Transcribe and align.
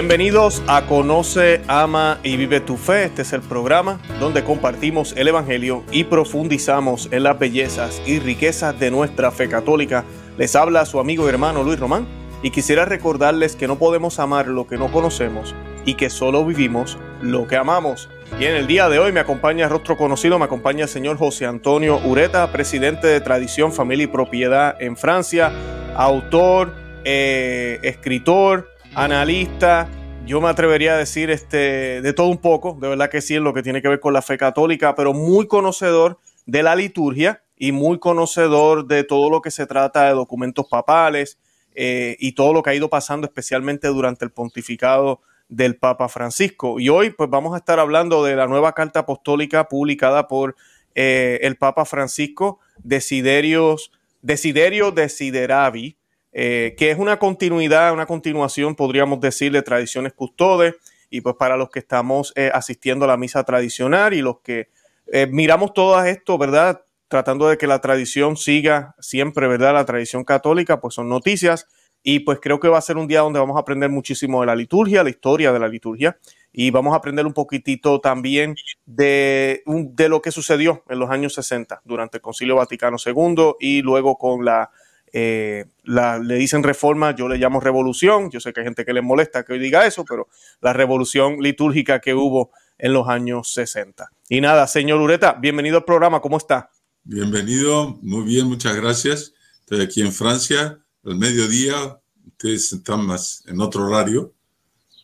Bienvenidos 0.00 0.62
a 0.66 0.86
Conoce, 0.86 1.60
Ama 1.68 2.20
y 2.22 2.38
Vive 2.38 2.60
tu 2.60 2.78
Fe. 2.78 3.04
Este 3.04 3.20
es 3.20 3.34
el 3.34 3.42
programa 3.42 4.00
donde 4.18 4.42
compartimos 4.42 5.12
el 5.14 5.28
Evangelio 5.28 5.84
y 5.92 6.04
profundizamos 6.04 7.10
en 7.12 7.22
las 7.24 7.38
bellezas 7.38 8.00
y 8.06 8.18
riquezas 8.18 8.80
de 8.80 8.90
nuestra 8.90 9.30
fe 9.30 9.50
católica. 9.50 10.06
Les 10.38 10.56
habla 10.56 10.86
su 10.86 11.00
amigo 11.00 11.26
y 11.26 11.28
hermano 11.28 11.62
Luis 11.62 11.78
Román 11.78 12.08
y 12.42 12.50
quisiera 12.50 12.86
recordarles 12.86 13.56
que 13.56 13.68
no 13.68 13.76
podemos 13.76 14.18
amar 14.20 14.48
lo 14.48 14.66
que 14.66 14.78
no 14.78 14.90
conocemos 14.90 15.54
y 15.84 15.92
que 15.96 16.08
solo 16.08 16.46
vivimos 16.46 16.96
lo 17.20 17.46
que 17.46 17.56
amamos. 17.56 18.08
Y 18.40 18.46
en 18.46 18.56
el 18.56 18.66
día 18.66 18.88
de 18.88 18.98
hoy 18.98 19.12
me 19.12 19.20
acompaña 19.20 19.68
rostro 19.68 19.98
conocido, 19.98 20.38
me 20.38 20.46
acompaña 20.46 20.84
el 20.84 20.88
señor 20.88 21.18
José 21.18 21.44
Antonio 21.44 22.00
Ureta, 22.06 22.50
presidente 22.52 23.06
de 23.06 23.20
Tradición, 23.20 23.70
Familia 23.70 24.04
y 24.04 24.06
Propiedad 24.06 24.80
en 24.80 24.96
Francia, 24.96 25.52
autor, 25.94 26.72
eh, 27.04 27.80
escritor, 27.82 28.70
analista, 28.94 29.88
yo 30.26 30.40
me 30.40 30.48
atrevería 30.48 30.94
a 30.94 30.98
decir 30.98 31.30
este, 31.30 32.02
de 32.02 32.12
todo 32.12 32.28
un 32.28 32.38
poco, 32.38 32.76
de 32.80 32.88
verdad 32.88 33.10
que 33.10 33.20
sí, 33.20 33.36
en 33.36 33.44
lo 33.44 33.54
que 33.54 33.62
tiene 33.62 33.82
que 33.82 33.88
ver 33.88 34.00
con 34.00 34.12
la 34.12 34.22
fe 34.22 34.36
católica, 34.36 34.94
pero 34.94 35.12
muy 35.12 35.46
conocedor 35.46 36.18
de 36.46 36.62
la 36.62 36.74
liturgia 36.74 37.42
y 37.56 37.72
muy 37.72 37.98
conocedor 37.98 38.86
de 38.86 39.04
todo 39.04 39.30
lo 39.30 39.42
que 39.42 39.50
se 39.50 39.66
trata 39.66 40.06
de 40.06 40.14
documentos 40.14 40.66
papales 40.66 41.38
eh, 41.74 42.16
y 42.18 42.32
todo 42.32 42.52
lo 42.52 42.62
que 42.62 42.70
ha 42.70 42.74
ido 42.74 42.90
pasando, 42.90 43.26
especialmente 43.26 43.88
durante 43.88 44.24
el 44.24 44.30
pontificado 44.30 45.20
del 45.48 45.76
Papa 45.76 46.08
Francisco. 46.08 46.80
Y 46.80 46.88
hoy 46.88 47.10
pues 47.10 47.28
vamos 47.28 47.54
a 47.54 47.58
estar 47.58 47.78
hablando 47.78 48.24
de 48.24 48.36
la 48.36 48.46
nueva 48.46 48.72
carta 48.72 49.00
apostólica 49.00 49.68
publicada 49.68 50.26
por 50.26 50.56
eh, 50.94 51.38
el 51.42 51.56
Papa 51.56 51.84
Francisco, 51.84 52.58
Desiderios, 52.82 53.92
Desiderio 54.22 54.90
Desideravi, 54.90 55.96
eh, 56.32 56.74
que 56.78 56.90
es 56.90 56.98
una 56.98 57.18
continuidad, 57.18 57.92
una 57.92 58.06
continuación, 58.06 58.74
podríamos 58.76 59.20
decir, 59.20 59.52
de 59.52 59.62
tradiciones 59.62 60.12
custodes. 60.12 60.74
Y 61.10 61.22
pues 61.22 61.34
para 61.36 61.56
los 61.56 61.70
que 61.70 61.80
estamos 61.80 62.32
eh, 62.36 62.50
asistiendo 62.54 63.04
a 63.04 63.08
la 63.08 63.16
misa 63.16 63.42
tradicional 63.42 64.14
y 64.14 64.22
los 64.22 64.40
que 64.40 64.68
eh, 65.12 65.26
miramos 65.26 65.72
todo 65.74 66.02
esto, 66.04 66.38
¿verdad? 66.38 66.84
Tratando 67.08 67.48
de 67.48 67.58
que 67.58 67.66
la 67.66 67.80
tradición 67.80 68.36
siga 68.36 68.94
siempre, 69.00 69.48
¿verdad? 69.48 69.74
La 69.74 69.84
tradición 69.84 70.22
católica, 70.22 70.80
pues 70.80 70.94
son 70.94 71.08
noticias. 71.08 71.66
Y 72.02 72.20
pues 72.20 72.38
creo 72.40 72.60
que 72.60 72.68
va 72.68 72.78
a 72.78 72.82
ser 72.82 72.96
un 72.96 73.08
día 73.08 73.20
donde 73.20 73.40
vamos 73.40 73.56
a 73.56 73.60
aprender 73.60 73.90
muchísimo 73.90 74.40
de 74.40 74.46
la 74.46 74.54
liturgia, 74.54 75.02
la 75.02 75.10
historia 75.10 75.52
de 75.52 75.58
la 75.58 75.68
liturgia. 75.68 76.16
Y 76.52 76.70
vamos 76.70 76.94
a 76.94 76.96
aprender 76.96 77.26
un 77.26 77.34
poquitito 77.34 78.00
también 78.00 78.54
de, 78.86 79.62
de 79.66 80.08
lo 80.08 80.22
que 80.22 80.30
sucedió 80.30 80.84
en 80.88 80.98
los 80.98 81.10
años 81.10 81.34
60 81.34 81.82
durante 81.84 82.18
el 82.18 82.22
Concilio 82.22 82.56
Vaticano 82.56 82.96
II 83.04 83.54
y 83.60 83.82
luego 83.82 84.16
con 84.16 84.44
la 84.44 84.70
eh, 85.12 85.66
le 85.84 86.34
dicen 86.36 86.62
reforma, 86.62 87.14
yo 87.14 87.28
le 87.28 87.38
llamo 87.38 87.60
revolución. 87.60 88.30
Yo 88.30 88.40
sé 88.40 88.52
que 88.52 88.60
hay 88.60 88.66
gente 88.66 88.84
que 88.84 88.92
le 88.92 89.02
molesta 89.02 89.44
que 89.44 89.52
hoy 89.52 89.58
diga 89.58 89.86
eso, 89.86 90.04
pero 90.04 90.28
la 90.60 90.72
revolución 90.72 91.38
litúrgica 91.40 92.00
que 92.00 92.14
hubo 92.14 92.50
en 92.78 92.92
los 92.92 93.08
años 93.08 93.52
60. 93.52 94.10
Y 94.28 94.40
nada, 94.40 94.66
señor 94.66 95.00
Ureta, 95.00 95.34
bienvenido 95.34 95.78
al 95.78 95.84
programa, 95.84 96.20
¿cómo 96.20 96.36
está? 96.36 96.70
Bienvenido, 97.02 97.98
muy 98.02 98.24
bien, 98.24 98.46
muchas 98.46 98.76
gracias. 98.76 99.34
Estoy 99.60 99.82
aquí 99.82 100.00
en 100.02 100.12
Francia, 100.12 100.80
al 101.04 101.16
mediodía, 101.16 102.00
ustedes 102.26 102.72
están 102.72 103.06
más 103.06 103.42
en 103.46 103.60
otro 103.60 103.86
horario. 103.86 104.34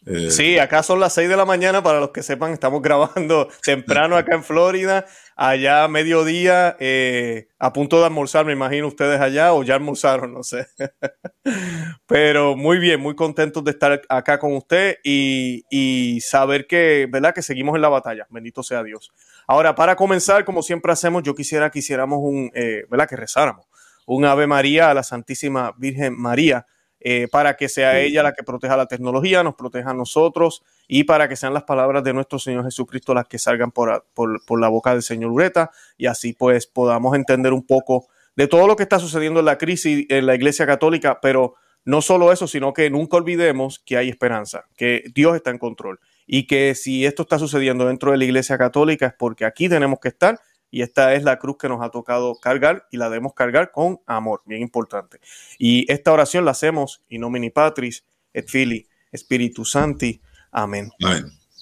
Eh, 0.07 0.31
sí, 0.31 0.57
acá 0.61 0.85
son 0.85 1.01
las 1.01 1.15
6 1.15 1.29
de 1.29 1.37
la 1.37 1.45
mañana, 1.45 1.83
para 1.83 1.99
los 1.99 2.11
que 2.11 2.23
sepan, 2.23 2.53
estamos 2.53 2.81
grabando 2.81 3.49
temprano 3.65 4.17
acá 4.17 4.37
en 4.37 4.45
Florida, 4.45 5.05
allá 5.35 5.89
mediodía, 5.89 6.77
eh, 6.79 7.49
a 7.59 7.73
punto 7.73 7.99
de 7.99 8.07
almorzar, 8.07 8.47
me 8.47 8.53
imagino 8.53 8.87
ustedes 8.87 9.21
allá, 9.21 9.53
o 9.53 9.65
ya 9.65 9.75
almorzaron, 9.75 10.33
no 10.33 10.45
sé. 10.45 10.69
Pero 12.07 12.55
muy 12.55 12.79
bien, 12.79 13.01
muy 13.01 13.17
contentos 13.17 13.65
de 13.65 13.73
estar 13.73 14.01
acá 14.09 14.39
con 14.39 14.55
usted 14.55 14.99
y, 15.03 16.21
saber 16.21 16.69
que, 16.69 17.09
¿verdad? 17.11 17.35
Que 17.35 17.43
seguimos 17.43 17.75
en 17.75 17.83
la 17.83 17.89
batalla, 17.89 18.29
bendito 18.31 18.63
sea 18.63 18.85
Dios. 18.85 19.11
Ahora, 19.49 19.75
para 19.75 19.97
comenzar, 19.97 20.45
como 20.45 20.63
siempre 20.63 20.93
hacemos, 20.93 21.25
yo 21.25 21.35
quisiera 21.35 21.71
que 21.71 21.81
hiciéramos 21.81 22.21
un, 22.23 22.53
eh, 22.55 22.85
¿verdad? 22.89 23.09
Que 23.09 23.17
rezáramos 23.17 23.67
un 24.07 24.25
Ave 24.25 24.47
María 24.47 24.91
a 24.91 24.95
la 24.95 25.03
Santísima 25.03 25.75
Virgen 25.77 26.17
María 26.17 26.67
eh, 27.09 27.29
para 27.31 27.57
que 27.57 27.69
sea 27.69 28.01
ella 28.01 28.25
la 28.25 28.33
que 28.33 28.43
proteja 28.43 28.77
la 28.77 28.87
tecnología, 28.87 29.45
nos 29.45 29.55
proteja 29.55 29.91
a 29.91 29.95
nosotros 29.95 30.65
y 30.89 31.05
para 31.05 31.29
que 31.29 31.37
sean 31.37 31.55
las 31.55 31.63
palabras 31.63 32.03
de 32.03 32.13
nuestro 32.13 32.41
Señor 32.41 32.65
Jesucristo 32.65 33.15
las 33.15 33.29
que 33.29 33.39
salgan 33.39 33.71
por, 33.71 34.05
por, 34.13 34.61
la 34.61 34.67
boca 34.67 34.91
del 34.91 35.05
Señor 35.05 35.31
Ureta 35.31 35.71
y 35.97 36.07
así 36.07 36.33
pues 36.33 36.67
podamos 36.67 37.15
entender 37.15 37.53
un 37.53 37.65
poco 37.65 38.09
de 38.35 38.49
todo 38.49 38.67
lo 38.67 38.75
que 38.75 38.83
está 38.83 38.99
sucediendo 38.99 39.39
en 39.39 39.47
la 39.47 39.57
crisis 39.57 40.05
en 40.09 40.27
la 40.27 40.35
Iglesia 40.35 40.67
Católica, 40.67 41.21
pero 41.23 41.55
no 41.85 42.03
solo 42.03 42.33
eso, 42.33 42.49
sino 42.49 42.73
que 42.73 42.91
nunca 42.91 43.19
olvidemos 43.19 43.79
que 43.79 43.97
hay 43.97 44.09
esperanza, 44.09 44.65
que 44.77 45.05
Dios 45.15 45.37
está 45.37 45.51
en 45.51 45.59
control 45.59 46.01
y 46.27 46.49
que 46.49 46.75
si 46.75 47.07
esto 47.07 47.23
está 47.23 47.39
sucediendo 47.39 47.87
dentro 47.87 48.11
de 48.11 48.17
la 48.17 48.25
Iglesia 48.25 48.59
Católica 48.59 49.07
es 49.07 49.15
porque 49.17 49.45
aquí 49.45 49.69
tenemos 49.69 50.01
que 50.01 50.09
estar 50.09 50.41
y 50.71 50.83
esta 50.83 51.15
es 51.15 51.23
la 51.23 51.39
cruz 51.39 51.57
que 51.59 51.69
nos 51.69 51.83
ha 51.83 51.91
tocado 51.91 52.35
cargar 52.41 52.87
y 52.91 52.97
la 52.97 53.09
debemos 53.09 53.35
cargar 53.35 53.71
con 53.73 54.01
amor, 54.07 54.43
bien 54.47 54.63
importante. 54.63 55.21
Y 55.59 55.91
esta 55.91 56.13
oración 56.13 56.45
la 56.45 56.51
hacemos 56.53 57.03
in 57.09 57.21
nomine 57.21 57.51
Patris 57.51 58.05
et 58.33 58.49
Filii 58.49 58.87
Spiritus 59.15 59.71
Santi. 59.71 60.21
Amén. 60.51 60.91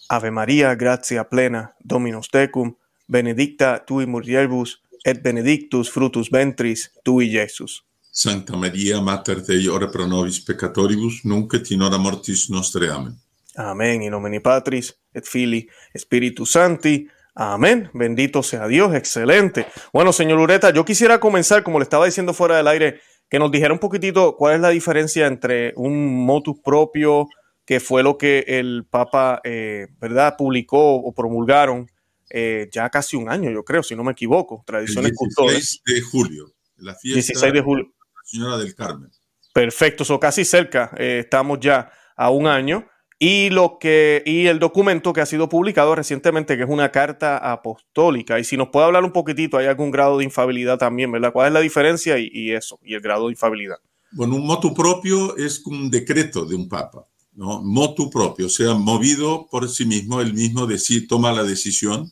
Ave 0.08 0.30
María, 0.30 0.74
gracia 0.74 1.28
plena, 1.28 1.74
Dominus 1.80 2.28
tecum, 2.28 2.76
benedicta 3.06 3.84
tui 3.84 4.06
mulieribus 4.06 4.82
et 5.04 5.22
benedictus 5.22 5.90
frutus 5.90 6.30
ventris 6.30 6.92
tui, 7.02 7.30
Jesus. 7.30 7.84
Santa 8.10 8.56
María, 8.56 9.00
Mater 9.00 9.42
Dei, 9.42 9.68
ora 9.68 9.88
pro 9.90 10.06
nobis 10.06 10.40
peccatoribus, 10.40 11.24
nunc 11.24 11.54
et 11.54 11.70
in 11.70 11.82
hora 11.82 11.98
mortis 11.98 12.48
nostre. 12.48 12.90
Amén. 12.90 13.16
Amén. 13.56 14.02
In 14.02 14.10
nomine 14.10 14.40
Patris 14.40 14.94
et 15.12 15.26
Filii 15.26 15.68
Spiritus 15.98 16.52
Santi. 16.52 17.08
Amén. 17.34 17.90
Bendito 17.92 18.42
sea 18.42 18.68
Dios. 18.68 18.94
Excelente. 18.94 19.66
Bueno, 19.92 20.12
señor 20.12 20.38
Ureta, 20.38 20.70
yo 20.70 20.84
quisiera 20.84 21.18
comenzar, 21.18 21.62
como 21.62 21.78
le 21.78 21.82
estaba 21.82 22.06
diciendo 22.06 22.32
fuera 22.32 22.56
del 22.56 22.68
aire, 22.68 23.00
que 23.28 23.38
nos 23.38 23.50
dijera 23.50 23.72
un 23.72 23.80
poquitito 23.80 24.36
cuál 24.36 24.54
es 24.54 24.60
la 24.60 24.68
diferencia 24.70 25.26
entre 25.26 25.72
un 25.76 26.24
motus 26.24 26.56
propio, 26.62 27.26
que 27.64 27.80
fue 27.80 28.02
lo 28.02 28.16
que 28.18 28.44
el 28.46 28.86
Papa, 28.88 29.40
eh, 29.42 29.88
¿verdad?, 29.98 30.36
publicó 30.36 30.96
o 30.96 31.12
promulgaron 31.12 31.88
eh, 32.30 32.68
ya 32.72 32.88
casi 32.90 33.16
un 33.16 33.28
año, 33.28 33.50
yo 33.50 33.64
creo, 33.64 33.82
si 33.82 33.96
no 33.96 34.04
me 34.04 34.12
equivoco. 34.12 34.62
Tradiciones 34.66 35.12
el 35.12 35.16
16 35.16 35.82
de 35.84 36.00
julio, 36.02 36.46
la 36.76 36.94
fiesta 36.94 37.14
16 37.14 37.52
de 37.52 37.60
julio. 37.60 37.84
la 37.86 38.22
Señora 38.24 38.58
del 38.58 38.74
Carmen. 38.74 39.10
Perfecto, 39.52 40.02
eso 40.02 40.18
casi 40.18 40.44
cerca. 40.44 40.90
Eh, 40.96 41.20
estamos 41.24 41.58
ya 41.60 41.90
a 42.16 42.30
un 42.30 42.46
año 42.46 42.86
y 43.18 43.50
lo 43.50 43.78
que 43.78 44.22
y 44.26 44.46
el 44.46 44.58
documento 44.58 45.12
que 45.12 45.20
ha 45.20 45.26
sido 45.26 45.48
publicado 45.48 45.94
recientemente 45.94 46.56
que 46.56 46.64
es 46.64 46.68
una 46.68 46.90
carta 46.90 47.38
apostólica. 47.38 48.38
Y 48.38 48.44
si 48.44 48.56
nos 48.56 48.68
puede 48.68 48.86
hablar 48.86 49.04
un 49.04 49.12
poquitito 49.12 49.56
hay 49.56 49.66
algún 49.66 49.90
grado 49.90 50.18
de 50.18 50.24
infabilidad 50.24 50.78
también 50.78 51.12
verdad 51.12 51.32
cuál 51.32 51.48
es 51.48 51.52
la 51.52 51.60
diferencia 51.60 52.18
y, 52.18 52.50
eso 52.52 52.78
y 52.82 52.94
el 52.94 53.00
grado 53.00 53.26
de 53.26 53.32
infabilidad. 53.32 53.76
Bueno 54.12 54.36
un 54.36 54.46
motu 54.46 54.74
propio 54.74 55.36
es 55.36 55.64
un 55.66 55.90
decreto 55.90 56.44
de 56.44 56.54
un 56.54 56.68
papa 56.68 57.06
no 57.34 57.62
motu 57.62 58.10
propio 58.10 58.46
o 58.46 58.50
sea 58.50 58.74
movido 58.74 59.46
por 59.50 59.68
sí 59.68 59.86
mismo 59.86 60.20
el 60.20 60.34
mismo 60.34 60.66
de 60.66 60.78
sí 60.78 61.06
toma 61.06 61.32
la 61.32 61.44
decisión 61.44 62.10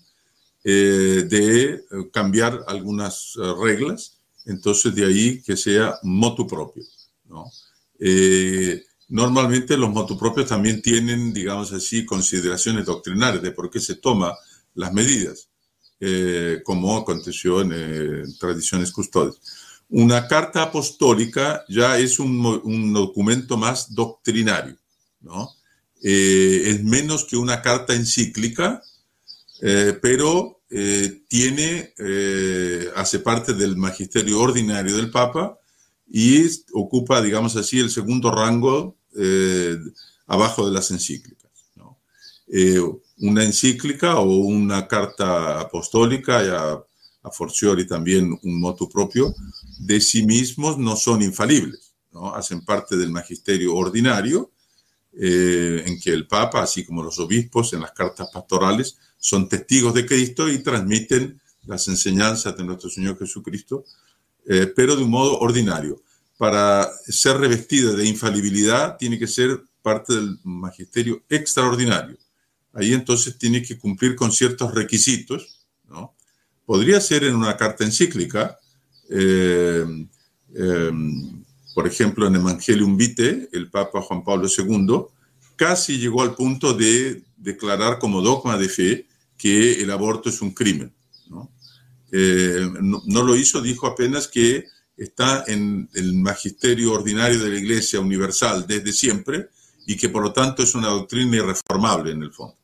eh, 0.65 1.25
de 1.29 1.73
eh, 1.75 1.81
cambiar 2.13 2.61
algunas 2.69 3.35
eh, 3.37 3.53
reglas. 3.61 4.21
Entonces 4.47 4.95
de 4.95 5.05
ahí 5.05 5.43
que 5.43 5.57
sea 5.57 5.99
motu 6.03 6.47
propio 6.47 6.85
no 7.29 7.47
Normalmente 9.13 9.77
los 9.77 9.91
motopropios 9.91 10.49
también 10.49 10.81
tienen, 10.81 11.35
digamos 11.35 11.71
así, 11.71 12.07
consideraciones 12.07 12.87
doctrinales 12.87 13.43
de 13.43 13.51
por 13.53 13.69
qué 13.69 13.79
se 13.79 13.97
toman 13.97 14.33
las 14.73 14.91
medidas, 14.95 15.51
eh, 16.01 16.63
como 16.65 16.97
aconteció 16.97 17.61
en 17.61 17.73
eh, 17.75 18.23
tradiciones 18.41 18.91
custodias. 18.91 19.37
Una 19.91 20.27
carta 20.27 20.63
apostólica 20.63 21.63
ya 21.69 21.99
es 21.99 22.19
un, 22.19 22.95
documento 22.95 23.59
más 23.59 23.95
doctrinario, 23.95 24.79
¿no? 25.21 25.51
Eh, 26.03 26.63
es 26.69 26.83
menos 26.83 27.27
que 27.27 27.37
una 27.37 27.61
carta 27.61 27.95
encíclica, 27.95 28.83
pero 30.01 30.63
tiene, 31.29 31.93
hace 32.97 33.19
parte 33.19 33.53
del 33.53 33.77
magisterio 33.77 34.41
ordinario 34.41 34.97
del 34.97 35.11
Papa 35.11 35.59
y 36.11 36.47
ocupa, 36.73 37.21
digamos 37.21 37.55
así, 37.57 37.79
el 37.79 37.91
segundo 37.91 38.31
rango 38.31 38.97
eh, 39.17 39.79
abajo 40.27 40.67
de 40.67 40.73
las 40.73 40.91
encíclicas. 40.91 41.43
Eh, 42.55 42.81
una 43.19 43.45
encíclica 43.45 44.19
o 44.19 44.25
una 44.25 44.87
carta 44.87 45.61
apostólica, 45.61 46.41
a, 46.41 46.85
a 47.23 47.31
forciori 47.31 47.87
también 47.87 48.39
un 48.43 48.61
motu 48.61 48.91
propio, 48.91 49.35
de 49.79 50.01
sí 50.01 50.27
mismos 50.27 50.77
no 50.77 50.97
son 50.97 51.23
infalibles, 51.23 51.95
¿no? 52.13 52.35
hacen 52.35 52.63
parte 52.63 52.97
del 52.97 53.11
magisterio 53.11 53.75
ordinario, 53.75 54.51
eh, 55.15 55.83
en 55.87 55.99
que 55.99 56.11
el 56.11 56.27
Papa, 56.27 56.63
así 56.63 56.85
como 56.85 57.03
los 57.03 57.19
obispos 57.19 57.73
en 57.73 57.81
las 57.81 57.93
cartas 57.93 58.29
pastorales, 58.33 58.99
son 59.17 59.49
testigos 59.49 59.95
de 59.95 60.05
Cristo 60.05 60.49
y 60.49 60.63
transmiten 60.63 61.41
las 61.65 61.89
enseñanzas 61.89 62.55
de 62.57 62.65
nuestro 62.65 62.91
Señor 62.91 63.19
Jesucristo, 63.19 63.85
pero 64.75 64.97
de 64.97 65.05
un 65.05 65.11
modo 65.11 65.39
ordinario 65.39 66.03
para 66.43 66.91
ser 67.07 67.37
revestida 67.37 67.93
de 67.93 68.05
infalibilidad 68.05 68.97
tiene 68.97 69.17
que 69.17 69.29
ser 69.29 69.63
parte 69.81 70.13
del 70.13 70.41
magisterio 70.43 71.23
extraordinario. 71.29 72.17
Ahí 72.73 72.95
entonces 72.95 73.39
tiene 73.39 73.63
que 73.63 73.79
cumplir 73.79 74.17
con 74.17 74.33
ciertos 74.33 74.75
requisitos, 74.75 75.65
¿no? 75.89 76.17
Podría 76.67 77.01
ser 77.01 77.23
en 77.23 77.37
una 77.37 77.57
carta 77.57 77.85
encíclica, 77.85 78.59
eh, 79.09 79.87
em, 80.53 81.45
por 81.77 81.87
ejemplo, 81.87 82.27
en 82.27 82.35
Evangelium 82.35 82.97
Vitae, 82.97 83.49
el 83.53 83.71
Papa 83.71 84.03
Juan 84.03 84.25
Pablo 84.25 84.49
II 84.49 85.05
casi 85.55 85.97
llegó 85.97 86.23
al 86.23 86.35
punto 86.35 86.75
de 86.75 87.23
declarar 87.37 88.01
como 88.01 88.21
dogma 88.21 88.59
de 88.59 88.69
fe 88.69 89.07
que 89.39 89.81
el 89.81 89.93
aborto 89.93 90.29
es 90.29 90.43
un 90.43 90.51
crimen. 90.51 90.93
¿no? 91.29 91.53
Eh, 92.11 92.69
no, 92.81 93.23
lo 93.23 93.37
hizo, 93.37 93.63
dijo 93.63 93.87
apenas 93.87 94.27
que 94.27 94.65
está 94.97 95.45
en 95.47 95.89
el 95.95 96.15
magisterio 96.15 96.93
ordinario 96.93 97.39
de 97.39 97.51
la 97.51 97.59
Iglesia 97.59 98.01
Universal 98.01 98.67
desde 98.67 98.93
siempre 98.93 99.49
y 99.87 99.97
que 99.97 100.09
por 100.09 100.23
lo 100.23 100.33
tanto 100.33 100.63
es 100.63 100.75
una 100.75 100.89
doctrina 100.89 101.37
irreformable 101.37 102.13
en 102.13 102.23
el 102.23 102.33
fondo. 102.33 102.57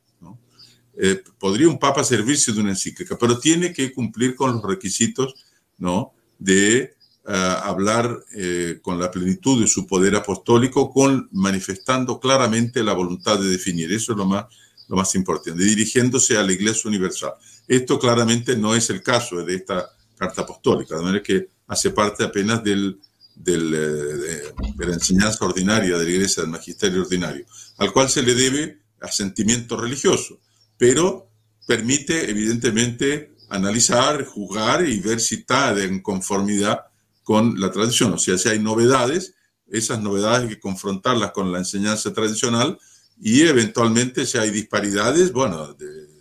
Eh, 1.01 1.23
podría 1.39 1.69
un 1.69 1.79
papa 1.79 2.03
servirse 2.03 2.53
de 2.53 2.61
una 2.61 2.71
encíclica, 2.71 3.17
pero 3.17 3.39
tiene 3.39 3.73
que 3.73 3.93
cumplir 3.93 4.35
con 4.35 4.55
los 4.55 4.63
requisitos 4.63 5.35
¿no? 5.79 6.13
de 6.39 6.97
hablar 7.29 8.25
eh, 8.35 8.79
con 8.81 8.99
la 8.99 9.11
plenitud 9.11 9.61
de 9.61 9.69
su 9.69 9.87
poder 9.87 10.17
apostólico, 10.17 10.91
con, 10.91 11.29
manifestando 11.33 12.19
claramente 12.19 12.83
la 12.83 12.95
voluntad 12.95 13.39
de 13.39 13.49
definir. 13.49 13.93
Eso 13.93 14.13
es 14.13 14.19
lo 14.19 14.25
más, 14.25 14.47
lo 14.89 14.97
más 14.97 15.15
importante, 15.15 15.63
dirigiéndose 15.63 16.39
a 16.39 16.43
la 16.43 16.53
Iglesia 16.53 16.89
Universal. 16.89 17.35
Esto 17.67 17.99
claramente 17.99 18.57
no 18.57 18.75
es 18.75 18.89
el 18.89 19.03
caso 19.03 19.45
de 19.45 19.57
esta 19.57 19.91
carta 20.17 20.43
apostólica, 20.43 20.97
de 20.97 21.03
manera 21.03 21.23
que 21.23 21.49
hace 21.69 21.91
parte 21.91 22.25
apenas 22.25 22.65
del, 22.65 22.99
eh, 23.47 24.53
de, 24.77 24.87
la 24.87 24.95
enseñanza 24.95 25.45
ordinaria 25.45 25.97
de 25.97 26.05
la 26.05 26.11
Iglesia, 26.11 26.43
del 26.43 26.51
magisterio 26.51 27.03
ordinario, 27.03 27.47
al 27.77 27.93
cual 27.93 28.09
se 28.09 28.23
le 28.23 28.35
debe 28.35 28.81
asentimiento 29.01 29.77
religioso, 29.77 30.41
pero 30.77 31.31
permite 31.67 32.29
evidentemente 32.29 33.35
analizar, 33.51 34.25
juzgar 34.25 34.87
y 34.89 34.99
ver 35.01 35.21
si 35.21 35.37
está 35.37 35.79
en 35.81 36.01
conformidad 36.01 36.87
con 37.23 37.61
la 37.61 37.71
tradición. 37.71 38.15
O 38.15 38.19
sea, 38.19 38.39
si 38.39 38.49
hay 38.49 38.59
novedades, 38.59 39.35
esas 39.71 40.01
novedades 40.01 40.43
hay 40.43 40.49
que 40.49 40.61
confrontarlas 40.61 41.33
con 41.33 41.53
la 41.53 41.59
enseñanza 41.59 42.13
tradicional 42.13 42.79
y 43.21 43.43
eventualmente 43.43 44.27
si 44.27 44.39
hay 44.39 44.51
disparidades, 44.51 45.33
bueno, 45.33 45.77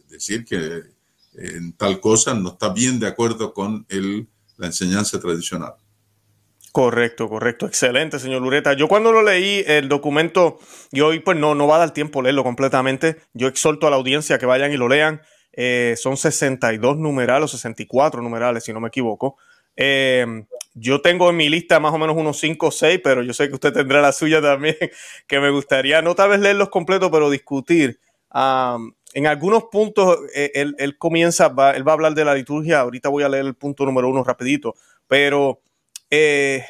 decir 0.10 0.46
que 0.46 0.84
en 1.34 1.74
tal 1.74 2.00
cosa 2.00 2.34
no 2.34 2.50
está 2.50 2.70
bien 2.70 3.00
de 3.00 3.08
acuerdo 3.08 3.54
con 3.54 3.86
el, 3.90 4.28
la 4.58 4.68
enseñanza 4.68 5.20
tradicional. 5.20 5.74
Correcto, 6.72 7.28
correcto. 7.28 7.66
Excelente, 7.66 8.20
señor 8.20 8.42
Lureta. 8.42 8.74
Yo 8.74 8.88
cuando 8.88 9.12
lo 9.12 9.24
leí 9.24 9.64
el 9.66 9.90
documento, 9.90 10.60
y 10.92 11.02
hoy 11.02 11.20
pues 11.20 11.38
no, 11.38 11.56
no 11.56 11.66
va 11.66 11.78
a 11.78 11.80
dar 11.80 11.92
tiempo 11.92 12.22
leerlo 12.22 12.44
completamente. 12.44 13.18
Yo 13.34 13.48
exhorto 13.48 13.88
a 13.88 13.90
la 13.90 13.96
audiencia 13.96 14.38
que 14.38 14.46
vayan 14.46 14.72
y 14.72 14.78
lo 14.78 14.88
lean. 14.88 15.22
Eh, 15.54 15.96
son 15.98 16.18
62 16.18 16.98
numerales 16.98 17.46
o 17.46 17.58
64 17.58 18.22
numerales, 18.22 18.64
si 18.64 18.74
no 18.74 18.80
me 18.80 18.90
equivoco. 18.90 19.38
Eh, 19.76 20.46
yo 20.76 21.02
tengo 21.02 21.30
en 21.30 21.38
mi 21.38 21.50
lista 21.50 21.80
más 21.80 21.94
o 21.94 21.98
menos 21.98 22.16
unos 22.16 22.40
5 22.40 22.68
o 22.68 22.72
6, 22.72 23.00
pero 23.04 23.24
yo 23.24 23.34
sé 23.34 23.48
que 23.48 23.56
usted 23.56 23.74
tendrá 23.74 24.02
la 24.02 24.12
suya 24.12 24.42
también, 24.42 24.76
que 25.28 25.40
me 25.40 25.50
gustaría 25.50 26.02
no 26.04 26.14
tal 26.14 26.30
vez 26.30 26.40
leerlos 26.40 26.70
completos, 26.70 27.10
pero 27.12 27.30
discutir. 27.30 28.00
En 29.14 29.28
algunos 29.28 29.66
puntos, 29.66 30.20
eh, 30.36 30.52
él, 30.54 30.98
comienza, 30.98 31.46
él 31.48 31.88
va 31.88 31.92
a 31.92 31.94
hablar 31.94 32.14
de 32.14 32.26
la 32.26 32.36
liturgia, 32.36 32.82
ahorita 32.82 33.10
voy 33.10 33.24
a 33.24 33.30
leer 33.30 33.46
el 33.46 33.56
punto 33.56 33.86
número 33.86 34.10
uno 34.10 34.24
rapidito, 34.24 34.76
pero 35.08 35.62
eh, 36.10 36.66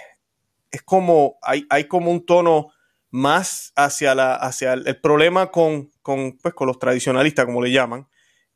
es 0.72 0.82
como, 0.84 1.38
hay, 1.42 1.66
hay, 1.70 1.86
como 1.86 2.12
un 2.12 2.26
tono 2.26 2.70
más 3.10 3.74
hacia, 3.76 4.14
la, 4.16 4.36
hacia 4.36 4.74
el, 4.74 5.00
problema 5.02 5.52
con, 5.52 5.92
con, 6.02 6.38
pues, 6.38 6.54
con 6.54 6.68
los 6.68 6.80
tradicionalistas, 6.80 7.46
como 7.46 7.62
le 7.62 7.72
llaman, 7.72 8.08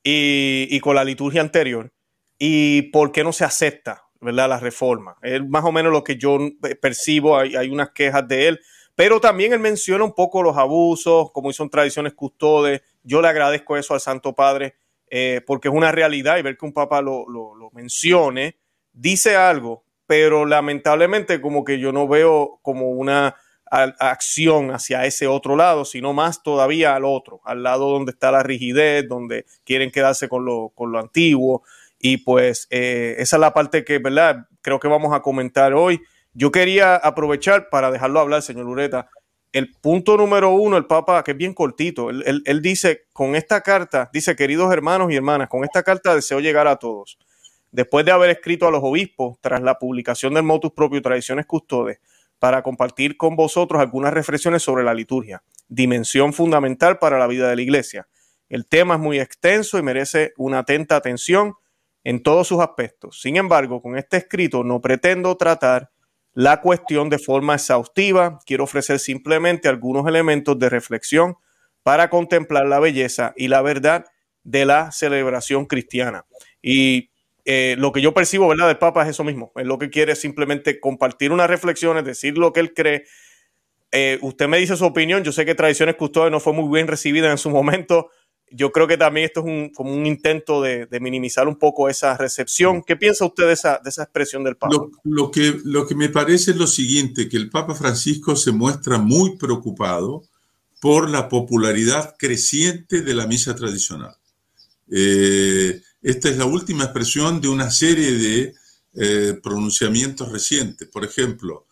y, 0.03 0.67
y 0.69 0.79
con 0.79 0.95
la 0.95 1.03
liturgia 1.03 1.41
anterior, 1.41 1.91
y 2.37 2.83
por 2.83 3.11
qué 3.11 3.23
no 3.23 3.33
se 3.33 3.45
acepta 3.45 4.03
¿verdad? 4.21 4.47
La 4.47 4.59
reforma. 4.59 5.17
Es 5.21 5.45
más 5.45 5.65
o 5.65 5.71
menos 5.71 5.91
lo 5.91 6.03
que 6.03 6.15
yo 6.15 6.37
percibo, 6.79 7.37
hay, 7.37 7.55
hay, 7.55 7.69
unas 7.69 7.89
quejas 7.89 8.27
de 8.27 8.49
él, 8.49 8.59
pero 8.95 9.19
también 9.19 9.51
él 9.51 9.59
menciona 9.59 10.03
un 10.03 10.13
poco 10.13 10.43
los 10.43 10.55
abusos, 10.57 11.31
como 11.31 11.51
son 11.51 11.69
tradiciones 11.69 12.13
custodes. 12.13 12.81
Yo 13.03 13.21
le 13.21 13.27
agradezco 13.27 13.77
eso 13.77 13.93
al 13.93 14.01
Santo 14.01 14.33
Padre, 14.33 14.75
eh, 15.09 15.41
porque 15.45 15.67
es 15.67 15.73
una 15.73 15.91
realidad 15.91 16.37
y 16.37 16.41
ver 16.41 16.57
que 16.57 16.65
un 16.65 16.73
papa 16.73 17.01
lo, 17.01 17.27
lo, 17.27 17.69
mencione, 17.73 18.57
dice 18.93 19.35
algo, 19.35 19.83
pero 20.05 20.45
lamentablemente 20.45 21.41
como 21.41 21.63
que 21.63 21.79
yo 21.79 21.91
no 21.91 22.07
veo 22.07 22.59
como 22.61 22.89
una 22.91 23.35
acción 23.71 24.71
hacia 24.71 25.05
ese 25.05 25.27
otro 25.27 25.55
lado, 25.55 25.85
sino 25.85 26.11
más 26.11 26.43
todavía 26.43 26.95
al 26.95 27.05
otro, 27.05 27.39
al 27.45 27.63
lado 27.63 27.89
donde 27.89 28.11
está 28.11 28.29
la 28.31 28.43
rigidez, 28.43 29.07
donde 29.07 29.45
quieren 29.63 29.91
quedarse 29.91 30.27
con 30.27 30.43
lo, 30.43 30.69
con 30.75 30.91
lo 30.91 30.99
antiguo. 30.99 31.63
Y 31.97 32.17
pues 32.17 32.67
eh, 32.69 33.15
esa 33.19 33.37
es 33.37 33.39
la 33.39 33.53
parte 33.53 33.85
que, 33.85 33.99
¿verdad? 33.99 34.47
Creo 34.61 34.79
que 34.79 34.89
vamos 34.89 35.13
a 35.13 35.21
comentar 35.21 35.73
hoy. 35.73 36.01
Yo 36.33 36.51
quería 36.51 36.95
aprovechar 36.95 37.69
para 37.69 37.91
dejarlo 37.91 38.19
hablar, 38.19 38.41
señor 38.41 38.67
Ureta. 38.67 39.09
El 39.51 39.73
punto 39.73 40.15
número 40.15 40.51
uno, 40.51 40.77
el 40.77 40.85
Papa, 40.85 41.23
que 41.23 41.31
es 41.31 41.37
bien 41.37 41.53
cortito, 41.53 42.09
él, 42.09 42.41
él, 42.45 42.61
dice, 42.61 43.07
con 43.11 43.35
esta 43.35 43.61
carta, 43.61 44.09
dice, 44.13 44.35
queridos 44.35 44.71
hermanos 44.71 45.11
y 45.11 45.15
hermanas, 45.15 45.49
con 45.49 45.65
esta 45.65 45.83
carta 45.83 46.15
deseo 46.15 46.39
llegar 46.39 46.67
a 46.67 46.77
todos. 46.77 47.17
Después 47.71 48.05
de 48.05 48.11
haber 48.11 48.29
escrito 48.29 48.67
a 48.67 48.71
los 48.71 48.81
obispos, 48.83 49.37
tras 49.41 49.61
la 49.61 49.77
publicación 49.77 50.33
del 50.33 50.43
motus 50.43 50.71
propio 50.71 51.01
Tradiciones 51.01 51.45
Custodes, 51.45 51.99
para 52.39 52.63
compartir 52.63 53.17
con 53.17 53.35
vosotros 53.35 53.79
algunas 53.81 54.13
reflexiones 54.13 54.63
sobre 54.63 54.83
la 54.83 54.93
liturgia, 54.93 55.43
dimensión 55.67 56.33
fundamental 56.33 56.97
para 56.97 57.19
la 57.19 57.27
vida 57.27 57.47
de 57.47 57.55
la 57.55 57.61
iglesia. 57.61 58.07
El 58.49 58.65
tema 58.65 58.95
es 58.95 58.99
muy 58.99 59.19
extenso 59.19 59.77
y 59.77 59.83
merece 59.83 60.33
una 60.37 60.59
atenta 60.59 60.95
atención 60.95 61.53
en 62.03 62.23
todos 62.23 62.47
sus 62.47 62.59
aspectos. 62.59 63.21
Sin 63.21 63.37
embargo, 63.37 63.81
con 63.81 63.95
este 63.95 64.17
escrito 64.17 64.63
no 64.63 64.81
pretendo 64.81 65.37
tratar 65.37 65.90
la 66.33 66.61
cuestión 66.61 67.09
de 67.09 67.19
forma 67.19 67.55
exhaustiva, 67.55 68.39
quiero 68.45 68.63
ofrecer 68.63 68.99
simplemente 68.99 69.67
algunos 69.67 70.07
elementos 70.07 70.57
de 70.57 70.69
reflexión 70.69 71.35
para 71.83 72.09
contemplar 72.09 72.65
la 72.67 72.79
belleza 72.79 73.33
y 73.35 73.47
la 73.47 73.61
verdad 73.61 74.05
de 74.43 74.65
la 74.65 74.91
celebración 74.91 75.65
cristiana. 75.65 76.25
Y 76.61 77.11
eh, 77.45 77.75
lo 77.77 77.91
que 77.91 78.01
yo 78.01 78.13
percibo, 78.13 78.47
¿verdad?, 78.47 78.67
del 78.67 78.77
Papa 78.77 79.03
es 79.03 79.09
eso 79.09 79.23
mismo. 79.23 79.51
Es 79.55 79.65
lo 79.65 79.77
que 79.77 79.89
quiere 79.89 80.15
simplemente 80.15 80.79
compartir 80.79 81.31
unas 81.31 81.49
reflexiones, 81.49 82.05
decir 82.05 82.37
lo 82.37 82.53
que 82.53 82.59
él 82.59 82.73
cree. 82.73 83.05
Eh, 83.91 84.19
usted 84.21 84.47
me 84.47 84.57
dice 84.57 84.77
su 84.77 84.85
opinión. 84.85 85.23
Yo 85.23 85.31
sé 85.31 85.45
que 85.45 85.55
Tradiciones 85.55 85.95
Custodias 85.95 86.31
no 86.31 86.39
fue 86.39 86.53
muy 86.53 86.73
bien 86.73 86.87
recibida 86.87 87.29
en 87.31 87.37
su 87.37 87.49
momento 87.49 88.09
yo 88.51 88.71
creo 88.71 88.87
que 88.87 88.97
también 88.97 89.25
esto 89.25 89.41
es 89.41 89.45
un, 89.45 89.69
como 89.69 89.93
un 89.93 90.05
intento 90.05 90.61
de, 90.61 90.87
minimizar 90.99 91.47
un 91.47 91.57
poco 91.57 91.89
esa 91.89 92.17
recepción. 92.17 92.83
¿Qué 92.83 92.95
piensa 92.95 93.25
usted 93.25 93.47
de 93.47 93.53
esa, 93.53 93.79
de 93.83 93.89
esa 93.89 94.03
expresión 94.03 94.43
del 94.43 94.57
Papa? 94.57 94.75
Lo, 95.03 95.31
que, 95.31 95.59
lo 95.63 95.87
que 95.87 95.95
me 95.95 96.09
parece 96.09 96.51
es 96.51 96.57
lo 96.57 96.67
siguiente, 96.67 97.29
que 97.29 97.37
el 97.37 97.49
Papa 97.49 97.75
Francisco 97.75 98.35
se 98.35 98.51
muestra 98.51 98.97
muy 98.97 99.37
preocupado 99.37 100.23
por 100.81 101.09
la 101.09 101.29
popularidad 101.29 102.15
creciente 102.17 103.01
de 103.01 103.13
la 103.13 103.27
misa 103.27 103.55
tradicional. 103.55 104.15
Eh, 104.89 105.81
esta 106.01 106.29
es 106.29 106.37
la 106.37 106.45
última 106.45 106.85
expresión 106.85 107.39
de 107.39 107.47
una 107.47 107.69
serie 107.69 108.11
de 108.11 108.53
eh, 108.95 109.39
pronunciamientos 109.41 110.31
recientes. 110.31 110.87
Por 110.87 111.05
ejemplo, 111.05 111.65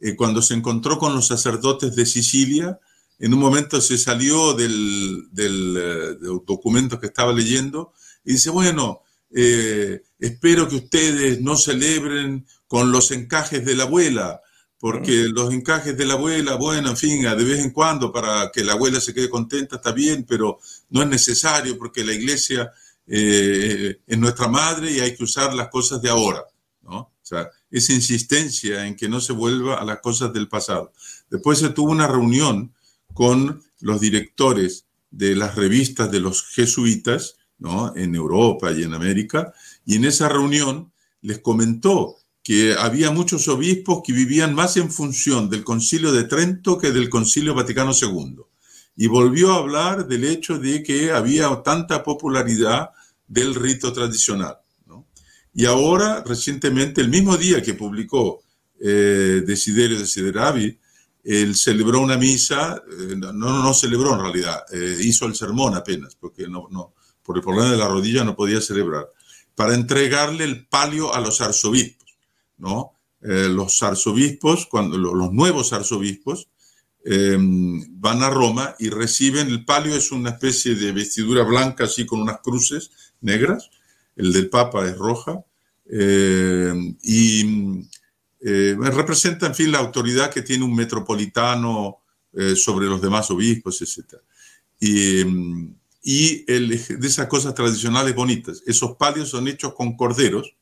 eh, 0.00 0.16
cuando 0.16 0.42
se 0.42 0.54
encontró 0.54 0.98
con 0.98 1.14
los 1.14 1.26
sacerdotes 1.26 1.94
de 1.94 2.06
Sicilia, 2.06 2.80
en 3.18 3.32
un 3.34 3.40
momento 3.40 3.80
se 3.80 3.98
salió 3.98 4.54
del, 4.54 5.28
del, 5.30 5.76
eh, 5.76 6.16
documento 6.46 6.98
que 6.98 7.06
estaba 7.06 7.32
leyendo 7.32 7.92
y 8.24 8.32
dice, 8.32 8.50
bueno, 8.50 9.02
eh, 9.30 10.02
espero 10.18 10.68
que 10.68 10.76
ustedes 10.76 11.40
no 11.40 11.56
celebren 11.56 12.46
con 12.66 12.92
los 12.92 13.10
encajes 13.10 13.64
de 13.64 13.74
la 13.74 13.84
abuela, 13.84 14.40
porque 14.78 15.28
los 15.28 15.52
encajes 15.52 15.96
de 15.96 16.06
la 16.06 16.14
abuela, 16.14 16.56
bueno, 16.56 16.90
en 16.90 16.96
fin, 16.96 17.22
de 17.22 17.44
vez 17.44 17.60
en 17.60 17.70
cuando 17.70 18.12
para 18.12 18.50
que 18.52 18.64
la 18.64 18.74
abuela 18.74 19.00
se 19.00 19.14
quede 19.14 19.30
contenta 19.30 19.76
está 19.76 19.92
bien, 19.92 20.26
pero 20.28 20.58
no 20.90 21.02
es 21.02 21.08
necesario 21.08 21.78
porque 21.78 22.04
la 22.04 22.12
iglesia 22.12 22.70
eh, 23.06 24.00
es 24.06 24.18
nuestra 24.18 24.48
madre 24.48 24.90
y 24.90 25.00
hay 25.00 25.16
que 25.16 25.24
usar 25.24 25.54
las 25.54 25.68
cosas 25.68 26.02
de 26.02 26.10
ahora, 26.10 26.44
¿no? 26.82 26.98
O 26.98 27.26
sea, 27.26 27.48
esa 27.70 27.94
insistencia 27.94 28.86
en 28.86 28.96
que 28.96 29.08
no 29.08 29.20
se 29.20 29.32
vuelva 29.32 29.76
a 29.76 29.84
las 29.84 30.00
cosas 30.00 30.32
del 30.32 30.48
pasado. 30.48 30.92
Después 31.30 31.58
se 31.58 31.70
tuvo 31.70 31.90
una 31.90 32.06
reunión 32.06 32.74
con 33.14 33.62
los 33.80 34.00
directores 34.00 34.86
de 35.10 35.36
las 35.36 35.54
revistas 35.54 36.10
de 36.10 36.20
los 36.20 36.42
jesuitas, 36.42 37.36
¿no? 37.58 37.94
En 37.96 38.14
Europa 38.14 38.72
y 38.72 38.82
en 38.82 38.94
América, 38.94 39.54
y 39.86 39.96
en 39.96 40.04
esa 40.04 40.28
reunión 40.28 40.92
les 41.22 41.38
comentó 41.38 42.16
que 42.42 42.74
había 42.78 43.10
muchos 43.10 43.48
obispos 43.48 44.02
que 44.04 44.12
vivían 44.12 44.54
más 44.54 44.76
en 44.76 44.90
función 44.90 45.48
del 45.48 45.64
concilio 45.64 46.12
de 46.12 46.24
Trento 46.24 46.76
que 46.76 46.92
del 46.92 47.08
concilio 47.08 47.54
Vaticano 47.54 47.92
II. 47.98 48.36
Y 48.96 49.06
volvió 49.06 49.52
a 49.52 49.56
hablar 49.56 50.06
del 50.06 50.24
hecho 50.24 50.58
de 50.58 50.82
que 50.82 51.10
había 51.10 51.62
tanta 51.64 52.04
popularidad 52.04 52.90
del 53.26 53.54
rito 53.54 53.92
tradicional. 53.94 54.58
¿no? 54.86 55.06
Y 55.54 55.64
ahora, 55.64 56.22
recientemente, 56.26 57.00
el 57.00 57.08
mismo 57.08 57.38
día 57.38 57.62
que 57.62 57.72
publicó 57.72 58.42
eh, 58.78 59.42
Desiderio 59.46 59.98
Desideravi, 59.98 60.78
él 61.24 61.56
celebró 61.56 62.00
una 62.00 62.18
misa, 62.18 62.82
eh, 62.86 63.16
no, 63.16 63.32
no 63.32 63.74
celebró 63.74 64.12
en 64.14 64.20
realidad, 64.20 64.64
eh, 64.72 64.98
hizo 65.00 65.24
el 65.24 65.34
sermón 65.34 65.74
apenas, 65.74 66.14
porque 66.14 66.46
no, 66.46 66.68
no, 66.70 66.94
por 67.22 67.36
el 67.36 67.42
problema 67.42 67.70
de 67.70 67.78
la 67.78 67.88
rodilla 67.88 68.24
no 68.24 68.36
podía 68.36 68.60
celebrar, 68.60 69.08
para 69.54 69.74
entregarle 69.74 70.44
el 70.44 70.66
palio 70.66 71.14
a 71.14 71.20
los 71.20 71.40
arzobispos, 71.40 72.16
¿no? 72.58 72.92
Eh, 73.22 73.48
los 73.48 73.82
arzobispos, 73.82 74.66
cuando 74.66 74.98
los 74.98 75.32
nuevos 75.32 75.72
arzobispos, 75.72 76.48
van 77.06 78.22
a 78.22 78.30
Roma 78.30 78.76
y 78.78 78.88
reciben 78.88 79.48
el 79.48 79.66
palio, 79.66 79.94
es 79.94 80.10
una 80.10 80.30
especie 80.30 80.74
de 80.74 80.90
vestidura 80.90 81.44
blanca 81.44 81.84
así 81.84 82.06
con 82.06 82.22
unas 82.22 82.40
cruces 82.40 82.92
negras, 83.20 83.68
el 84.16 84.32
del 84.32 84.48
Papa 84.48 84.86
es 84.88 84.96
roja, 84.96 85.44
y 85.86 87.84
eh, 88.46 88.76
representa, 88.78 89.46
en 89.46 89.54
fin, 89.54 89.72
la 89.72 89.78
autoridad 89.78 90.30
que 90.30 90.42
tiene 90.42 90.64
un 90.64 90.74
metropolitano 90.74 92.02
eh, 92.34 92.54
sobre 92.54 92.86
los 92.86 93.00
demás 93.00 93.30
obispos, 93.30 93.80
etc. 93.80 94.20
Y, 94.78 95.24
mm, 95.24 95.74
de 96.02 97.06
esas 97.06 97.26
cosas 97.26 97.54
tradicionales 97.54 98.14
bonitas. 98.14 98.62
Esos 98.66 98.96
palios 98.96 99.30
son 99.30 99.48
hechos 99.48 99.72
con 99.72 99.96
corderos 99.96 100.54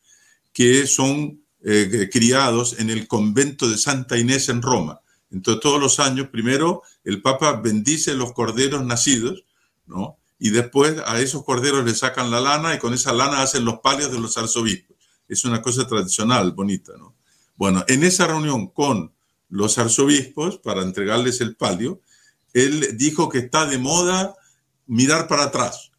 que 0.52 0.86
son 0.86 1.42
eh, 1.64 2.08
criados 2.12 2.78
en 2.78 2.88
el 2.90 3.08
convento 3.08 3.68
de 3.68 3.76
Santa 3.76 4.16
Inés 4.16 4.48
en 4.48 4.62
Roma. 4.62 5.00
Entonces, 5.32 5.60
todos 5.60 5.80
los 5.80 5.98
años, 5.98 6.28
primero, 6.28 6.82
el 7.02 7.20
Papa 7.20 7.60
bendice 7.60 8.14
los 8.14 8.32
corderos 8.32 8.84
nacidos, 8.84 9.44
¿no? 9.86 10.18
Y 10.38 10.50
después 10.50 11.02
a 11.04 11.20
esos 11.20 11.44
corderos 11.44 11.84
le 11.84 11.96
sacan 11.96 12.30
la 12.30 12.40
lana 12.40 12.76
y 12.76 12.78
con 12.78 12.94
esa 12.94 13.12
lana 13.12 13.42
hacen 13.42 13.64
los 13.64 13.80
palios 13.80 14.12
de 14.12 14.20
los 14.20 14.38
arzobispos. 14.38 14.96
Es 15.26 15.44
una 15.44 15.60
cosa 15.60 15.88
tradicional, 15.88 16.52
bonita, 16.52 16.92
¿no? 16.96 17.16
Bueno, 17.56 17.84
en 17.88 18.02
esa 18.02 18.26
reunión 18.26 18.68
con 18.68 19.12
los 19.48 19.78
arzobispos, 19.78 20.58
para 20.58 20.82
entregarles 20.82 21.40
el 21.40 21.56
palio, 21.56 22.00
él 22.54 22.96
dijo 22.96 23.28
que 23.28 23.38
está 23.38 23.66
de 23.66 23.78
moda 23.78 24.34
mirar 24.86 25.28
para 25.28 25.44
atrás, 25.44 25.90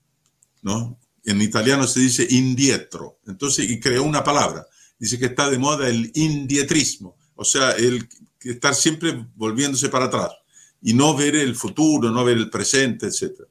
¿no? 0.62 1.00
En 1.24 1.42
italiano 1.42 1.88
se 1.88 2.00
dice 2.00 2.28
indietro. 2.30 3.20
Entonces, 3.28 3.70
y 3.70 3.80
creó 3.80 4.04
una 4.04 4.24
palabra. 4.24 4.66
Dice 5.00 5.20
que 5.20 5.28
está 5.28 5.50
de 5.50 5.58
moda 5.58 5.88
el 5.88 6.12
indietrismo, 6.16 7.16
o 7.36 7.46
sea, 7.46 7.72
el 7.72 8.08
estar 8.42 8.76
siempre 8.76 9.26
volviéndose 9.36 9.90
para 9.90 10.06
atrás 10.06 10.32
y 10.82 10.94
no 10.94 11.16
ver 11.16 11.36
el 11.36 11.56
futuro, 11.56 12.10
no 12.10 12.24
ver 12.24 12.38
el 12.38 12.50
presente, 12.50 13.08
etc. 13.08 13.42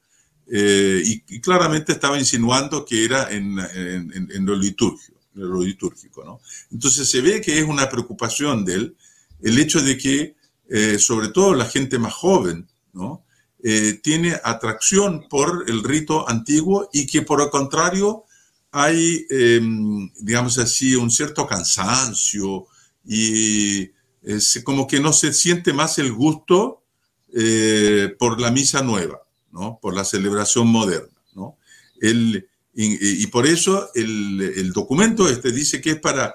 Eh, 0.50 1.02
y, 1.04 1.40
claramente 1.40 1.92
estaba 1.92 2.18
insinuando 2.18 2.84
que 2.84 3.04
era 3.04 3.30
en, 3.30 3.58
en 3.58 4.46
lo 4.46 4.54
litúrgico 4.54 5.11
litúrgico. 5.34 6.24
¿no? 6.24 6.40
Entonces 6.70 7.08
se 7.08 7.20
ve 7.20 7.40
que 7.40 7.58
es 7.58 7.64
una 7.64 7.88
preocupación 7.88 8.64
de 8.64 8.74
él 8.74 8.96
el 9.42 9.58
hecho 9.58 9.82
de 9.82 9.98
que, 9.98 10.36
eh, 10.68 10.98
sobre 10.98 11.28
todo 11.28 11.54
la 11.54 11.66
gente 11.66 11.98
más 11.98 12.14
joven, 12.14 12.68
¿no? 12.92 13.24
Eh, 13.64 14.00
tiene 14.02 14.36
atracción 14.42 15.26
por 15.28 15.64
el 15.68 15.84
rito 15.84 16.28
antiguo 16.28 16.88
y 16.92 17.06
que 17.06 17.22
por 17.22 17.40
el 17.40 17.50
contrario 17.50 18.24
hay, 18.72 19.24
em, 19.30 20.10
digamos 20.20 20.58
así, 20.58 20.96
un 20.96 21.10
cierto 21.10 21.46
cansancio 21.46 22.66
y 23.04 23.90
como 24.64 24.86
que 24.86 25.00
no 25.00 25.12
se 25.12 25.32
siente 25.32 25.72
más 25.72 25.98
el 25.98 26.12
gusto 26.12 26.82
eh, 27.34 28.14
por 28.18 28.40
la 28.40 28.50
misa 28.50 28.82
nueva, 28.82 29.22
¿no? 29.52 29.78
por 29.80 29.94
la 29.94 30.04
celebración 30.04 30.68
moderna. 30.68 31.16
¿no? 31.34 31.56
El, 32.00 32.48
y, 32.74 33.26
por 33.26 33.46
eso 33.46 33.90
el, 33.94 34.72
documento 34.72 35.28
este 35.28 35.52
dice 35.52 35.80
que 35.80 35.90
es 35.90 36.00
para, 36.00 36.34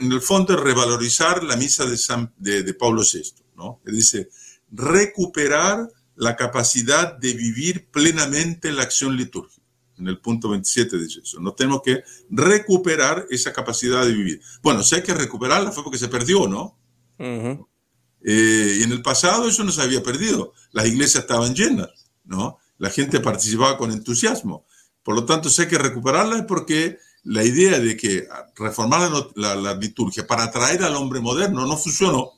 en 0.00 0.10
el 0.10 0.22
fondo, 0.22 0.56
revalorizar 0.56 1.44
la 1.44 1.56
misa 1.56 1.84
de, 1.84 1.98
San, 1.98 2.32
de, 2.38 2.72
Pablo 2.74 3.02
VI. 3.02 3.34
¿no? 3.56 3.80
Dice, 3.84 4.30
recuperar 4.70 5.88
la 6.14 6.34
capacidad 6.34 7.16
de 7.16 7.34
vivir 7.34 7.88
plenamente 7.90 8.72
la 8.72 8.82
acción 8.82 9.16
litúrgica. 9.16 9.62
En 9.98 10.08
el 10.08 10.18
punto 10.18 10.50
27 10.50 10.98
dice 10.98 11.20
eso. 11.22 11.40
No 11.40 11.52
tenemos 11.52 11.80
que 11.82 12.02
recuperar 12.30 13.26
esa 13.30 13.52
capacidad 13.52 14.04
de 14.04 14.12
vivir. 14.12 14.40
Bueno, 14.62 14.82
si 14.82 14.94
hay 14.94 15.02
que 15.02 15.14
recuperarla 15.14 15.72
fue 15.72 15.82
porque 15.82 15.98
se 15.98 16.08
perdió, 16.08 16.46
¿no? 16.46 16.78
Eh, 17.18 18.78
y 18.80 18.82
en 18.82 18.92
el 18.92 19.02
pasado 19.02 19.48
eso 19.48 19.64
no 19.64 19.72
se 19.72 19.82
había 19.82 20.02
perdido. 20.02 20.52
Las 20.72 20.86
iglesias 20.86 21.24
estaban 21.24 21.54
llenas, 21.54 22.10
¿no? 22.24 22.58
La 22.78 22.90
gente 22.90 23.20
participaba 23.20 23.78
con 23.78 23.90
entusiasmo. 23.90 24.66
Por 25.06 25.14
lo 25.14 25.24
tanto, 25.24 25.48
si 25.48 25.62
hay 25.62 25.68
que 25.68 25.78
recuperarla 25.78 26.38
es 26.38 26.42
porque 26.46 26.98
la 27.22 27.44
idea 27.44 27.78
de 27.78 27.96
que 27.96 28.26
reformar 28.56 29.08
la, 29.36 29.74
liturgia 29.74 30.26
para 30.26 30.42
atraer 30.42 30.82
al 30.82 30.96
hombre 30.96 31.20
moderno 31.20 31.64
no 31.64 31.76
funcionó. 31.76 32.32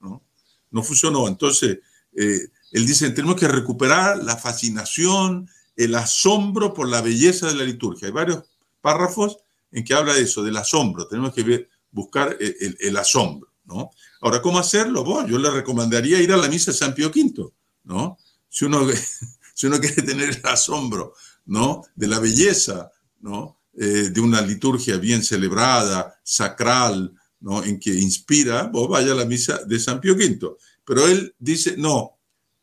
No, 0.00 0.22
no 0.70 0.82
funcionó. 0.82 1.28
Entonces, 1.28 1.80
eh, 2.16 2.48
él 2.70 2.86
dice, 2.86 3.10
tenemos 3.10 3.36
que 3.36 3.46
recuperar 3.46 4.24
la 4.24 4.38
fascinación, 4.38 5.50
el 5.76 5.94
asombro 5.96 6.72
por 6.72 6.88
la 6.88 7.02
belleza 7.02 7.48
de 7.48 7.56
la 7.56 7.64
liturgia. 7.64 8.08
Hay 8.08 8.14
varios 8.14 8.42
párrafos 8.80 9.36
en 9.70 9.84
que 9.84 9.92
habla 9.92 10.14
de 10.14 10.22
eso, 10.22 10.42
del 10.42 10.56
asombro. 10.56 11.06
Tenemos 11.06 11.34
que 11.34 11.68
buscar 11.90 12.38
el, 12.40 12.96
asombro. 12.96 13.52
¿no? 13.64 13.90
Ahora, 14.22 14.40
¿cómo 14.40 14.58
hacerlo? 14.58 15.04
Bueno, 15.04 15.28
yo 15.28 15.38
le 15.38 15.50
recomendaría 15.50 16.22
ir 16.22 16.32
a 16.32 16.38
la 16.38 16.48
misa 16.48 16.70
de 16.70 16.78
San 16.78 16.94
Pío 16.94 17.08
V. 17.08 17.52
¿no? 17.82 18.16
Si 18.48 18.64
uno, 18.64 18.80
si 19.54 19.66
uno 19.66 19.78
quiere 19.78 20.00
tener 20.00 20.30
el 20.30 20.40
asombro 20.44 21.12
¿no? 21.46 21.82
De 21.94 22.06
la 22.06 22.18
belleza, 22.18 22.90
¿no? 23.20 23.60
Eh, 23.76 24.10
de 24.10 24.20
una 24.20 24.40
liturgia 24.40 24.96
bien 24.98 25.22
celebrada, 25.22 26.20
sacral, 26.22 27.12
¿no? 27.40 27.62
En 27.64 27.78
que 27.80 27.94
inspira, 27.94 28.70
vaya 28.72 29.12
a 29.12 29.16
la 29.16 29.24
misa 29.24 29.64
de 29.64 29.80
San 29.80 30.00
Pío 30.00 30.14
V. 30.14 30.56
Pero 30.84 31.06
él 31.08 31.34
dice, 31.38 31.76
no, 31.76 32.18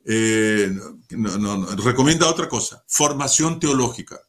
eh, 0.06 0.74
no, 1.12 1.66
recomienda 1.78 2.30
otra 2.30 2.48
cosa, 2.48 2.84
formación 2.88 3.60
teológica. 3.60 4.20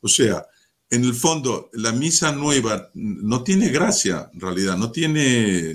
O 0.00 0.08
sea, 0.08 0.46
en 0.90 1.04
el 1.04 1.14
fondo, 1.14 1.70
la 1.72 1.92
misa 1.92 2.32
nueva 2.32 2.90
no 2.94 3.42
tiene 3.42 3.70
gracia, 3.70 4.30
en 4.32 4.40
realidad, 4.40 4.76
no 4.76 4.92
tiene 4.92 5.74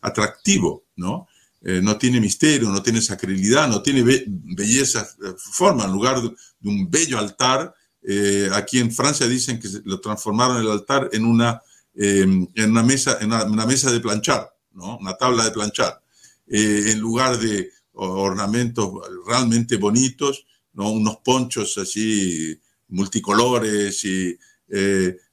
atractivo, 0.00 0.84
¿no? 0.96 1.28
Eh, 1.62 1.80
no 1.82 1.96
tiene 1.96 2.20
misterio, 2.20 2.68
no 2.68 2.82
tiene 2.82 3.00
sacralidad, 3.00 3.68
no 3.68 3.82
tiene 3.82 4.02
belleza, 4.02 5.08
eh, 5.24 5.34
forma, 5.36 5.84
en 5.84 5.92
lugar 5.92 6.20
de, 6.22 6.30
un 6.62 6.90
bello 6.90 7.18
altar. 7.18 7.74
Eh, 8.02 8.48
aquí 8.52 8.78
en 8.78 8.92
Francia 8.92 9.26
dicen 9.26 9.58
que 9.58 9.68
lo 9.84 10.00
transformaron 10.00 10.58
el 10.58 10.70
altar 10.70 11.08
en 11.12 11.24
una, 11.24 11.60
em, 11.94 12.46
en 12.54 12.70
una, 12.70 12.82
mesa, 12.82 13.18
en 13.20 13.32
una, 13.32 13.66
mesa 13.66 13.90
de 13.90 14.00
planchar, 14.00 14.48
¿no? 14.72 14.98
una 14.98 15.16
tabla 15.16 15.44
de 15.44 15.50
planchar, 15.50 16.00
en 16.48 17.00
lugar 17.00 17.38
de 17.38 17.70
ornamentos 17.94 18.92
realmente 19.26 19.76
bonitos, 19.76 20.46
¿no? 20.74 20.90
unos 20.90 21.16
ponchos 21.24 21.76
así 21.78 22.56
multicolores 22.88 24.04
y 24.04 24.38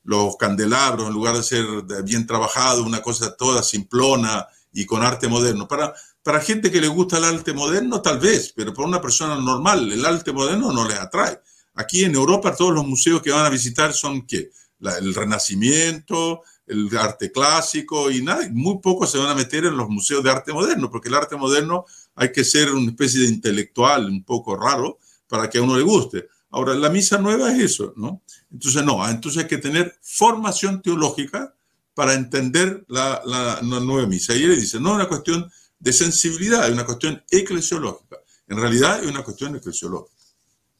los 0.03 0.37
candelabros, 0.37 1.07
en 1.07 1.13
lugar 1.13 1.35
de 1.35 1.43
ser 1.43 1.65
bien 2.03 2.25
trabajado, 2.25 2.83
una 2.83 3.03
cosa 3.03 3.35
toda 3.35 3.61
simplona 3.61 4.47
y 4.71 4.85
con 4.85 5.03
arte 5.03 5.27
moderno. 5.27 5.67
Para, 5.67 5.93
para 6.23 6.39
gente 6.39 6.71
que 6.71 6.81
le 6.81 6.87
gusta 6.87 7.17
el 7.17 7.25
arte 7.25 7.53
moderno, 7.53 8.01
tal 8.01 8.19
vez, 8.19 8.53
pero 8.55 8.73
para 8.73 8.87
una 8.87 9.01
persona 9.01 9.35
normal, 9.35 9.91
el 9.91 10.05
arte 10.05 10.31
moderno 10.31 10.71
no 10.71 10.87
les 10.87 10.97
atrae. 10.97 11.39
Aquí 11.75 12.05
en 12.05 12.15
Europa 12.15 12.55
todos 12.55 12.73
los 12.73 12.87
museos 12.87 13.21
que 13.21 13.31
van 13.31 13.45
a 13.45 13.49
visitar 13.49 13.93
son 13.93 14.25
¿qué? 14.25 14.49
el 14.79 15.13
Renacimiento, 15.13 16.43
el 16.65 16.95
arte 16.97 17.31
clásico 17.31 18.09
y 18.09 18.21
nada, 18.21 18.47
muy 18.51 18.79
pocos 18.79 19.11
se 19.11 19.17
van 19.17 19.29
a 19.29 19.35
meter 19.35 19.65
en 19.65 19.75
los 19.75 19.89
museos 19.89 20.23
de 20.23 20.29
arte 20.29 20.53
moderno, 20.53 20.89
porque 20.89 21.09
el 21.09 21.15
arte 21.15 21.35
moderno 21.35 21.85
hay 22.15 22.31
que 22.31 22.43
ser 22.43 22.71
una 22.71 22.91
especie 22.91 23.21
de 23.21 23.27
intelectual 23.27 24.05
un 24.05 24.23
poco 24.23 24.55
raro 24.55 24.99
para 25.27 25.49
que 25.49 25.57
a 25.57 25.61
uno 25.61 25.77
le 25.77 25.83
guste. 25.83 26.27
Ahora, 26.51 26.75
la 26.75 26.89
misa 26.89 27.17
nueva 27.17 27.51
es 27.51 27.59
eso, 27.63 27.93
¿no? 27.97 28.21
Entonces, 28.51 28.83
no, 28.83 29.07
entonces 29.09 29.43
hay 29.43 29.49
que 29.49 29.57
tener 29.57 29.97
formación 30.01 30.81
teológica 30.81 31.55
para 31.95 32.13
entender 32.13 32.85
la, 32.87 33.21
la, 33.25 33.59
la 33.61 33.79
nueva 33.79 34.07
misa. 34.07 34.35
Y 34.35 34.43
él 34.43 34.55
dice, 34.55 34.79
no 34.79 34.89
es 34.89 34.95
una 34.95 35.07
cuestión 35.07 35.49
de 35.83 35.91
sensibilidad, 35.91 36.65
es 36.65 36.71
una 36.71 36.85
cuestión 36.85 37.21
eclesiológica. 37.29 38.17
En 38.47 38.57
realidad 38.57 39.03
es 39.03 39.09
una 39.09 39.21
cuestión 39.21 39.53
eclesiológica. 39.57 40.15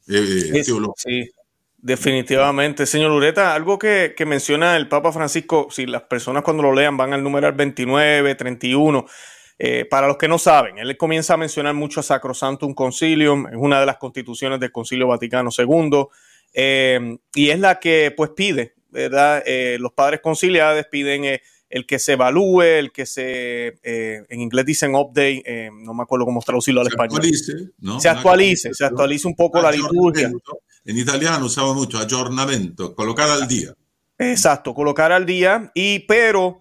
Eh, 0.08 0.64
sí, 0.96 1.30
definitivamente. 1.78 2.86
Señor 2.86 3.12
Ureta, 3.12 3.54
algo 3.54 3.78
que, 3.78 4.16
menciona 4.26 4.78
el 4.78 4.88
Papa 4.88 5.12
Francisco, 5.12 5.68
si 5.70 5.86
las 5.86 6.04
personas 6.04 6.44
cuando 6.44 6.64
lo 6.64 6.74
lean 6.74 6.96
van 6.96 7.12
al 7.12 7.22
numeral 7.22 7.52
29, 7.52 8.36
31, 8.36 9.06
eh, 9.60 9.86
para 9.90 10.08
los 10.08 10.16
que 10.16 10.30
no 10.30 10.40
saben, 10.40 10.78
él 10.78 10.96
comienza 10.96 11.34
a 11.34 11.38
mencionar 11.38 11.74
mucho 11.74 12.00
a 12.00 12.04
Sacrosantum 12.04 12.74
Concilium, 12.74 13.48
es 13.48 13.56
una 13.58 13.82
de 13.82 13.86
las 13.86 13.98
constituciones 13.98 14.62
del 14.62 14.72
Concilio 14.72 15.08
Vaticano 15.08 15.50
II, 15.56 16.06
eh, 16.54 17.18
y 17.36 17.50
es 17.50 17.60
la 17.60 17.78
que 17.78 18.14
pues 18.16 18.32
pide, 18.32 18.76
¿verdad? 18.90 19.44
los 19.80 19.92
padres 19.92 20.22
conciliares 20.22 20.86
piden 20.90 21.40
el 21.74 21.88
que 21.88 21.98
se 21.98 22.14
evalúe, 22.14 22.62
el 22.62 22.92
que 22.92 23.08
se, 23.08 23.80
eh, 23.82 24.24
en 24.30 24.42
inglés 24.42 24.64
dicen 24.64 24.94
update, 24.94 25.42
eh, 25.44 25.72
no 25.74 25.96
me 25.96 26.04
acuerdo 26.04 26.24
cómo 26.24 26.40
traducirlo 26.40 26.82
al 26.82 26.88
español. 26.88 27.24
Se 28.00 28.10
actualice, 28.10 28.76
se 28.76 28.86
actualice 28.86 29.28
un 29.28 29.36
poco 29.36 29.60
la 29.60 29.72
liturgia. 29.72 30.32
En 30.86 30.98
italiano 31.00 31.48
usamos 31.48 31.76
mucho 31.76 31.98
aggiornamento, 31.98 32.94
colocar 32.94 33.28
al 33.28 33.48
día. 33.48 33.74
Exacto, 34.20 34.76
colocar 34.76 35.12
al 35.12 35.26
día, 35.26 35.72
y 35.74 36.02
pero 36.02 36.60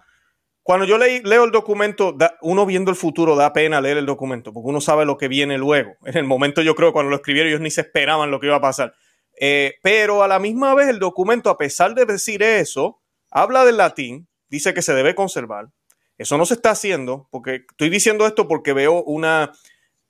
cuando 0.63 0.87
yo 0.87 0.97
leo 0.97 1.45
el 1.45 1.51
documento, 1.51 2.17
uno 2.41 2.65
viendo 2.65 2.91
el 2.91 2.97
futuro 2.97 3.37
da 3.37 3.53
pena 3.53 3.83
leer 3.83 3.99
el 3.99 4.07
documento, 4.07 4.51
porque 4.55 4.71
uno 4.71 4.81
sabe 4.81 5.05
lo 5.05 5.19
que 5.19 5.29
viene 5.29 5.59
luego. 5.59 5.93
En 6.07 6.17
el 6.17 6.25
momento 6.25 6.63
yo 6.63 6.75
creo 6.75 6.95
cuando 6.95 7.11
lo 7.11 7.17
escribieron 7.17 7.51
ellos 7.51 7.61
ni 7.61 7.71
se 7.71 7.83
esperaban 7.83 8.31
lo 8.31 8.41
que 8.41 8.47
iba 8.47 8.57
a 8.57 8.63
pasar. 8.63 8.95
Eh, 9.39 9.75
pero 9.83 10.23
a 10.23 10.29
la 10.29 10.39
misma 10.39 10.75
vez 10.75 10.89
el 10.89 10.99
documento, 10.99 11.51
a 11.51 11.59
pesar 11.59 11.95
de 11.95 12.07
decir 12.07 12.43
eso, 12.43 13.03
habla 13.31 13.67
del 13.67 13.77
latín, 13.77 14.27
dice 14.53 14.73
que 14.73 14.83
se 14.83 14.95
debe 14.95 15.17
conservar. 15.17 15.71
Eso 16.17 16.39
no 16.39 16.47
se 16.47 16.55
está 16.55 16.71
haciendo, 16.71 17.27
porque 17.33 17.65
estoy 17.69 17.91
diciendo 17.91 18.27
esto 18.27 18.47
porque 18.47 18.73
veo 18.73 19.03
una 19.03 19.51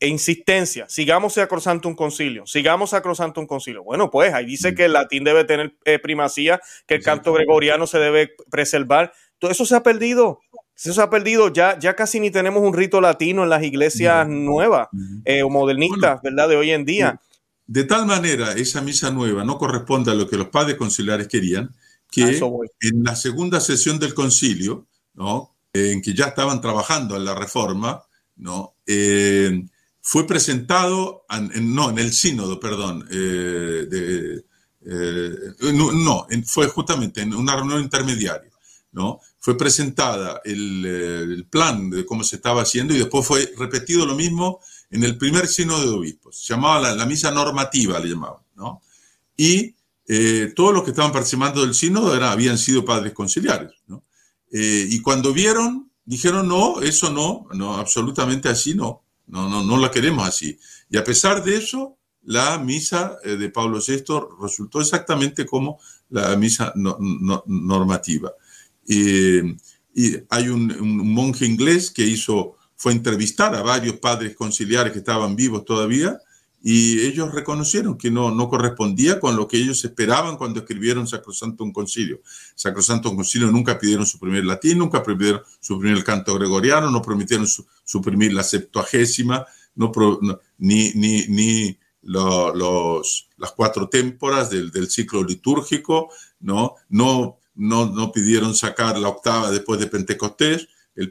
insistencia. 0.01 0.85
Sigamos 0.89 1.39
un 1.39 1.95
concilio, 1.95 2.45
sigamos 2.45 2.93
un 2.93 3.47
concilio. 3.47 3.83
Bueno, 3.83 4.11
pues 4.11 4.35
ahí 4.35 4.45
dice 4.45 4.75
que 4.75 4.85
el 4.85 4.93
latín 4.93 5.25
debe 5.25 5.45
tener 5.45 5.77
eh, 5.85 5.99
primacía, 5.99 6.61
que 6.87 6.97
el 6.97 7.03
canto 7.03 7.33
gregoriano 7.33 7.87
se 7.87 7.99
debe 7.99 8.35
preservar 8.51 9.13
todo 9.43 9.51
eso 9.51 9.67
se 9.67 9.75
ha 9.75 9.83
perdido. 9.83 10.39
Eso 10.77 10.93
se 10.93 11.03
ha 11.03 11.11
perdido. 11.11 11.53
Ya, 11.53 11.77
ya 11.77 11.97
casi 11.97 12.21
ni 12.21 12.31
tenemos 12.31 12.63
un 12.63 12.73
rito 12.73 13.01
latino 13.01 13.43
en 13.43 13.51
las 13.51 13.65
iglesias 13.65 14.29
nuevas 14.29 14.87
eh, 15.25 15.43
o 15.43 15.51
modernistas, 15.51 16.21
¿verdad? 16.23 16.49
De 16.49 16.55
hoy 16.55 16.71
en 16.71 16.85
día. 16.85 17.21
De 17.67 17.83
tal 17.83 18.07
manera, 18.07 18.53
esa 18.53 18.81
misa 18.83 19.11
nueva 19.11 19.43
no 19.43 19.59
corresponde 19.59 20.13
a 20.13 20.15
lo 20.15 20.29
que 20.29 20.37
los 20.37 20.47
padres 20.47 20.77
conciliares 20.77 21.27
querían, 21.27 21.75
que 22.13 22.39
en 22.81 23.03
la 23.03 23.17
segunda 23.17 23.59
sesión 23.61 23.99
del 23.99 24.15
concilio, 24.15 24.87
¿no? 25.15 25.57
en 25.73 26.03
que 26.03 26.15
ya 26.15 26.27
estaban 26.27 26.61
trabajando 26.61 27.17
en 27.17 27.25
la 27.25 27.35
reforma, 27.35 28.05
¿no? 28.37 28.75
Eh, 28.87 29.65
fue 30.03 30.27
presentado, 30.27 31.25
en, 31.31 31.75
no, 31.75 31.89
en 31.91 31.99
el 31.99 32.13
sínodo, 32.13 32.61
perdón, 32.61 33.09
eh, 33.11 34.43
no, 35.73 36.27
fue 36.45 36.67
justamente 36.69 37.23
en 37.23 37.35
una 37.35 37.57
reunión 37.57 37.81
intermediaria, 37.81 38.51
¿no? 38.93 39.21
fue 39.43 39.57
presentada 39.57 40.41
el, 40.45 40.87
el, 40.87 41.47
plan 41.47 41.91
de 41.91 42.07
cómo 42.07 42.23
se 42.23 42.37
estaba 42.37 42.63
haciendo 42.63 42.95
y 42.95 42.99
después 42.99 43.27
fue 43.27 43.53
repetido 43.57 44.07
lo 44.07 44.15
mismo 44.15 44.61
en 44.89 45.03
el 45.03 45.19
primer 45.19 45.49
sínodo 45.49 45.81
de 45.81 45.97
obispos. 45.97 46.45
Se 46.45 46.53
llamaba 46.55 46.95
la, 46.95 47.07
misa 47.07 47.33
normativa, 47.33 47.99
le 47.99 48.11
llamaban, 48.11 48.43
¿no? 48.55 48.83
Y 49.37 49.75
eh, 50.09 50.53
todos 50.55 50.75
los 50.75 50.85
que 50.85 50.91
estaban 50.91 51.13
participando 51.13 51.63
del 51.63 51.75
sínodo 51.75 52.15
era, 52.15 52.33
habían 52.33 52.59
sido 52.59 52.85
padres 52.85 53.13
conciliares, 53.13 53.73
¿no? 53.87 54.05
Eh, 54.51 54.87
y 54.91 55.01
cuando 55.01 55.33
vieron, 55.33 55.91
dijeron, 56.05 56.49
no, 56.49 56.81
eso 56.83 57.11
no, 57.11 57.47
no, 57.55 57.77
absolutamente 57.77 58.49
así 58.49 58.75
no, 58.75 59.03
no, 59.27 59.49
no, 59.49 59.63
no 59.63 59.77
la 59.79 59.91
queremos 59.91 60.29
así. 60.29 60.59
Y 60.91 60.97
a 60.99 61.05
pesar 61.05 61.43
de 61.43 61.57
eso, 61.57 61.97
la 62.25 62.59
misa 62.59 63.17
eh, 63.25 63.37
de 63.37 63.49
Pablo 63.49 63.81
VI 63.87 64.05
resultó 64.41 64.81
exactamente 64.81 65.47
como 65.47 65.79
la 66.11 66.37
misa 66.37 66.73
normativa. 66.77 68.33
Y, 68.87 69.41
hay 70.31 70.49
un, 70.49 71.13
monje 71.13 71.45
inglés 71.45 71.91
que 71.91 72.07
hizo, 72.07 72.57
fue 72.77 72.93
a 72.93 72.95
entrevistar 72.95 73.55
a 73.55 73.63
varios 73.63 73.97
padres 73.97 74.35
conciliares 74.35 74.93
que 74.93 75.01
estaban 75.01 75.37
vivos 75.37 75.67
todavía 75.67 76.19
y 76.63 77.01
ellos 77.01 77.33
reconocieron 77.33 77.99
que 77.99 78.11
no, 78.11 78.31
no 78.31 78.49
correspondía 78.49 79.19
con 79.19 79.37
lo 79.37 79.49
que 79.49 79.57
ellos 79.57 79.85
esperaban 79.85 80.37
cuando 80.37 80.61
escribieron 80.61 81.09
Sacrosanto 81.09 81.65
un 81.65 81.73
Concilio. 81.73 82.21
Sacrosanto 82.55 83.11
un 83.11 83.17
Concilio 83.17 83.51
nunca 83.51 83.79
pidieron 83.79 84.07
suprimir 84.07 84.41
el 84.41 84.47
latín, 84.47 84.79
nunca 84.79 85.03
pidieron 85.03 85.43
suprimir 85.61 85.97
el 85.97 86.05
canto 86.05 86.35
gregoriano, 86.35 86.91
no 86.91 87.03
prometieron 87.03 87.47
suprimir 87.85 88.33
la 88.33 88.43
septuagésima, 88.43 89.47
no, 89.75 89.91
ni, 90.59 90.93
ni, 90.95 91.27
ni 91.29 91.79
los, 92.03 93.29
las 93.37 93.53
cuatro 93.53 93.89
témporas 93.89 94.51
del, 94.51 94.71
del, 94.71 94.91
ciclo 94.91 95.25
litúrgico, 95.25 96.11
no, 96.41 96.75
no 96.89 97.39
no, 97.55 98.13
pidieron 98.13 98.55
sacar 98.55 98.99
la 98.99 99.09
octava 99.09 99.51
después 99.51 99.79
de 99.81 99.87
Pentecostés. 99.87 100.69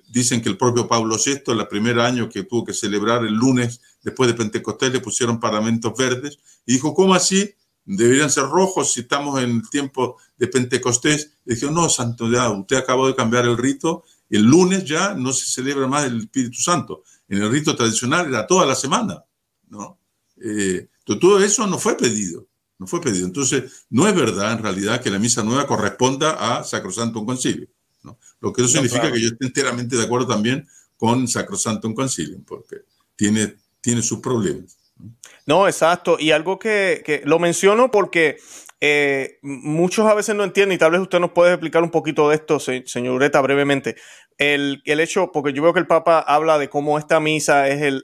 dicen 0.10 0.41
que 0.41 0.49
el 0.49 0.58
propio 0.58 0.88
Pablo 0.88 1.17
VI, 1.23 1.52
el 1.52 1.67
primer 1.67 1.99
año 1.99 2.30
que 2.30 2.43
tuvo 2.43 2.65
que 2.65 2.73
celebrar 2.73 3.25
el 3.25 3.34
lunes 3.34 3.82
después 4.03 4.29
de 4.29 4.33
Pentecostés, 4.33 4.91
le 4.91 4.99
pusieron 4.99 5.39
paramentos 5.39 5.93
verdes 5.97 6.39
y 6.65 6.73
dijo, 6.73 6.93
¿cómo 6.93 7.13
así? 7.13 7.53
Deberían 7.85 8.29
ser 8.29 8.45
rojos 8.45 8.93
si 8.93 9.01
estamos 9.01 9.41
en 9.41 9.51
el 9.51 9.69
tiempo 9.69 10.17
de 10.37 10.47
Pentecostés. 10.47 11.37
Y 11.45 11.55
dijo, 11.55 11.71
no, 11.71 11.89
Santo, 11.89 12.29
ya 12.29 12.49
usted 12.49 12.77
acabó 12.77 13.07
de 13.07 13.15
cambiar 13.15 13.45
el 13.45 13.57
rito. 13.57 14.03
El 14.29 14.43
lunes 14.43 14.85
ya 14.85 15.13
no 15.13 15.33
se 15.33 15.45
celebra 15.45 15.87
más 15.87 16.05
el 16.05 16.21
Espíritu 16.21 16.61
Santo. 16.61 17.03
En 17.27 17.41
el 17.41 17.51
rito 17.51 17.75
tradicional 17.75 18.27
era 18.27 18.47
toda 18.47 18.65
la 18.65 18.75
semana. 18.75 19.23
¿no? 19.69 19.99
Eh, 20.37 20.87
todo 21.03 21.43
eso 21.43 21.67
no 21.67 21.77
fue 21.77 21.97
pedido 21.97 22.47
no 22.81 22.87
fue 22.87 22.99
pedido. 22.99 23.27
Entonces, 23.27 23.85
no 23.91 24.07
es 24.07 24.15
verdad 24.15 24.53
en 24.53 24.63
realidad 24.63 25.01
que 25.01 25.11
la 25.11 25.19
misa 25.19 25.43
nueva 25.43 25.67
corresponda 25.67 26.31
a 26.31 26.63
Sacrosanto 26.63 27.19
un 27.19 27.27
concilio. 27.27 27.67
¿no? 28.01 28.17
Lo 28.39 28.51
que 28.51 28.63
no, 28.63 28.67
significa 28.67 29.11
que 29.11 29.21
yo 29.21 29.27
esté 29.27 29.45
enteramente 29.45 29.95
de 29.95 30.03
acuerdo 30.03 30.25
también 30.25 30.67
con 30.97 31.27
Sacrosanto 31.27 31.87
un 31.87 31.93
concilio, 31.93 32.41
porque 32.43 32.77
tiene, 33.15 33.57
tiene 33.82 34.02
sus 34.02 34.20
problemas. 34.20 34.78
No, 35.46 35.67
exacto. 35.67 36.17
Y 36.20 36.32
algo 36.32 36.60
que, 36.60 37.22
lo 37.26 37.39
menciono 37.39 37.91
porque 37.91 38.38
eh, 38.80 39.39
muchos 39.41 40.06
a 40.08 40.13
veces 40.13 40.36
no 40.36 40.44
entienden, 40.44 40.76
y 40.76 40.80
tal 40.80 40.91
vez 40.91 41.02
usted 41.02 41.20
nos 41.20 41.32
puede 41.32 41.54
explicar 41.54 41.84
un 41.84 41.91
poquito 41.91 42.30
de 42.30 42.36
esto, 42.36 42.60
señor 42.60 43.15
Ureta, 43.15 43.41
brevemente. 43.41 43.96
El, 44.38 44.82
hecho, 44.86 45.32
porque 45.32 45.54
yo 45.54 45.62
veo 45.62 45.74
que 45.74 45.80
el 45.80 45.88
Papa 45.88 46.20
habla 46.20 46.58
de 46.58 46.70
cómo 46.70 46.98
esta 46.98 47.20
misa 47.20 47.67
es 47.67 48.04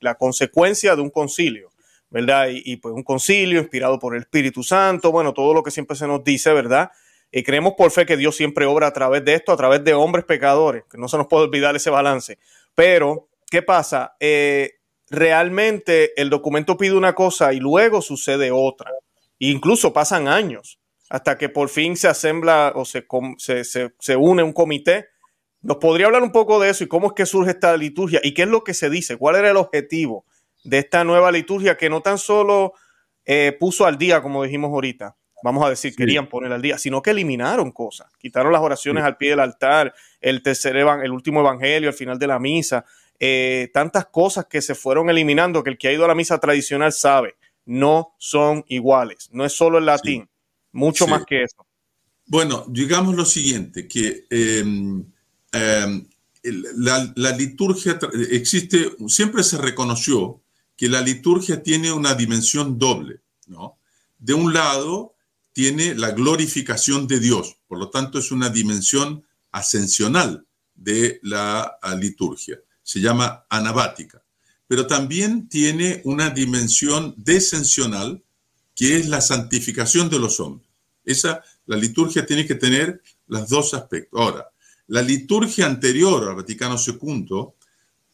la 0.00 0.14
consecuencia 0.16 0.94
de 0.96 1.02
un 1.02 1.10
concilio. 1.10 1.70
¿verdad? 2.10 2.48
Y, 2.50 2.76
pues 2.76 2.94
un 2.94 3.02
concilio 3.02 3.60
inspirado 3.60 3.98
por 3.98 4.14
el 4.14 4.22
Espíritu 4.22 4.62
Santo, 4.62 5.12
bueno, 5.12 5.34
todo 5.34 5.52
lo 5.54 5.62
que 5.62 5.70
siempre 5.70 5.96
se 5.96 6.06
nos 6.06 6.24
dice, 6.24 6.52
¿verdad? 6.52 6.90
Y 7.30 7.42
creemos 7.42 7.74
por 7.76 7.90
fe 7.90 8.06
que 8.06 8.16
Dios 8.16 8.36
siempre 8.36 8.64
obra 8.64 8.86
a 8.86 8.92
través 8.92 9.24
de 9.24 9.34
esto, 9.34 9.52
a 9.52 9.56
través 9.56 9.84
de 9.84 9.92
hombres 9.92 10.24
pecadores, 10.24 10.84
que 10.90 10.96
no 10.96 11.08
se 11.08 11.18
nos 11.18 11.26
puede 11.26 11.44
olvidar 11.44 11.76
ese 11.76 11.90
balance. 11.90 12.38
Pero, 12.74 13.27
¿qué 13.50 13.62
pasa? 13.62 14.16
Eh, 14.20 14.72
realmente 15.10 16.20
el 16.20 16.30
documento 16.30 16.76
pide 16.76 16.94
una 16.94 17.14
cosa 17.14 17.52
y 17.52 17.60
luego 17.60 18.02
sucede 18.02 18.50
otra. 18.50 18.90
E 19.40 19.48
incluso 19.48 19.92
pasan 19.92 20.28
años 20.28 20.80
hasta 21.10 21.38
que 21.38 21.48
por 21.48 21.68
fin 21.68 21.96
se 21.96 22.08
asembla 22.08 22.72
o 22.74 22.84
se, 22.84 23.06
se, 23.38 23.64
se 23.98 24.16
une 24.16 24.42
un 24.42 24.52
comité. 24.52 25.06
¿Nos 25.60 25.78
podría 25.78 26.06
hablar 26.06 26.22
un 26.22 26.32
poco 26.32 26.60
de 26.60 26.70
eso 26.70 26.84
y 26.84 26.88
cómo 26.88 27.08
es 27.08 27.12
que 27.14 27.26
surge 27.26 27.50
esta 27.50 27.76
liturgia 27.76 28.20
y 28.22 28.34
qué 28.34 28.42
es 28.42 28.48
lo 28.48 28.62
que 28.62 28.74
se 28.74 28.90
dice? 28.90 29.16
¿Cuál 29.16 29.36
era 29.36 29.50
el 29.50 29.56
objetivo? 29.56 30.24
de 30.64 30.78
esta 30.78 31.04
nueva 31.04 31.32
liturgia 31.32 31.76
que 31.76 31.88
no 31.88 32.00
tan 32.00 32.18
solo 32.18 32.74
eh, 33.24 33.56
puso 33.58 33.86
al 33.86 33.98
día, 33.98 34.22
como 34.22 34.42
dijimos 34.42 34.70
ahorita, 34.70 35.16
vamos 35.42 35.64
a 35.64 35.70
decir, 35.70 35.94
querían 35.94 36.28
poner 36.28 36.52
al 36.52 36.62
día, 36.62 36.78
sino 36.78 37.00
que 37.00 37.10
eliminaron 37.10 37.70
cosas, 37.70 38.08
quitaron 38.18 38.52
las 38.52 38.62
oraciones 38.62 39.04
al 39.04 39.16
pie 39.16 39.30
del 39.30 39.40
altar, 39.40 39.94
el 40.20 40.42
tercer 40.42 40.76
el 40.76 41.10
último 41.10 41.40
evangelio 41.40 41.88
al 41.88 41.94
final 41.94 42.18
de 42.18 42.26
la 42.26 42.38
misa, 42.38 42.84
eh, 43.20 43.70
tantas 43.72 44.06
cosas 44.06 44.46
que 44.46 44.62
se 44.62 44.74
fueron 44.74 45.10
eliminando 45.10 45.62
que 45.62 45.70
el 45.70 45.78
que 45.78 45.88
ha 45.88 45.92
ido 45.92 46.04
a 46.04 46.08
la 46.08 46.14
misa 46.14 46.38
tradicional 46.38 46.92
sabe, 46.92 47.36
no 47.66 48.14
son 48.18 48.64
iguales, 48.68 49.28
no 49.32 49.44
es 49.44 49.52
solo 49.52 49.78
el 49.78 49.86
latín, 49.86 50.28
mucho 50.72 51.06
más 51.06 51.24
que 51.26 51.42
eso. 51.42 51.66
Bueno, 52.26 52.64
digamos 52.68 53.14
lo 53.14 53.24
siguiente, 53.24 53.88
que 53.88 54.26
em, 54.30 55.04
em, 55.52 56.06
la, 56.42 57.12
la, 57.16 57.32
liturgia 57.32 57.98
existe, 58.30 58.90
siempre 59.06 59.42
se 59.42 59.58
reconoció 59.58 60.40
que 60.76 60.88
la 60.88 61.00
liturgia 61.00 61.62
tiene 61.62 61.90
una 61.90 62.14
dimensión 62.14 62.78
doble, 62.78 63.20
¿no? 63.46 63.78
De 64.18 64.34
un 64.34 64.52
lado, 64.52 65.14
tiene 65.52 65.94
la 65.94 66.12
glorificación 66.12 67.08
de 67.08 67.18
Dios, 67.18 67.56
por 67.66 67.78
lo 67.78 67.90
tanto 67.90 68.18
es 68.20 68.30
una 68.30 68.48
dimensión 68.48 69.24
ascensional 69.50 70.46
de 70.76 71.18
la 71.22 71.78
liturgia, 71.98 72.60
se 72.88 73.00
llama 73.00 73.44
anabática, 73.50 74.22
pero 74.66 74.86
también 74.86 75.46
tiene 75.50 76.00
una 76.06 76.30
dimensión 76.30 77.12
descensional, 77.18 78.22
que 78.74 78.96
es 78.96 79.08
la 79.08 79.20
santificación 79.20 80.08
de 80.08 80.18
los 80.18 80.40
hombres. 80.40 80.66
Esa, 81.04 81.42
la 81.66 81.76
liturgia 81.76 82.24
tiene 82.24 82.46
que 82.46 82.54
tener 82.54 83.02
los 83.26 83.46
dos 83.50 83.74
aspectos. 83.74 84.18
Ahora, 84.18 84.48
la 84.86 85.02
liturgia 85.02 85.66
anterior 85.66 86.30
al 86.30 86.36
Vaticano 86.36 86.76
II 86.78 87.48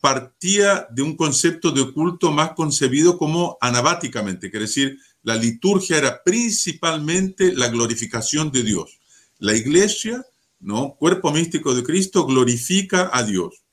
partía 0.01 0.89
de 0.91 1.03
un 1.03 1.17
concepto 1.17 1.71
de 1.71 1.93
culto 1.93 2.33
más 2.33 2.51
concebido 2.55 3.17
como 3.17 3.57
anabáticamente, 3.61 4.51
quiere 4.51 4.67
decir, 4.67 4.99
la 5.23 5.37
liturgia 5.37 5.99
era 5.99 6.21
principalmente 6.25 7.53
la 7.55 7.69
glorificación 7.69 8.51
de 8.51 8.65
Dios. 8.65 8.99
La 9.39 9.55
iglesia, 9.55 10.27
¿no? 10.59 10.97
cuerpo 10.97 11.31
místico 11.31 11.77
de 11.77 11.85
Cristo, 11.85 12.27
glorifica 12.27 13.11
a 13.13 13.23
Dios. 13.23 13.64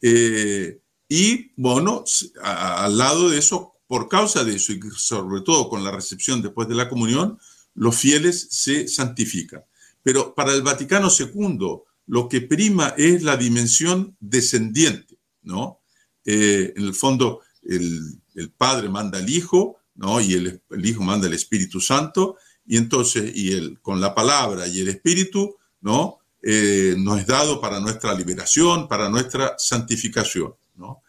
Eh, 0.00 0.80
y 1.08 1.52
bueno, 1.56 2.04
al 2.42 2.98
lado 2.98 3.30
de 3.30 3.38
eso, 3.38 3.74
por 3.86 4.08
causa 4.08 4.44
de 4.44 4.56
eso, 4.56 4.72
y 4.72 4.80
sobre 4.96 5.40
todo 5.40 5.68
con 5.68 5.82
la 5.82 5.90
recepción 5.90 6.42
después 6.42 6.68
de 6.68 6.74
la 6.74 6.88
comunión, 6.88 7.38
los 7.74 7.96
fieles 7.96 8.48
se 8.50 8.88
santifican. 8.88 9.64
Pero 10.02 10.34
para 10.34 10.52
el 10.52 10.62
Vaticano 10.62 11.08
II, 11.10 11.58
lo 12.06 12.28
que 12.28 12.40
prima 12.40 12.94
es 12.96 13.22
la 13.22 13.36
dimensión 13.36 14.16
descendiente. 14.20 15.18
¿no? 15.42 15.80
Eh, 16.24 16.74
en 16.76 16.84
el 16.84 16.94
fondo, 16.94 17.40
el, 17.62 18.20
Padre 18.56 18.88
manda 18.88 19.18
al 19.18 19.28
Hijo, 19.28 19.78
¿no? 19.96 20.20
Y 20.20 20.34
el, 20.34 20.62
Hijo 20.84 21.02
manda 21.02 21.26
al 21.26 21.34
Espíritu 21.34 21.80
Santo, 21.80 22.36
y 22.64 22.76
entonces, 22.76 23.32
y 23.34 23.52
el, 23.52 23.80
con 23.80 24.00
la 24.00 24.14
palabra 24.14 24.68
y 24.68 24.80
el 24.80 24.88
Espíritu, 24.88 25.56
¿no? 25.80 26.18
Eh, 26.42 26.94
nos 26.98 27.20
es 27.20 27.26
dado 27.26 27.60
para 27.60 27.80
nuestra 27.80 28.14
liberación, 28.14 28.88
para 28.88 29.08
nuestra 29.08 29.54
santificación. 29.58 30.54
¿no? 30.76 31.02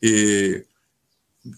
Eh, 0.00 0.66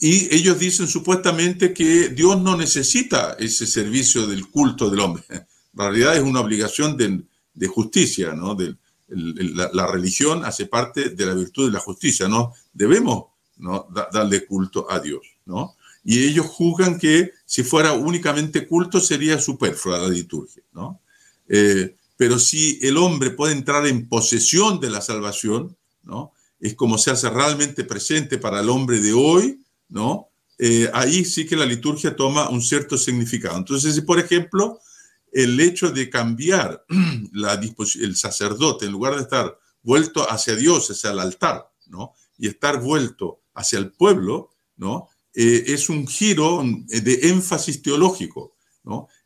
y 0.01 0.35
ellos 0.35 0.59
dicen 0.59 0.89
supuestamente 0.89 1.73
que 1.73 2.09
Dios 2.09 2.41
no 2.41 2.57
necesita 2.57 3.37
ese 3.39 3.67
servicio 3.67 4.27
del 4.27 4.49
culto 4.49 4.91
del 4.91 5.01
hombre. 5.01 5.25
En 5.79 5.83
realidad 5.83 6.17
es 6.17 6.23
una 6.23 6.41
obligación 6.41 6.97
de, 6.97 7.67
justicia, 7.67 8.33
¿no? 8.33 8.55
De, 8.55 8.77
la, 9.09 9.87
religión 9.87 10.43
hace 10.43 10.65
parte 10.65 11.11
de 11.11 11.27
la 11.27 11.35
virtud 11.35 11.67
de 11.67 11.73
la 11.73 11.81
justicia, 11.81 12.29
¿no? 12.29 12.55
Debemos 12.73 13.27
¿no? 13.59 13.87
darle 14.11 14.47
culto 14.47 14.91
a 14.91 15.01
Dios, 15.01 15.21
¿no? 15.45 15.77
Y 16.03 16.25
ellos 16.25 16.47
juzgan 16.47 16.99
que 16.99 17.33
si 17.45 17.63
fuera 17.63 17.93
únicamente 17.93 18.67
culto 18.67 19.01
sería 19.01 19.39
superflua 19.39 19.99
la 19.99 20.09
liturgia, 20.09 20.63
¿no? 20.73 21.03
Eh, 21.47 21.95
pero 22.17 22.39
si 22.39 22.79
el 22.83 22.97
hombre 22.97 23.31
puede 23.31 23.53
entrar 23.53 23.87
en 23.87 24.09
posesión 24.09 24.81
de 24.81 24.91
la 24.91 25.01
salvación, 25.01 25.77
¿no? 26.03 26.33
Es 26.59 26.75
como 26.75 26.97
se 26.97 27.11
hace 27.11 27.29
realmente 27.29 27.85
presente 27.85 28.39
para 28.39 28.61
el 28.61 28.71
hombre 28.71 29.01
de 29.01 29.13
hoy, 29.13 29.61
¿no? 29.89 30.31
Eh, 30.59 30.91
ahí 30.95 31.25
sí 31.25 31.47
que 31.47 31.57
la 31.57 31.67
liturgia 31.67 32.17
toma 32.17 32.49
un 32.49 32.63
cierto 32.63 32.97
significado. 32.97 33.59
Entonces, 33.59 33.95
si 33.95 34.01
por 34.01 34.19
ejemplo, 34.19 34.81
el 35.31 35.61
hecho 35.61 35.91
de 35.91 36.09
cambiar 36.09 36.85
la 37.33 37.55
el 37.55 38.17
sacerdote, 38.17 38.87
en 38.87 38.93
lugar 38.93 39.17
de 39.17 39.23
estar 39.23 39.59
vuelto 39.83 40.29
hacia 40.31 40.57
Dios, 40.57 40.91
hacia 40.91 41.11
el 41.11 41.19
altar, 41.19 41.71
¿no? 41.87 42.15
Y 42.39 42.49
estar 42.49 42.81
vuelto 42.81 43.43
hacia 43.55 43.79
el 43.79 43.93
pueblo, 43.93 44.51
¿no? 44.77 45.09
Eh, 45.35 45.65
es 45.67 45.91
un 45.91 46.07
giro 46.07 46.63
de 46.87 47.29
énfasis 47.29 47.83
teológico, 47.83 48.56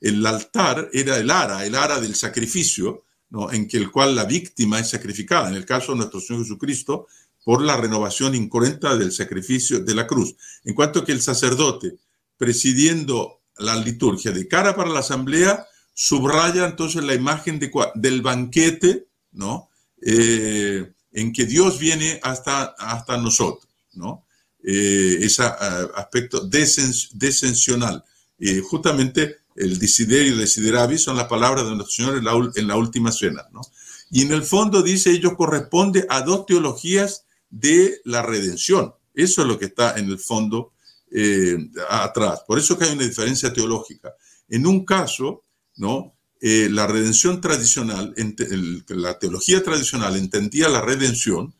El 0.00 0.24
altar 0.26 0.88
era 0.92 1.18
el 1.18 1.30
ara, 1.30 1.64
el 1.64 1.74
ara 1.74 2.00
del 2.00 2.14
sacrificio, 2.14 3.04
en 3.52 3.68
que 3.68 3.76
el 3.76 3.90
cual 3.90 4.14
la 4.14 4.24
víctima 4.24 4.78
es 4.80 4.90
sacrificada, 4.90 5.48
en 5.48 5.54
el 5.54 5.64
caso 5.64 5.92
de 5.92 5.98
nuestro 5.98 6.20
Señor 6.20 6.42
Jesucristo, 6.42 7.06
por 7.44 7.62
la 7.62 7.76
renovación 7.76 8.34
incorrecta 8.34 8.96
del 8.96 9.12
sacrificio 9.12 9.80
de 9.80 9.94
la 9.94 10.06
cruz. 10.06 10.34
En 10.64 10.74
cuanto 10.74 11.04
que 11.04 11.12
el 11.12 11.22
sacerdote, 11.22 11.96
presidiendo 12.36 13.40
la 13.58 13.76
liturgia 13.76 14.32
de 14.32 14.48
cara 14.48 14.74
para 14.74 14.90
la 14.90 15.00
asamblea, 15.00 15.66
subraya 15.94 16.66
entonces 16.66 17.04
la 17.04 17.14
imagen 17.14 17.58
de, 17.58 17.70
del 17.94 18.22
banquete. 18.22 19.06
Eh, 20.02 20.92
en 21.12 21.32
que 21.32 21.44
Dios 21.44 21.78
viene 21.78 22.20
hasta, 22.22 22.74
hasta 22.78 23.16
nosotros, 23.16 23.68
¿no? 23.94 24.24
Eh, 24.62 25.18
ese 25.20 25.42
eh, 25.42 25.88
aspecto 25.94 26.46
descensional. 26.46 28.04
justamente 28.68 29.39
el 29.60 29.78
desiderio, 29.78 30.36
desideravi 30.36 30.98
son 30.98 31.16
las 31.16 31.26
palabras 31.26 31.64
de 31.64 31.74
nuestro 31.74 31.90
Señor 31.90 32.18
en 32.18 32.24
la, 32.24 32.50
en 32.54 32.66
la 32.68 32.76
última 32.76 33.12
cena, 33.12 33.46
¿no? 33.52 33.60
Y 34.10 34.22
en 34.22 34.32
el 34.32 34.42
fondo 34.42 34.82
dice, 34.82 35.10
ello 35.10 35.36
corresponde 35.36 36.04
a 36.08 36.22
dos 36.22 36.44
teologías 36.44 37.26
de 37.48 38.00
la 38.04 38.22
redención. 38.22 38.94
Eso 39.14 39.42
es 39.42 39.48
lo 39.48 39.58
que 39.58 39.66
está 39.66 39.98
en 39.98 40.06
el 40.06 40.18
fondo 40.18 40.72
eh, 41.12 41.56
atrás. 41.88 42.42
Por 42.46 42.58
eso 42.58 42.76
que 42.76 42.84
hay 42.84 42.92
una 42.92 43.04
diferencia 43.04 43.52
teológica. 43.52 44.14
En 44.48 44.66
un 44.66 44.84
caso, 44.84 45.44
¿no? 45.76 46.14
Eh, 46.40 46.68
la 46.70 46.86
redención 46.86 47.40
tradicional, 47.40 48.14
la 48.88 49.18
teología 49.18 49.62
tradicional 49.62 50.16
entendía 50.16 50.68
la 50.68 50.80
redención 50.80 51.54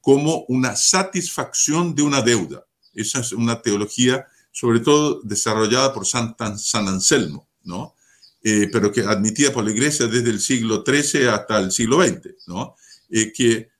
como 0.00 0.44
una 0.48 0.76
satisfacción 0.76 1.94
de 1.94 2.02
una 2.02 2.20
deuda. 2.20 2.66
Esa 2.92 3.20
es 3.20 3.32
una 3.32 3.62
teología, 3.62 4.26
sobre 4.52 4.80
todo 4.80 5.22
desarrollada 5.22 5.92
por 5.94 6.06
San 6.06 6.36
Anselmo, 6.38 7.45
¿no? 7.66 7.94
Eh, 8.42 8.68
pero 8.72 8.90
que 8.90 9.02
admitida 9.02 9.52
por 9.52 9.64
la 9.64 9.70
Iglesia 9.70 10.06
desde 10.06 10.30
el 10.30 10.40
siglo 10.40 10.82
XIII 10.86 11.28
hasta 11.28 11.58
el 11.58 11.70
siglo 11.70 12.02
XX, 12.02 12.46
¿no? 12.46 12.76
que 13.08 13.70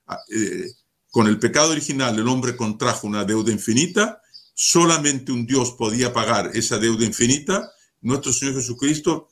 con 1.11 1.27
el 1.27 1.39
pecado 1.39 1.73
original 1.73 2.19
el 2.19 2.29
hombre 2.29 2.57
contrajo 2.57 3.07
una 3.07 3.25
deuda 3.25 3.51
infinita, 3.51 4.21
solamente 4.53 5.33
un 5.33 5.47
Dios 5.47 5.73
podía 5.73 6.13
pagar 6.13 6.51
esa 6.55 6.79
deuda 6.79 7.05
infinita. 7.05 7.73
Nuestro 8.03 8.33
Señor 8.33 8.55
Jesucristo, 8.57 9.29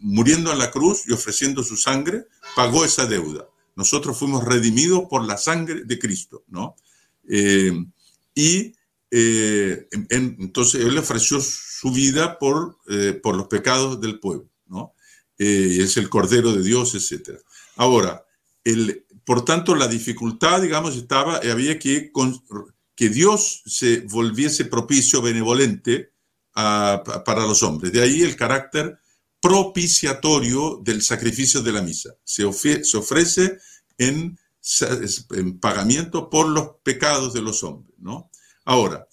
muriendo 0.00 0.52
en 0.52 0.58
la 0.58 0.70
cruz 0.70 1.02
y 1.06 1.12
ofreciendo 1.12 1.62
su 1.62 1.76
sangre, 1.76 2.26
pagó 2.54 2.84
esa 2.84 3.06
deuda. 3.06 3.46
Nosotros 3.76 4.18
fuimos 4.18 4.44
redimidos 4.44 5.04
por 5.10 5.24
la 5.24 5.36
sangre 5.36 5.84
de 5.84 5.98
Cristo, 5.98 6.44
¿no? 6.48 6.76
Eh, 7.28 7.72
y 8.34 8.74
eh, 9.16 9.88
entonces 10.10 10.84
Él 10.84 10.98
ofreció 10.98 11.40
su 11.40 11.92
vida 11.92 12.38
por, 12.38 12.78
eh, 12.88 13.18
por 13.22 13.36
los 13.36 13.46
pecados 13.46 14.00
del 14.00 14.18
pueblo, 14.18 14.50
¿no? 14.66 14.94
es 15.36 15.96
el 15.96 16.08
Cordero 16.08 16.52
de 16.52 16.62
Dios, 16.62 16.94
etc. 16.94 17.38
Ahora, 17.76 18.24
el, 18.62 19.04
por 19.24 19.44
tanto, 19.44 19.74
la 19.74 19.88
dificultad, 19.88 20.62
digamos, 20.62 20.96
estaba, 20.96 21.36
había 21.36 21.78
que, 21.78 22.12
que 22.94 23.08
Dios 23.08 23.62
se 23.66 24.00
volviese 24.00 24.64
propicio, 24.66 25.22
benevolente 25.22 26.12
para 26.54 27.46
los 27.46 27.62
hombres. 27.62 27.92
De 27.92 28.02
ahí 28.02 28.22
el 28.22 28.36
carácter 28.36 28.98
propiciatorio 29.40 30.80
del 30.82 31.02
sacrificio 31.02 31.60
de 31.60 31.72
la 31.72 31.82
misa. 31.82 32.14
Se, 32.24 32.50
se 32.84 32.96
ofrece 32.96 33.58
en, 33.98 34.38
en, 35.30 35.58
pagamiento 35.58 36.30
por 36.30 36.48
los 36.48 36.76
pecados 36.82 37.34
de 37.34 37.42
los 37.42 37.62
hombres. 37.62 37.94
¿no? 37.98 38.30
Ahora, 38.64 39.06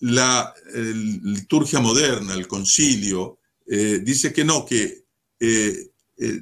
la 0.00 0.52
liturgia 0.74 1.80
moderna, 1.80 2.34
el 2.34 2.46
concilio, 2.46 3.38
eh, 3.66 4.00
dice 4.02 4.32
que 4.32 4.44
no, 4.44 4.64
que 4.64 5.04
eh, 5.40 5.90
eh, 6.18 6.40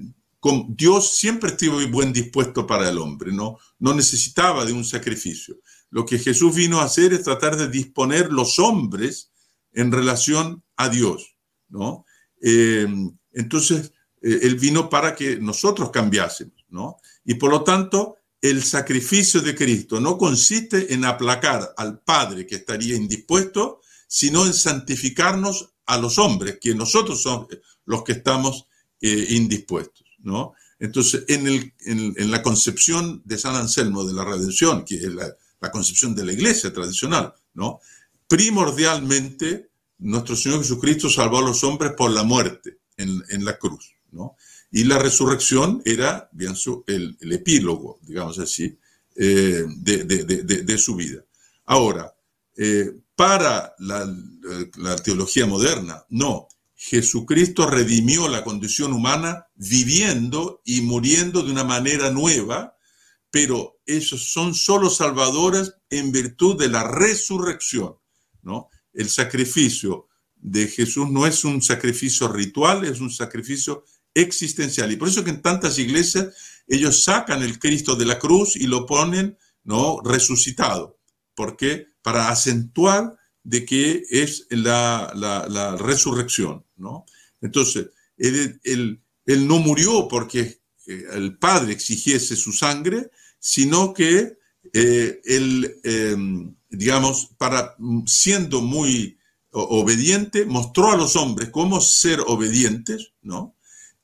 Dios 0.69 1.17
siempre 1.17 1.51
estuvo 1.51 1.87
buen 1.89 2.13
dispuesto 2.13 2.67
para 2.67 2.89
el 2.89 2.99
hombre, 2.99 3.33
¿no? 3.33 3.59
no 3.79 3.95
necesitaba 3.95 4.65
de 4.65 4.73
un 4.73 4.85
sacrificio. 4.85 5.61
Lo 5.91 6.05
que 6.05 6.19
Jesús 6.19 6.55
vino 6.55 6.81
a 6.81 6.85
hacer 6.85 7.13
es 7.13 7.23
tratar 7.23 7.57
de 7.57 7.69
disponer 7.69 8.33
los 8.33 8.59
hombres 8.59 9.31
en 9.73 9.93
relación 9.93 10.65
a 10.77 10.89
Dios. 10.89 11.37
¿no? 11.69 12.05
Entonces, 12.41 13.93
Él 14.21 14.57
vino 14.57 14.91
para 14.91 15.15
que 15.15 15.37
nosotros 15.37 15.91
cambiásemos. 15.91 16.65
¿no? 16.69 16.97
Y 17.25 17.35
por 17.35 17.51
lo 17.51 17.63
tanto, 17.63 18.17
el 18.43 18.63
sacrificio 18.65 19.41
de 19.41 19.55
Cristo 19.55 20.01
no 20.01 20.19
consiste 20.19 20.93
en 20.93 21.05
aplacar 21.05 21.73
al 21.77 22.01
Padre 22.01 22.45
que 22.45 22.57
estaría 22.57 22.97
indispuesto, 22.97 23.81
sino 24.09 24.45
en 24.45 24.53
santificarnos 24.53 25.71
a 25.87 25.97
los 25.97 26.19
hombres, 26.19 26.59
que 26.61 26.75
nosotros 26.75 27.23
somos 27.23 27.47
los 27.87 28.03
que 28.03 28.13
estamos 28.13 28.67
eh, 29.01 29.27
indispuestos. 29.31 30.07
¿no? 30.19 30.55
Entonces, 30.79 31.25
en, 31.29 31.73
en, 31.87 32.31
la 32.31 32.43
concepción 32.43 33.23
de 33.25 33.39
San 33.39 33.55
Anselmo 33.55 34.05
de 34.05 34.15
la 34.15 34.25
redención, 34.25 34.85
que 34.85 34.97
es 34.97 35.15
la, 35.15 35.71
concepción 35.71 36.13
de 36.17 36.25
la 36.25 36.33
iglesia 36.33 36.73
tradicional, 36.73 37.33
¿no? 37.55 37.79
Primordialmente, 38.27 39.71
nuestro 39.99 40.35
Señor 40.35 40.59
Jesucristo 40.59 41.09
salvó 41.09 41.39
a 41.39 41.43
los 41.43 41.63
hombres 41.63 41.93
por 41.97 42.11
la 42.11 42.25
muerte 42.25 42.81
en, 42.97 43.45
la 43.45 43.57
cruz, 43.59 43.95
¿no? 44.11 44.35
Y 44.73 44.85
la 44.85 44.99
resurrección 44.99 45.83
era, 45.85 46.31
bien, 46.33 46.55
el, 46.87 47.17
epílogo, 47.31 48.01
digamos 48.01 48.39
así, 48.39 48.79
eh, 49.15 49.65
de, 49.69 50.79
su 50.79 50.97
vida. 50.97 51.23
Ahora, 51.67 52.15
eh, 52.57 52.91
para 53.15 53.75
la, 53.79 54.11
la, 54.79 54.97
teología 54.97 55.45
moderna, 55.45 56.03
no, 56.09 56.49
Jesucristo 56.75 57.67
redimió 57.69 58.29
la 58.29 58.43
condición 58.43 58.95
humana 58.95 59.47
viviendo 59.55 60.63
y 60.65 60.81
muriendo 60.81 61.43
de 61.43 61.53
una 61.53 61.65
manera 61.65 62.11
nueva, 62.11 62.75
pero 63.31 63.79
esos 63.85 64.33
son 64.33 64.55
solo 64.55 64.89
salvadoras 64.89 65.75
en 65.91 66.13
virtud 66.13 66.59
de 66.59 66.69
la 66.69 66.85
resurrección, 66.85 67.97
¿no? 68.43 68.71
El 68.95 69.11
sacrificio 69.11 70.09
de 70.37 70.67
Jesús 70.67 71.11
no 71.11 71.27
es 71.27 71.45
un 71.45 71.61
sacrificio 71.61 72.29
ritual, 72.29 72.85
es 72.85 73.01
un 73.01 73.11
sacrificio 73.11 73.85
existencial. 74.15 74.93
Y 74.93 74.97
por 74.97 75.09
eso 75.09 75.25
que 75.25 75.31
en 75.31 75.43
tantas 75.43 75.79
iglesias 75.79 76.35
ellos 76.67 77.05
sacan 77.05 77.43
el 77.43 77.59
Cristo 77.59 77.97
de 77.97 78.07
la 78.07 78.19
cruz 78.19 78.57
y 78.57 78.67
lo 78.67 78.87
ponen, 78.87 79.37
¿no? 79.65 80.01
Resucitado. 80.03 80.99
¿Por 81.35 81.57
qué? 81.57 81.89
Para 82.03 82.29
acentuar 82.29 83.17
de 83.43 83.65
que 83.65 84.05
es 84.11 84.47
la, 84.51 85.77
resurrección, 85.79 86.65
¿no? 86.77 87.05
Entonces, 87.41 87.89
él, 88.17 89.01
no 89.27 89.59
murió 89.59 90.09
porque 90.09 90.61
eh, 90.87 91.05
el 91.13 91.39
Padre 91.39 91.73
exigiese 91.73 92.37
su 92.37 92.53
sangre, 92.53 93.11
sino 93.39 93.93
que 93.93 94.39
eh, 94.73 95.21
él, 95.25 95.81
em, 95.83 96.55
digamos, 96.69 97.31
para, 97.39 97.77
siendo 98.07 98.61
muy 98.61 99.19
obediente, 99.55 100.47
mostró 100.47 100.93
a 100.93 100.97
los 100.97 101.15
hombres 101.17 101.51
cómo 101.51 101.81
ser 101.81 102.21
obedientes, 102.27 103.13
¿no? 103.21 103.52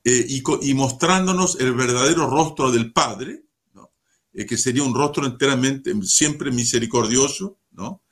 Eh, 0.08 0.42
y, 0.62 0.74
mostrándonos 0.74 1.60
el 1.60 1.74
verdadero 1.74 2.28
rostro 2.28 2.70
del 2.70 2.92
Padre, 2.92 3.44
¿no? 3.74 3.90
que 4.32 4.56
sería 4.56 4.82
un 4.82 4.94
rostro 4.94 5.26
enteramente, 5.26 5.92
siempre 6.02 6.50
misericordioso, 6.50 7.58
¿no? 7.72 8.02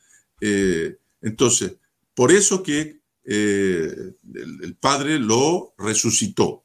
Entonces, 1.23 1.77
por 2.15 2.33
eso 2.33 2.63
que 2.63 3.01
eh, 3.25 4.15
el, 4.35 4.77
Padre 4.79 5.19
lo 5.19 5.75
resucitó. 5.79 6.65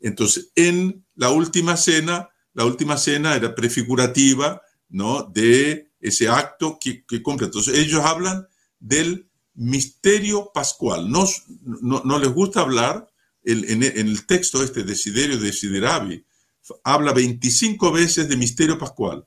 Entonces, 0.00 0.52
en 0.54 1.04
la 1.16 1.30
última 1.30 1.76
cena, 1.76 2.30
la 2.54 2.64
última 2.64 2.96
cena 2.96 3.34
era 3.34 3.54
prefigurativa. 3.54 4.62
De 4.88 5.90
ese 6.00 6.28
acto 6.28 6.78
que, 6.80 7.04
que 7.04 7.22
cumple. 7.22 7.46
Entonces, 7.46 7.76
ellos 7.76 8.02
hablan 8.02 8.46
del 8.78 9.28
misterio 9.54 10.50
pascual. 10.54 11.10
No, 11.10 11.26
no, 11.82 12.18
les 12.18 12.32
gusta 12.32 12.60
hablar, 12.60 13.08
en, 13.52 13.82
el 13.82 14.26
texto 14.26 14.62
este, 14.62 14.84
Desiderio 14.84 15.38
Desideravi, 15.38 16.24
habla 16.84 17.12
25 17.12 17.92
veces 17.92 18.28
de 18.28 18.36
misterio 18.36 18.78
pascual 18.78 19.26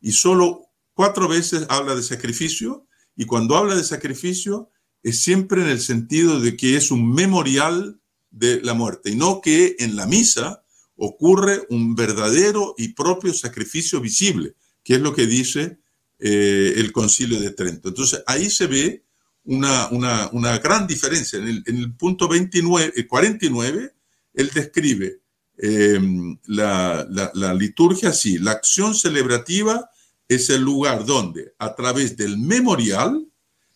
y 0.00 0.12
solo 0.12 0.70
cuatro 0.94 1.28
veces 1.28 1.66
habla 1.68 1.94
de 1.94 2.02
sacrificio 2.02 2.86
y 3.16 3.26
cuando 3.26 3.56
habla 3.56 3.74
de 3.74 3.84
sacrificio 3.84 4.70
es 5.02 5.22
siempre 5.22 5.62
en 5.62 5.68
el 5.68 5.80
sentido 5.80 6.40
de 6.40 6.56
que 6.56 6.76
es 6.76 6.90
un 6.90 7.12
memorial 7.12 8.00
de 8.30 8.60
la 8.62 8.74
muerte 8.74 9.10
y 9.10 9.16
no 9.16 9.40
que 9.40 9.76
en 9.78 9.96
la 9.96 10.06
misa 10.06 10.64
ocurre 10.96 11.66
un 11.70 11.94
verdadero 11.94 12.74
y 12.76 12.88
propio 12.94 13.32
sacrificio 13.32 14.00
visible, 14.00 14.54
que 14.82 14.94
es 14.94 15.00
lo 15.00 15.14
que 15.14 15.26
dice 15.26 15.78
eh, 16.18 16.74
el 16.76 16.90
concilio 16.92 17.38
de 17.38 17.50
Trento. 17.50 17.88
Entonces 17.88 18.22
ahí 18.26 18.50
se 18.50 18.66
ve 18.66 19.04
una, 19.48 20.28
una, 20.32 20.58
gran 20.58 20.86
diferencia. 20.86 21.38
En 21.38 21.64
el, 21.66 21.94
punto 21.94 22.28
29, 22.28 23.06
49, 23.06 23.84
eh, 23.84 23.92
él 24.34 24.50
describe 24.54 25.22
em, 25.56 26.38
la, 26.46 27.06
la, 27.34 27.54
liturgia 27.54 28.10
así, 28.10 28.38
la 28.38 28.52
acción 28.52 28.94
celebrativa 28.94 29.90
es 30.28 30.50
el 30.50 30.62
lugar 30.62 31.06
donde, 31.06 31.54
a 31.58 31.74
través 31.74 32.16
del 32.16 32.36
memorial, 32.36 33.26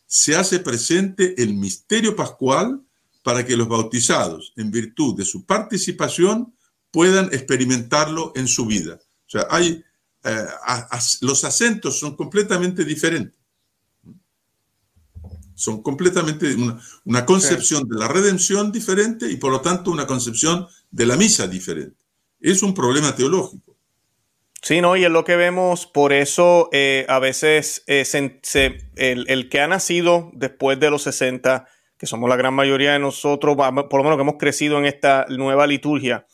se 0.07 0.37
hace 0.37 0.59
presente 0.59 1.43
el 1.43 1.55
misterio 1.55 2.15
pascual 2.15 2.83
para 3.23 3.47
que 3.47 3.57
los 3.57 3.67
bautizados, 3.67 4.53
en 4.57 4.71
virtud 4.71 5.17
de 5.17 5.25
su 5.25 5.47
participación, 5.47 6.55
puedan 6.91 7.27
experimentarlo 7.33 8.33
en 8.37 8.47
su 8.47 8.67
vida. 8.67 9.01
O 9.27 9.31
sea, 9.31 9.47
hay, 9.49 9.83
eh, 10.25 10.47
los 11.23 11.45
acentos 11.45 11.99
son 11.99 12.15
completamente 12.15 12.85
diferentes 12.85 13.42
son 15.63 15.81
completamente 15.81 16.57
una, 17.05 17.25
concepción 17.25 17.89
de 17.89 17.97
la 17.97 18.09
redención 18.09 18.73
diferente 18.73 19.31
y 19.31 19.37
por 19.37 19.53
lo 19.53 19.61
tanto 19.61 19.93
una 19.93 20.09
concepción 20.09 20.67
de 20.91 21.07
la 21.07 21.17
misa 21.17 21.47
diferente. 21.47 21.97
Es 22.41 22.65
un 22.65 22.75
problema 22.75 23.15
teológico. 23.15 23.77
Sí, 24.61 24.81
no, 24.81 24.97
y 24.97 25.05
es 25.05 25.11
lo 25.11 25.23
que 25.23 25.37
vemos, 25.37 25.87
por 25.87 26.13
eso 26.13 26.69
eh, 26.73 27.07
a 27.09 27.21
veces 27.21 27.85
eh, 27.87 28.05
el, 28.97 29.49
que 29.49 29.61
ha 29.61 29.69
nacido 29.69 30.31
después 30.35 30.81
de 30.81 30.91
los 30.91 31.03
60, 31.03 31.69
que 31.97 32.07
somos 32.07 32.29
la 32.29 32.37
gran 32.37 32.55
mayoría 32.55 32.93
de 32.95 32.99
nosotros, 32.99 33.57
por 33.57 34.01
lo 34.01 34.03
menos 34.03 34.17
que 34.17 34.23
hemos 34.23 34.39
crecido 34.39 34.79
en 34.79 34.87
esta 34.87 35.27
nueva 35.29 35.69
liturgia, 35.69 36.27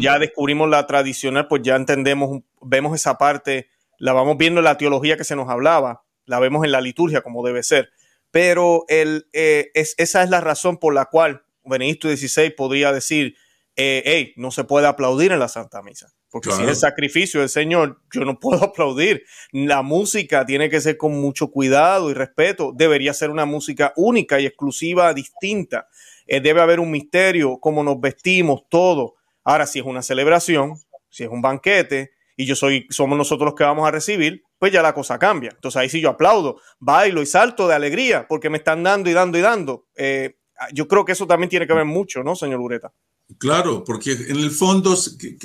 ya 0.00 0.20
descubrimos 0.20 0.70
la 0.70 0.86
tradicional, 0.86 1.48
pues 1.48 1.62
ya 1.62 1.74
entendemos, 1.74 2.42
vemos 2.62 2.94
esa 2.94 3.18
parte, 3.18 3.70
la 3.98 4.12
vamos 4.12 4.36
viendo 4.38 4.60
en 4.60 4.64
la 4.64 4.78
teología 4.78 5.16
que 5.16 5.24
se 5.24 5.34
nos 5.34 5.48
hablaba, 5.48 6.04
la 6.26 6.38
vemos 6.38 6.64
en 6.64 6.70
la 6.70 6.80
liturgia 6.80 7.22
como 7.22 7.44
debe 7.44 7.64
ser 7.64 7.90
pero 8.36 8.84
el, 8.88 9.30
eh, 9.32 9.70
esa 9.72 10.22
es 10.22 10.28
la 10.28 10.42
razón 10.42 10.76
por 10.76 10.92
la 10.92 11.06
cual 11.06 11.46
Benedicto 11.64 12.14
XVI 12.14 12.50
podría 12.50 12.92
decir, 12.92 13.34
eh, 13.76 14.02
hey, 14.04 14.34
no 14.36 14.50
se 14.50 14.64
puede 14.64 14.86
aplaudir 14.86 15.32
en 15.32 15.38
la 15.38 15.48
Santa 15.48 15.80
Misa. 15.80 16.12
Porque 16.28 16.50
si 16.50 16.62
es 16.62 16.68
el 16.68 16.76
sacrificio 16.76 17.40
del 17.40 17.48
Señor, 17.48 18.02
yo 18.12 18.26
no 18.26 18.38
puedo 18.38 18.62
aplaudir. 18.62 19.24
La 19.52 19.80
música 19.80 20.44
tiene 20.44 20.68
que 20.68 20.82
ser 20.82 20.98
con 20.98 21.18
mucho 21.18 21.50
cuidado 21.50 22.10
y 22.10 22.12
respeto. 22.12 22.74
Debería 22.76 23.14
ser 23.14 23.30
una 23.30 23.46
música 23.46 23.94
única 23.96 24.38
y 24.38 24.44
exclusiva, 24.44 25.14
distinta. 25.14 25.88
Eh, 26.26 26.42
debe 26.42 26.60
haber 26.60 26.78
un 26.78 26.90
misterio, 26.90 27.58
cómo 27.58 27.82
nos 27.82 27.98
vestimos, 27.98 28.64
todo. 28.68 29.14
Ahora, 29.44 29.66
si 29.66 29.78
es 29.78 29.86
una 29.86 30.02
celebración, 30.02 30.74
si 31.08 31.24
es 31.24 31.30
un 31.30 31.40
banquete, 31.40 32.10
y 32.36 32.44
yo 32.44 32.54
soy, 32.54 32.86
somos 32.90 33.16
nosotros 33.16 33.46
los 33.46 33.54
que 33.54 33.64
vamos 33.64 33.88
a 33.88 33.92
recibir, 33.92 34.42
pues 34.58 34.72
ya 34.72 34.82
la 34.82 34.94
cosa 34.94 35.18
cambia. 35.18 35.50
Entonces 35.54 35.76
ahí 35.76 35.88
sí 35.88 36.00
yo 36.00 36.10
aplaudo, 36.10 36.60
bailo 36.78 37.22
y 37.22 37.26
salto 37.26 37.68
de 37.68 37.74
alegría 37.74 38.26
porque 38.28 38.50
me 38.50 38.58
están 38.58 38.82
dando 38.82 39.10
y 39.10 39.12
dando 39.12 39.38
y 39.38 39.40
dando. 39.40 39.86
Eh, 39.94 40.36
yo 40.72 40.88
creo 40.88 41.04
que 41.04 41.12
eso 41.12 41.26
también 41.26 41.50
tiene 41.50 41.66
que 41.66 41.74
ver 41.74 41.84
mucho, 41.84 42.22
¿no, 42.22 42.34
señor 42.34 42.60
Ureta? 42.60 42.92
Claro, 43.38 43.84
porque 43.84 44.12
en 44.12 44.36
el 44.36 44.50
fondo, 44.50 44.96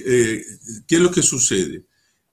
eh, 0.06 0.42
¿qué 0.88 0.96
es 0.96 1.02
lo 1.02 1.12
que 1.12 1.24
sucede? 1.24 1.86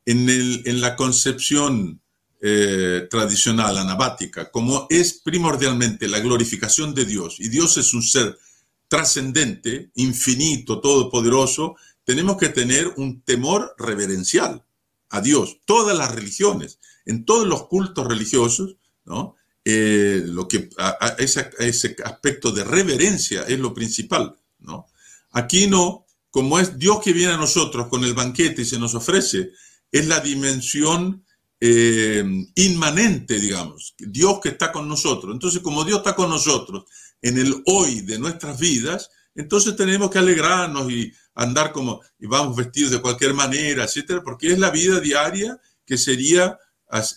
En 0.05 0.81
la 0.81 0.97
concepción 0.97 2.01
eh, 2.41 3.09
tradicional, 3.11 3.77
anabática, 3.79 4.51
como 4.51 4.87
es 4.89 5.21
primordialmente 5.25 6.07
la 6.09 6.21
glorificación 6.21 6.95
de 6.95 7.05
Dios, 7.05 7.41
y 7.41 7.49
Dios 7.49 7.77
es 7.79 7.93
un 7.93 8.03
ser 8.03 8.39
trascendente, 8.87 9.91
infinito, 9.97 10.81
todopoderoso, 10.81 11.77
tenemos 12.05 12.39
que 12.39 12.49
tener 12.49 12.89
un 12.97 13.23
temor 13.23 13.75
reverencial 13.77 14.65
a 15.11 15.21
Dios. 15.21 15.59
Todas 15.65 15.97
las 15.97 16.15
religiones, 16.15 16.79
en 17.07 17.25
todos 17.25 17.47
los 17.47 17.67
cultos 17.67 18.07
religiosos, 18.07 18.77
¿no? 19.05 19.37
Eh, 19.71 20.23
lo 20.25 20.49
que, 20.49 20.71
ese, 21.19 21.97
aspecto 22.03 22.53
de 22.53 22.65
reverencia 22.65 23.43
es 23.43 23.59
lo 23.59 23.75
principal. 23.75 24.35
¿no? 24.61 24.87
Aquí 25.33 25.67
no, 25.67 26.07
como 26.31 26.59
es 26.59 26.79
Dios 26.79 27.03
que 27.03 27.13
viene 27.13 27.35
a 27.35 27.37
nosotros 27.37 27.89
con 27.89 28.03
el 28.03 28.15
banquete 28.15 28.63
y 28.63 28.65
se 28.65 28.79
nos 28.79 28.95
ofrece, 28.95 29.51
es 29.93 30.07
la 30.07 30.21
dimensión 30.21 31.23
eh, 31.61 32.25
inmanente, 32.55 33.39
digamos, 33.39 33.95
Dios 33.99 34.41
que 34.43 34.51
está 34.51 34.73
con 34.73 34.89
nosotros. 34.89 35.35
Entonces, 35.35 35.61
como 35.61 35.85
Dios 35.85 35.99
está 35.99 36.17
con 36.17 36.31
nosotros 36.31 36.85
en 37.21 37.37
el 37.37 37.63
hoy 37.67 38.01
de 38.01 38.19
nuestras 38.19 38.59
vidas, 38.59 39.11
entonces 39.39 39.77
tenemos 39.77 40.11
que 40.11 40.19
alegrarnos 40.19 40.91
y 40.91 41.13
andar 41.33 41.71
como, 41.71 42.01
y 42.19 42.27
vamos 42.27 42.57
vestidos 42.57 42.91
de 42.91 43.01
cualquier 43.01 43.35
manera, 43.35 43.85
etcétera, 43.85 44.21
porque 44.25 44.49
es 44.49 44.59
la 44.59 44.71
vida 44.71 44.99
diaria 44.99 45.61
que 45.87 45.97
sería, 45.97 46.59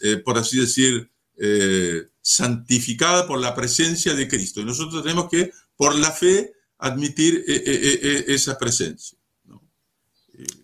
eh, 0.03 0.17
por 0.17 0.37
así 0.37 0.59
decir, 0.59 1.09
eh, 1.37 2.09
santificada 2.21 3.25
por 3.25 3.39
la 3.39 3.55
presencia 3.55 4.13
de 4.13 4.27
Cristo. 4.27 4.61
Y 4.61 4.65
nosotros 4.65 5.01
tenemos 5.01 5.29
que, 5.31 5.51
por 5.75 5.95
la 5.95 6.11
fe, 6.11 6.53
admitir 6.77 7.43
eh, 7.47 8.25
esa 8.27 8.55
presencia. 8.55 9.17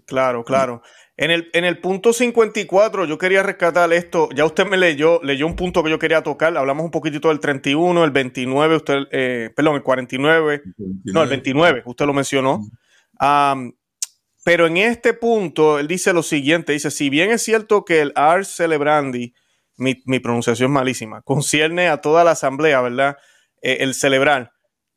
Claro, 0.05 0.43
claro. 0.43 0.83
En 1.17 1.32
el, 1.32 1.49
en 1.53 1.65
el 1.65 1.80
punto 1.80 2.13
54, 2.13 3.06
yo 3.06 3.17
quería 3.17 3.41
rescatar 3.41 3.91
esto. 3.91 4.30
Ya 4.36 4.45
usted 4.45 4.67
me 4.67 4.77
leyó, 4.77 5.19
leyó 5.23 5.47
un 5.47 5.56
punto 5.56 5.84
que 5.84 5.89
yo 5.89 5.97
quería 5.97 6.21
tocar. 6.21 6.56
Hablamos 6.56 6.86
un 6.86 6.91
poquitito 6.91 7.30
del 7.30 7.39
31, 7.39 8.03
el 8.03 8.12
29, 8.12 8.75
usted, 8.75 8.93
perdón, 9.56 9.75
el 9.75 9.84
49, 9.84 10.62
no, 11.06 11.23
el 11.23 11.30
29, 11.30 11.84
usted 11.86 12.06
lo 12.06 12.13
mencionó 12.13 12.62
pero 14.47 14.65
en 14.65 14.77
este 14.77 15.13
punto, 15.13 15.77
él 15.77 15.89
dice 15.89 16.13
lo 16.13 16.23
siguiente, 16.23 16.71
dice, 16.71 16.89
si 16.89 17.10
bien 17.10 17.32
es 17.32 17.41
cierto 17.43 17.84
que 17.84 17.99
el 17.99 18.13
Ars 18.15 18.56
Celebrandi, 18.56 19.34
mi, 19.75 19.95
pronunciación 20.19 20.71
es 20.71 20.73
malísima, 20.73 21.21
concierne 21.21 21.89
a 21.89 21.97
toda 21.99 22.23
la 22.23 22.32
asamblea, 22.32 22.80
¿verdad? 22.80 23.17
Eh, 23.62 23.80
el 23.82 23.93
celebrar, 23.93 24.53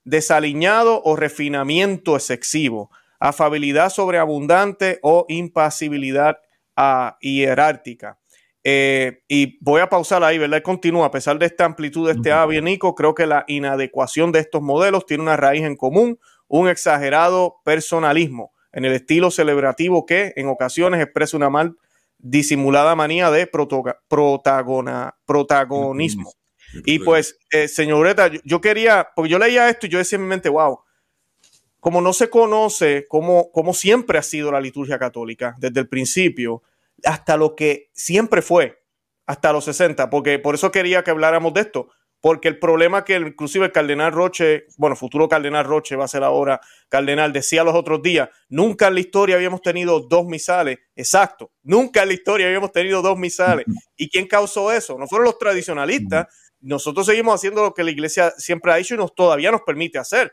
desaliñado 0.04 1.02
o 1.06 1.16
refinamiento 1.16 2.18
excesivo, 2.18 2.92
afabilidad 3.20 3.90
sobreabundante 3.90 5.00
o 5.02 5.26
impasibilidad 5.30 6.40
ah, 6.76 7.18
hierárquica. 7.22 8.18
Eh, 8.72 9.24
y 9.28 9.58
voy 9.62 9.82
a 9.82 9.90
pausar 9.90 10.24
ahí, 10.24 10.38
¿verdad? 10.38 10.62
Continúa, 10.62 11.08
a 11.08 11.12
pesar 11.12 11.40
de 11.40 11.48
esta 11.48 11.66
amplitud 11.66 12.06
de 12.06 12.14
este 12.14 12.32
avianico, 12.32 12.94
creo 12.94 13.16
que 13.16 13.26
la 13.26 13.44
inadecuación 13.48 14.32
de 14.32 14.42
estos 14.42 14.62
modelos 14.62 15.08
tiene 15.08 15.24
una 15.24 15.36
raíz 15.36 15.64
en 15.64 15.76
común, 15.76 16.20
un 16.48 16.70
exagerado 16.70 17.62
personalismo 17.66 18.54
en 18.72 18.86
el 18.86 18.94
estilo 18.94 19.32
celebrativo 19.32 20.06
que 20.06 20.34
en 20.36 20.48
ocasiones 20.48 21.02
expresa 21.02 21.36
una 21.36 21.50
mal 21.50 21.78
disimulada 22.20 22.96
manía 22.96 23.32
de 23.32 23.48
protagona, 23.48 25.16
protagonismo. 25.26 26.32
Y 26.86 27.00
pues, 27.00 27.40
eh, 27.52 27.68
señorita, 27.68 28.30
yo, 28.44 28.62
quería, 28.62 29.10
porque 29.16 29.32
yo 29.32 29.40
leía 29.40 29.68
esto 29.68 29.88
y 29.88 29.90
yo 29.90 29.98
decía 29.98 30.18
en 30.18 30.24
mi 30.24 30.28
mente, 30.28 30.50
wow, 30.50 30.82
como 31.80 32.02
no 32.02 32.14
se 32.14 32.30
conoce 32.30 33.08
cómo, 33.10 33.50
cómo 33.52 33.74
siempre 33.74 34.20
ha 34.20 34.24
sido 34.24 34.52
la 34.52 34.62
liturgia 34.62 35.00
católica 35.00 35.56
desde 35.58 35.80
el 35.80 35.88
principio, 35.88 36.62
hasta 37.06 37.38
lo 37.38 37.56
que 37.56 37.90
siempre 37.94 38.42
fue, 38.42 38.84
hasta 39.26 39.54
los 39.54 39.66
60, 39.66 40.10
porque 40.10 40.40
por 40.40 40.56
eso 40.56 40.72
quería 40.72 41.04
que 41.04 41.12
habláramos 41.12 41.54
de 41.54 41.62
esto, 41.62 41.90
porque 42.22 42.48
el 42.48 42.60
problema 42.60 43.06
que 43.06 43.16
inclusive 43.16 43.68
el 43.68 43.72
cardenal 43.72 44.12
Roche, 44.12 44.66
bueno, 44.78 44.96
futuro 44.96 45.30
cardenal 45.30 45.66
Roche 45.66 45.96
va 45.96 46.06
a 46.06 46.10
ser 46.10 46.24
ahora 46.24 46.60
cardenal, 46.90 47.32
decía 47.32 47.64
los 47.64 47.76
otros 47.76 48.02
días, 48.02 48.30
nunca 48.50 48.88
en 48.88 48.96
la 48.96 49.00
historia 49.00 49.36
habíamos 49.36 49.62
tenido 49.62 50.02
dos 50.02 50.26
misales, 50.26 50.80
exacto, 50.96 51.52
nunca 51.64 52.02
en 52.02 52.10
la 52.10 52.14
historia 52.14 52.48
habíamos 52.48 52.72
tenido 52.72 53.02
dos 53.02 53.18
misales. 53.18 53.66
¿Y 53.96 54.10
quién 54.10 54.28
causó 54.28 54.72
eso? 54.72 54.98
No 54.98 55.08
fueron 55.08 55.26
los 55.26 55.38
tradicionalistas, 55.38 56.28
nosotros 56.62 57.06
seguimos 57.06 57.36
haciendo 57.36 57.64
lo 57.64 57.74
que 57.74 57.84
la 57.84 57.92
iglesia 57.92 58.32
siempre 58.38 58.72
ha 58.72 58.80
hecho 58.80 58.96
y 58.96 58.98
nos 58.98 59.16
todavía 59.16 59.52
nos 59.52 59.62
permite 59.62 59.98
hacer. 59.98 60.32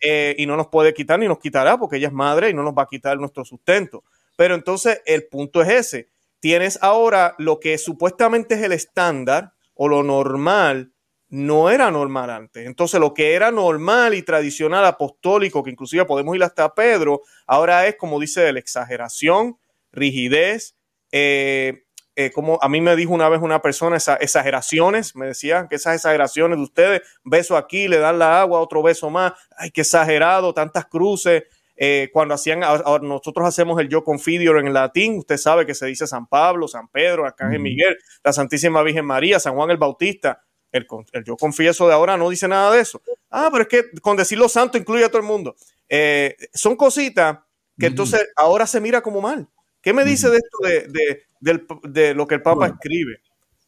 Eh, 0.00 0.34
y 0.36 0.46
no 0.46 0.56
nos 0.56 0.68
puede 0.68 0.92
quitar 0.92 1.18
ni 1.18 1.28
nos 1.28 1.38
quitará 1.38 1.78
porque 1.78 1.96
ella 1.96 2.08
es 2.08 2.12
madre 2.12 2.50
y 2.50 2.54
no 2.54 2.62
nos 2.62 2.74
va 2.74 2.82
a 2.82 2.88
quitar 2.88 3.16
nuestro 3.18 3.44
sustento. 3.44 4.02
Pero 4.38 4.54
entonces 4.54 5.02
el 5.04 5.26
punto 5.26 5.62
es 5.62 5.68
ese. 5.68 6.10
Tienes 6.38 6.78
ahora 6.80 7.34
lo 7.38 7.58
que 7.58 7.76
supuestamente 7.76 8.54
es 8.54 8.62
el 8.62 8.70
estándar 8.70 9.52
o 9.74 9.88
lo 9.88 10.04
normal, 10.04 10.92
no 11.28 11.70
era 11.70 11.90
normal 11.90 12.30
antes. 12.30 12.64
Entonces 12.64 13.00
lo 13.00 13.14
que 13.14 13.34
era 13.34 13.50
normal 13.50 14.14
y 14.14 14.22
tradicional 14.22 14.84
apostólico, 14.84 15.64
que 15.64 15.70
inclusive 15.70 16.04
podemos 16.04 16.36
ir 16.36 16.44
hasta 16.44 16.72
Pedro, 16.72 17.22
ahora 17.48 17.88
es, 17.88 17.96
como 17.96 18.20
dice, 18.20 18.52
la 18.52 18.60
exageración, 18.60 19.58
rigidez, 19.90 20.76
eh, 21.10 21.86
eh, 22.14 22.30
como 22.30 22.60
a 22.62 22.68
mí 22.68 22.80
me 22.80 22.94
dijo 22.94 23.12
una 23.12 23.28
vez 23.28 23.40
una 23.42 23.60
persona, 23.60 23.96
esas 23.96 24.20
exageraciones, 24.20 25.16
me 25.16 25.26
decían 25.26 25.66
que 25.66 25.74
esas 25.76 25.96
exageraciones 25.96 26.58
de 26.58 26.62
ustedes, 26.62 27.02
beso 27.24 27.56
aquí, 27.56 27.88
le 27.88 27.98
dan 27.98 28.20
la 28.20 28.40
agua, 28.40 28.60
otro 28.60 28.84
beso 28.84 29.10
más, 29.10 29.32
ay, 29.56 29.72
qué 29.72 29.80
exagerado, 29.80 30.54
tantas 30.54 30.86
cruces. 30.86 31.42
Eh, 31.80 32.10
cuando 32.12 32.34
hacían, 32.34 32.60
nosotros 33.02 33.46
hacemos 33.46 33.80
el 33.80 33.88
yo 33.88 34.02
confidio 34.02 34.58
en 34.58 34.72
latín, 34.72 35.18
usted 35.18 35.36
sabe 35.36 35.64
que 35.64 35.74
se 35.74 35.86
dice 35.86 36.08
San 36.08 36.26
Pablo, 36.26 36.66
San 36.66 36.88
Pedro, 36.88 37.24
Arcángel 37.24 37.60
Miguel, 37.60 37.96
la 38.24 38.32
Santísima 38.32 38.82
Virgen 38.82 39.06
María, 39.06 39.38
San 39.38 39.54
Juan 39.54 39.70
el 39.70 39.76
Bautista. 39.76 40.42
El, 40.72 40.86
yo 41.24 41.36
confieso 41.36 41.86
de 41.86 41.94
ahora 41.94 42.16
no 42.16 42.28
dice 42.28 42.48
nada 42.48 42.72
de 42.72 42.80
eso. 42.80 43.00
Ah, 43.30 43.48
pero 43.52 43.62
es 43.62 43.68
que 43.68 44.00
con 44.00 44.16
decirlo 44.16 44.48
santo 44.48 44.76
incluye 44.76 45.04
a 45.04 45.08
todo 45.08 45.18
el 45.18 45.26
mundo. 45.26 45.54
Eh, 45.88 46.36
son 46.52 46.74
cositas 46.74 47.38
que 47.78 47.86
entonces 47.86 48.26
ahora 48.34 48.66
se 48.66 48.80
mira 48.80 49.00
como 49.00 49.20
mal. 49.20 49.48
¿Qué 49.80 49.92
me 49.92 50.04
dice 50.04 50.28
de 50.28 50.38
esto 50.38 50.58
de, 50.90 51.22
de 51.40 52.14
lo 52.14 52.26
que 52.26 52.34
el 52.34 52.42
Papa 52.42 52.66
escribe. 52.66 53.20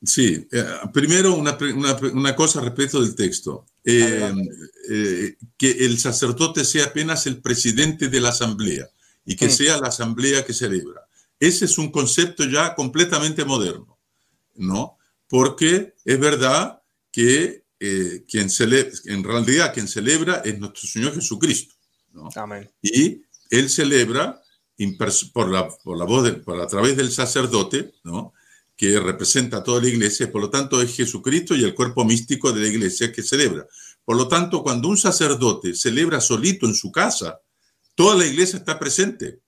Sí, 0.02 0.48
eh, 0.50 0.64
primero 0.94 1.34
una, 1.34 1.58
una, 2.14 2.34
cosa 2.34 2.60
respecto 2.60 3.02
del 3.02 3.14
texto. 3.14 3.66
Eh, 3.84 4.32
eh, 4.90 5.36
que 5.56 5.70
el 5.70 5.98
sacerdote 5.98 6.64
sea 6.64 6.86
apenas 6.86 7.26
el 7.26 7.40
presidente 7.40 8.08
de 8.08 8.20
la 8.20 8.28
asamblea 8.30 8.88
y 9.24 9.36
que 9.36 9.46
mm. 9.46 9.50
sea 9.50 9.78
la 9.78 9.88
asamblea 9.88 10.44
que 10.44 10.52
celebra. 10.52 11.06
Ese 11.38 11.66
es 11.66 11.78
un 11.78 11.90
concepto 11.90 12.44
ya 12.44 12.74
completamente 12.74 13.44
moderno, 13.44 13.98
¿no? 14.56 14.98
Porque 15.28 15.94
es 16.04 16.18
verdad 16.18 16.82
que 17.10 17.64
quien 18.28 18.50
celebra, 18.50 18.92
en 19.06 19.24
realidad 19.24 19.72
quien 19.72 19.88
celebra 19.88 20.42
es 20.44 20.58
nuestro 20.58 20.86
Señor 20.86 21.14
Jesucristo, 21.14 21.74
¿no? 22.12 22.28
Amén. 22.34 22.70
Y 22.82 23.22
él 23.48 23.70
celebra 23.70 24.42
por 25.32 25.50
la, 25.50 25.68
por 25.68 25.96
la 25.96 26.04
voz, 26.04 26.24
de, 26.24 26.32
por, 26.34 26.60
a 26.60 26.66
través 26.66 26.96
del 26.96 27.10
sacerdote, 27.10 27.94
¿no? 28.04 28.32
Que 28.80 28.98
representa 28.98 29.62
toda 29.62 29.82
la 29.82 29.88
iglesia, 29.88 30.32
por 30.32 30.40
lo 30.40 30.48
tanto 30.48 30.80
es 30.80 30.96
Jesucristo 30.96 31.54
y 31.54 31.64
el 31.64 31.74
cuerpo 31.74 32.02
místico 32.02 32.50
de 32.50 32.62
la 32.62 32.68
iglesia 32.68 33.12
que 33.12 33.22
celebra. 33.22 33.66
Por 34.06 34.16
lo 34.16 34.26
tanto, 34.26 34.62
cuando 34.62 34.88
un 34.88 34.96
sacerdote 34.96 35.74
celebra 35.74 36.18
solito 36.18 36.64
en 36.64 36.74
su 36.74 36.90
casa, 36.90 37.42
toda 37.94 38.16
la 38.16 38.24
iglesia 38.24 38.58
está 38.58 38.78
presente. 38.78 39.40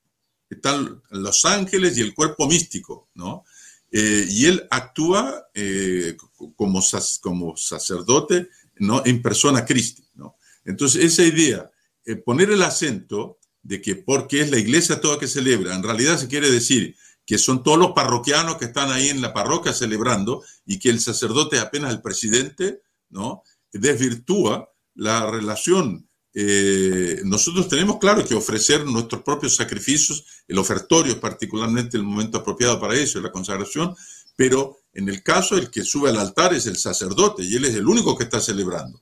Están 0.51 1.01
los 1.09 1.47
ángeles 1.47 1.97
y 1.97 2.03
el 2.03 2.13
cuerpo 2.13 2.47
místico, 2.47 3.09
¿no? 3.15 3.47
Eh, 3.91 4.27
y 4.29 4.45
él 4.45 4.67
actúa 4.71 5.47
eh, 5.55 6.15
como, 6.55 6.83
como 7.23 7.57
sacerdote, 7.57 8.51
¿no? 8.81 9.01
En 9.07 9.23
persona 9.23 9.65
Cristi, 9.65 10.05
¿no? 10.15 10.37
Entonces, 10.67 11.05
esa 11.05 11.25
idea, 11.25 11.71
eh, 12.05 12.17
poner 12.17 12.51
el 12.51 12.63
acento 12.63 13.39
de 13.63 13.81
que 13.81 13.97
porque 13.97 14.43
es 14.43 14.51
la 14.51 14.59
iglesia 14.59 15.01
toda 15.01 15.19
que 15.19 15.27
celebra, 15.27 15.75
en 15.75 15.83
realidad 15.83 16.19
se 16.19 16.29
quiere 16.29 16.51
decir 16.51 16.95
que 17.25 17.39
son 17.39 17.63
todos 17.63 17.79
los 17.79 17.93
parroquianos 17.93 18.57
que 18.57 18.67
están 18.67 18.91
ahí 18.91 19.09
en 19.09 19.23
la 19.23 19.33
parroquia 19.33 19.73
celebrando 19.73 20.43
y 20.67 20.79
que 20.79 20.91
el 20.91 21.01
sacerdote 21.01 21.57
es 21.57 21.63
apenas 21.63 21.93
el 21.93 22.03
presidente, 22.03 22.83
¿no? 23.11 23.43
Desvirtúa 23.73 24.71
la 24.95 25.31
relación. 25.31 26.09
Eh, 26.35 27.21
nosotros 27.25 27.69
tenemos, 27.69 27.99
claro, 27.99 28.25
que 28.25 28.35
ofrecer 28.35 28.85
nuestros 28.85 29.23
propios 29.23 29.55
sacrificios, 29.55 30.25
el 30.49 30.59
ofertorio 30.59 31.13
es 31.13 31.19
particularmente 31.19 31.97
el 31.97 32.03
momento 32.03 32.39
apropiado 32.39 32.81
para 32.81 32.95
eso, 32.95 33.21
la 33.21 33.31
consagración, 33.31 33.95
pero 34.35 34.79
en 34.95 35.09
el 35.09 35.23
caso 35.23 35.57
el 35.57 35.71
que 35.71 35.85
sube 35.85 36.11
al 36.11 36.19
altar 36.19 36.55
es 36.55 36.67
el 36.67 36.77
sacerdote 36.77 37.43
y 37.43 37.57
él 37.57 37.65
es 37.67 37.75
el 37.75 37.87
único 37.87 38.17
que 38.17 38.25
está 38.25 38.41
celebrando. 38.41 39.01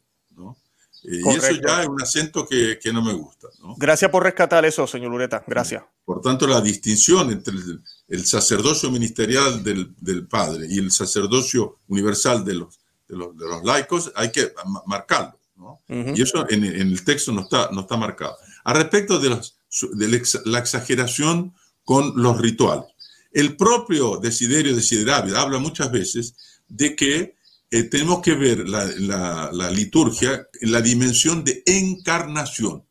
Y 1.03 1.27
eso 1.31 1.53
ya 1.67 1.83
es 1.83 1.89
un 1.89 2.03
acento 2.03 2.47
que, 2.47 2.79
que 2.79 2.93
no 2.93 3.03
me 3.03 3.15
gusta. 3.15 3.49
Gracias 3.79 4.11
por 4.11 4.23
rescatar 4.23 4.67
eso, 4.67 4.87
señor 4.87 5.11
Lureta. 5.11 5.43
Gracias. 5.47 5.83
Por 6.05 6.21
tanto, 6.21 6.47
la 6.47 6.61
distinción 6.61 7.31
entre 7.31 7.55
el, 7.55 7.83
sacerdocio 8.27 8.91
ministerial 8.91 9.63
del, 9.63 9.95
del, 10.01 10.27
padre 10.27 10.67
y 10.69 10.79
el 10.79 10.91
sacerdocio 10.91 11.79
universal 11.89 12.45
de 12.45 12.55
los, 12.55 12.81
de 13.09 13.17
los, 13.17 13.37
de 13.37 13.47
los 13.47 13.65
laicos 13.65 14.13
hay 14.17 14.33
que 14.33 14.53
marcarlo. 14.87 15.39
¿no? 15.57 15.81
Y 15.89 16.23
eso 16.23 16.49
en, 16.49 16.65
en, 16.65 16.89
el 16.89 17.05
texto 17.05 17.33
no 17.33 17.43
está, 17.43 17.69
no 17.71 17.83
está 17.83 17.97
marcado. 17.97 18.37
A 18.65 18.73
respecto 18.73 19.19
de, 19.19 19.31
los, 19.31 19.59
de 19.93 20.23
la 20.47 20.59
exageración 20.59 21.55
con 21.85 22.13
los 22.17 22.41
rituales. 22.41 22.87
El 23.33 23.57
propio 23.57 24.17
Desiderio 24.17 24.75
Desiderabile 24.75 25.37
habla 25.37 25.59
muchas 25.59 25.91
veces 25.93 26.35
de 26.69 26.97
que 26.97 27.37
eh, 27.71 27.85
tenemos 27.85 28.21
que 28.21 28.35
ver 28.35 28.69
la, 28.69 29.71
liturgia 29.71 30.49
en 30.61 30.73
la 30.73 30.81
dimensión 30.81 31.45
de 31.45 31.63
encarnación, 31.67 32.85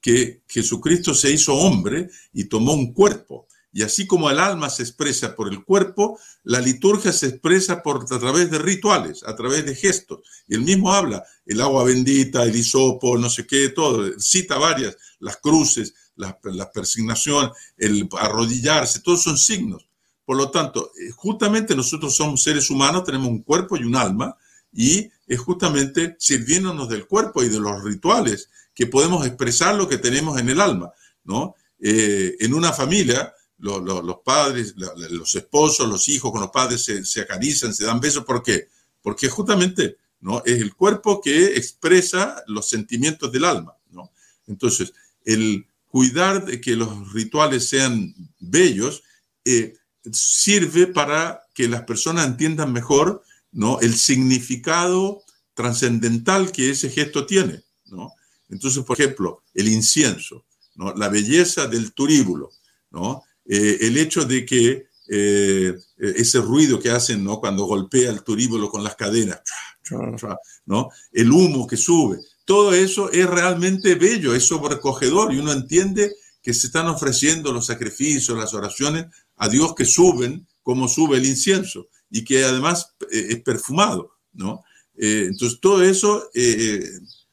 que 0.00 0.42
Jesucristo 0.46 1.14
se 1.14 1.32
hizo 1.32 1.54
hombre 1.54 2.10
y 2.34 2.44
tomó 2.44 2.74
un 2.74 2.92
cuerpo. 2.92 3.45
Y 3.76 3.82
así 3.82 4.06
como 4.06 4.30
el 4.30 4.38
alma 4.38 4.70
se 4.70 4.84
expresa 4.84 5.36
por 5.36 5.52
el 5.52 5.62
cuerpo, 5.62 6.18
la 6.44 6.60
liturgia 6.60 7.12
se 7.12 7.26
expresa 7.26 7.82
por, 7.82 8.06
a 8.10 8.18
través 8.18 8.50
de 8.50 8.58
rituales, 8.58 9.22
a 9.22 9.36
través 9.36 9.66
de 9.66 9.74
gestos. 9.74 10.20
Y 10.48 10.54
él 10.54 10.62
mismo 10.62 10.94
habla, 10.94 11.22
el 11.44 11.60
agua 11.60 11.84
bendita, 11.84 12.42
el 12.44 12.56
hisopo, 12.56 13.18
no 13.18 13.28
sé 13.28 13.46
qué, 13.46 13.68
todo, 13.68 14.18
cita 14.18 14.56
varias, 14.56 14.96
las 15.20 15.36
cruces, 15.36 15.92
la, 16.14 16.40
persignación, 16.72 17.52
el 17.76 18.08
arrodillarse, 18.18 19.00
todos 19.00 19.22
son 19.22 19.36
signos. 19.36 19.86
Por 20.24 20.38
lo 20.38 20.50
tanto, 20.50 20.92
eh, 20.98 21.10
justamente 21.14 21.76
nosotros 21.76 22.16
somos 22.16 22.42
seres 22.42 22.70
humanos, 22.70 23.04
tenemos 23.04 23.28
un 23.28 23.42
cuerpo 23.42 23.76
y 23.76 23.84
un 23.84 23.96
alma, 23.96 24.38
y 24.72 25.10
es 25.26 25.38
justamente 25.38 26.16
sirviéndonos 26.18 26.88
del 26.88 27.06
cuerpo 27.06 27.42
y 27.42 27.50
de 27.50 27.60
los 27.60 27.84
rituales 27.84 28.48
que 28.74 28.86
podemos 28.86 29.26
expresar 29.26 29.74
lo 29.74 29.86
que 29.86 29.98
tenemos 29.98 30.40
en 30.40 30.48
el 30.48 30.62
alma, 30.62 30.92
¿no? 31.24 31.56
Eh, 31.78 32.36
en 32.40 32.54
una 32.54 32.72
familia, 32.72 33.34
los 33.58 34.18
padres, 34.24 34.74
los 34.76 35.34
esposos, 35.34 35.88
los 35.88 36.08
hijos 36.08 36.30
con 36.30 36.40
los 36.40 36.50
padres 36.50 36.84
se, 36.84 37.04
se, 37.04 37.22
acarician, 37.22 37.74
se 37.74 37.84
dan 37.84 38.00
besos, 38.00 38.24
¿por 38.24 38.42
qué? 38.42 38.68
Porque 39.02 39.28
justamente, 39.28 39.96
¿no? 40.20 40.42
Es 40.44 40.60
el 40.60 40.74
cuerpo 40.74 41.20
que 41.20 41.56
expresa 41.56 42.42
los 42.46 42.68
sentimientos 42.68 43.32
del 43.32 43.44
alma, 43.44 43.76
¿no? 43.90 44.10
Entonces, 44.46 44.92
el 45.24 45.66
cuidar 45.96 46.44
de 46.44 46.60
que 46.60 46.76
los 46.76 47.12
rituales 47.12 47.68
sean 47.68 48.14
bellos, 48.38 49.02
eh, 49.44 49.74
sirve 50.12 50.86
para 50.86 51.42
que 51.54 51.68
las 51.68 51.84
personas 51.84 52.26
entiendan 52.26 52.72
mejor 52.72 53.22
¿no? 53.52 53.80
el 53.80 53.96
significado 53.96 55.22
trascendental 55.54 56.52
que 56.52 56.70
ese 56.70 56.90
gesto 56.90 57.26
tiene. 57.26 57.62
¿no? 57.86 58.12
Entonces, 58.50 58.84
por 58.84 59.00
ejemplo, 59.00 59.42
el 59.54 59.68
incienso, 59.68 60.44
¿no? 60.74 60.92
la 60.94 61.08
belleza 61.08 61.66
del 61.66 61.92
turíbulo, 61.92 62.50
¿no? 62.90 63.22
Eh, 63.48 63.78
el 63.82 63.96
hecho 63.96 64.24
de 64.24 64.44
que 64.44 64.86
eh, 65.08 65.74
ese 65.98 66.40
ruido 66.40 66.80
que 66.80 66.90
hacen 66.90 67.22
¿no? 67.22 67.38
cuando 67.38 67.64
golpea 67.64 68.10
el 68.10 68.22
turíbulo 68.22 68.70
con 68.70 68.82
las 68.82 68.96
cadenas, 68.96 69.40
¿no? 70.64 70.88
el 71.12 71.30
humo 71.30 71.66
que 71.66 71.76
sube, 71.76 72.18
todo 72.44 72.72
eso 72.74 73.10
es 73.10 73.26
realmente 73.26 73.96
bello, 73.96 74.34
es 74.34 74.44
sobrecogedor 74.44 75.32
y 75.32 75.38
uno 75.38 75.52
entiende 75.52 76.14
que 76.42 76.54
se 76.54 76.68
están 76.68 76.86
ofreciendo 76.86 77.52
los 77.52 77.66
sacrificios, 77.66 78.38
las 78.38 78.54
oraciones 78.54 79.06
a 79.36 79.48
Dios 79.48 79.74
que 79.74 79.84
suben 79.84 80.46
como 80.62 80.86
sube 80.86 81.16
el 81.16 81.26
incienso 81.26 81.88
y 82.08 82.24
que 82.24 82.44
además 82.44 82.94
eh, 83.10 83.26
es 83.30 83.42
perfumado, 83.42 84.12
¿no? 84.32 84.62
Eh, 84.96 85.26
entonces 85.28 85.58
todo 85.60 85.82
eso 85.82 86.30
eh, 86.34 86.82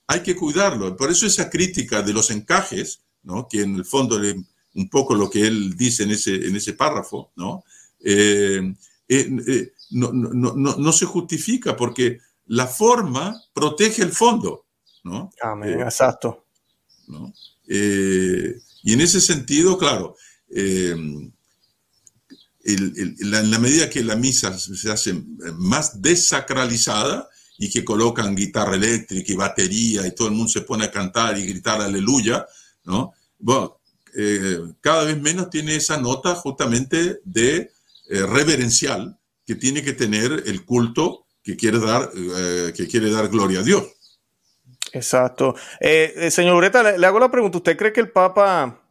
hay 0.08 0.22
que 0.22 0.36
cuidarlo. 0.36 0.98
Por 0.98 1.12
eso 1.12 1.28
esa 1.28 1.50
crítica 1.50 2.02
de 2.02 2.12
los 2.12 2.32
encajes, 2.32 3.02
¿no? 3.22 3.48
Que 3.48 3.62
en 3.62 3.76
el 3.76 3.86
fondo 3.86 4.22
es 4.24 4.36
un 4.76 4.90
poco 4.90 5.16
lo 5.16 5.30
que 5.30 5.46
él 5.46 5.76
dice 5.78 6.04
en 6.04 6.12
ese, 6.12 6.36
en 6.36 6.56
ese 6.56 6.74
párrafo, 6.74 7.32
¿no? 7.36 7.64
No, 9.92 10.12
no, 10.12 10.54
no, 10.56 10.76
no, 10.76 10.92
se 10.92 11.06
justifica 11.06 11.78
porque 11.78 12.20
la 12.48 12.66
forma 12.66 13.40
protege 13.54 14.02
el 14.02 14.12
fondo, 14.12 14.66
¿no? 15.04 15.30
Amén, 15.42 15.80
eh, 15.80 15.84
exacto. 15.84 16.46
Eh, 17.68 18.56
y 18.84 18.94
en 18.94 19.02
ese 19.02 19.22
sentido, 19.22 19.78
claro, 19.78 20.16
en 20.50 21.32
la 22.64 23.60
medida 23.60 23.90
que 23.90 24.04
la 24.04 24.16
misa 24.16 24.58
se 24.58 24.92
hace 24.92 25.14
más 25.58 26.02
desacralizada 26.02 27.30
y 27.58 27.70
que 27.70 27.86
colocan 27.86 28.36
guitarra 28.36 28.76
eléctrica 28.76 29.32
y 29.32 29.36
batería 29.36 30.08
y 30.08 30.16
todo 30.16 30.28
el 30.28 30.34
mundo 30.34 30.50
se 30.50 30.62
pone 30.62 30.86
a 30.86 30.92
cantar 30.92 31.38
y 31.38 31.46
gritar 31.46 31.82
aleluya, 31.82 32.46
¿no? 32.86 33.14
Bueno, 33.38 33.80
eh, 34.16 34.60
cada 34.82 35.04
vez 35.06 35.20
menos 35.20 35.50
tiene 35.50 35.76
esa 35.76 35.98
nota 35.98 36.36
justamente 36.36 37.20
de 37.24 37.72
eh, 38.10 38.26
reverencial 38.28 39.18
que 39.46 39.56
tiene 39.56 39.84
que 39.84 39.94
tener 39.94 40.44
el 40.46 40.66
culto 40.66 41.26
que 41.44 41.58
quiere 41.58 41.80
dar, 41.80 42.10
eh, 42.16 42.74
que 42.76 42.88
quiere 42.88 43.12
dar 43.12 43.28
gloria 43.28 43.60
a 43.60 43.64
Dios. 43.64 43.84
Exacto. 44.94 45.56
señor 46.30 46.56
Ureta, 46.56 46.98
le, 46.98 47.06
hago 47.06 47.20
la 47.20 47.32
pregunta. 47.32 47.58
¿Usted 47.58 47.76
cree 47.76 47.92
que 47.92 48.02
el 48.02 48.12
Papa, 48.12 48.82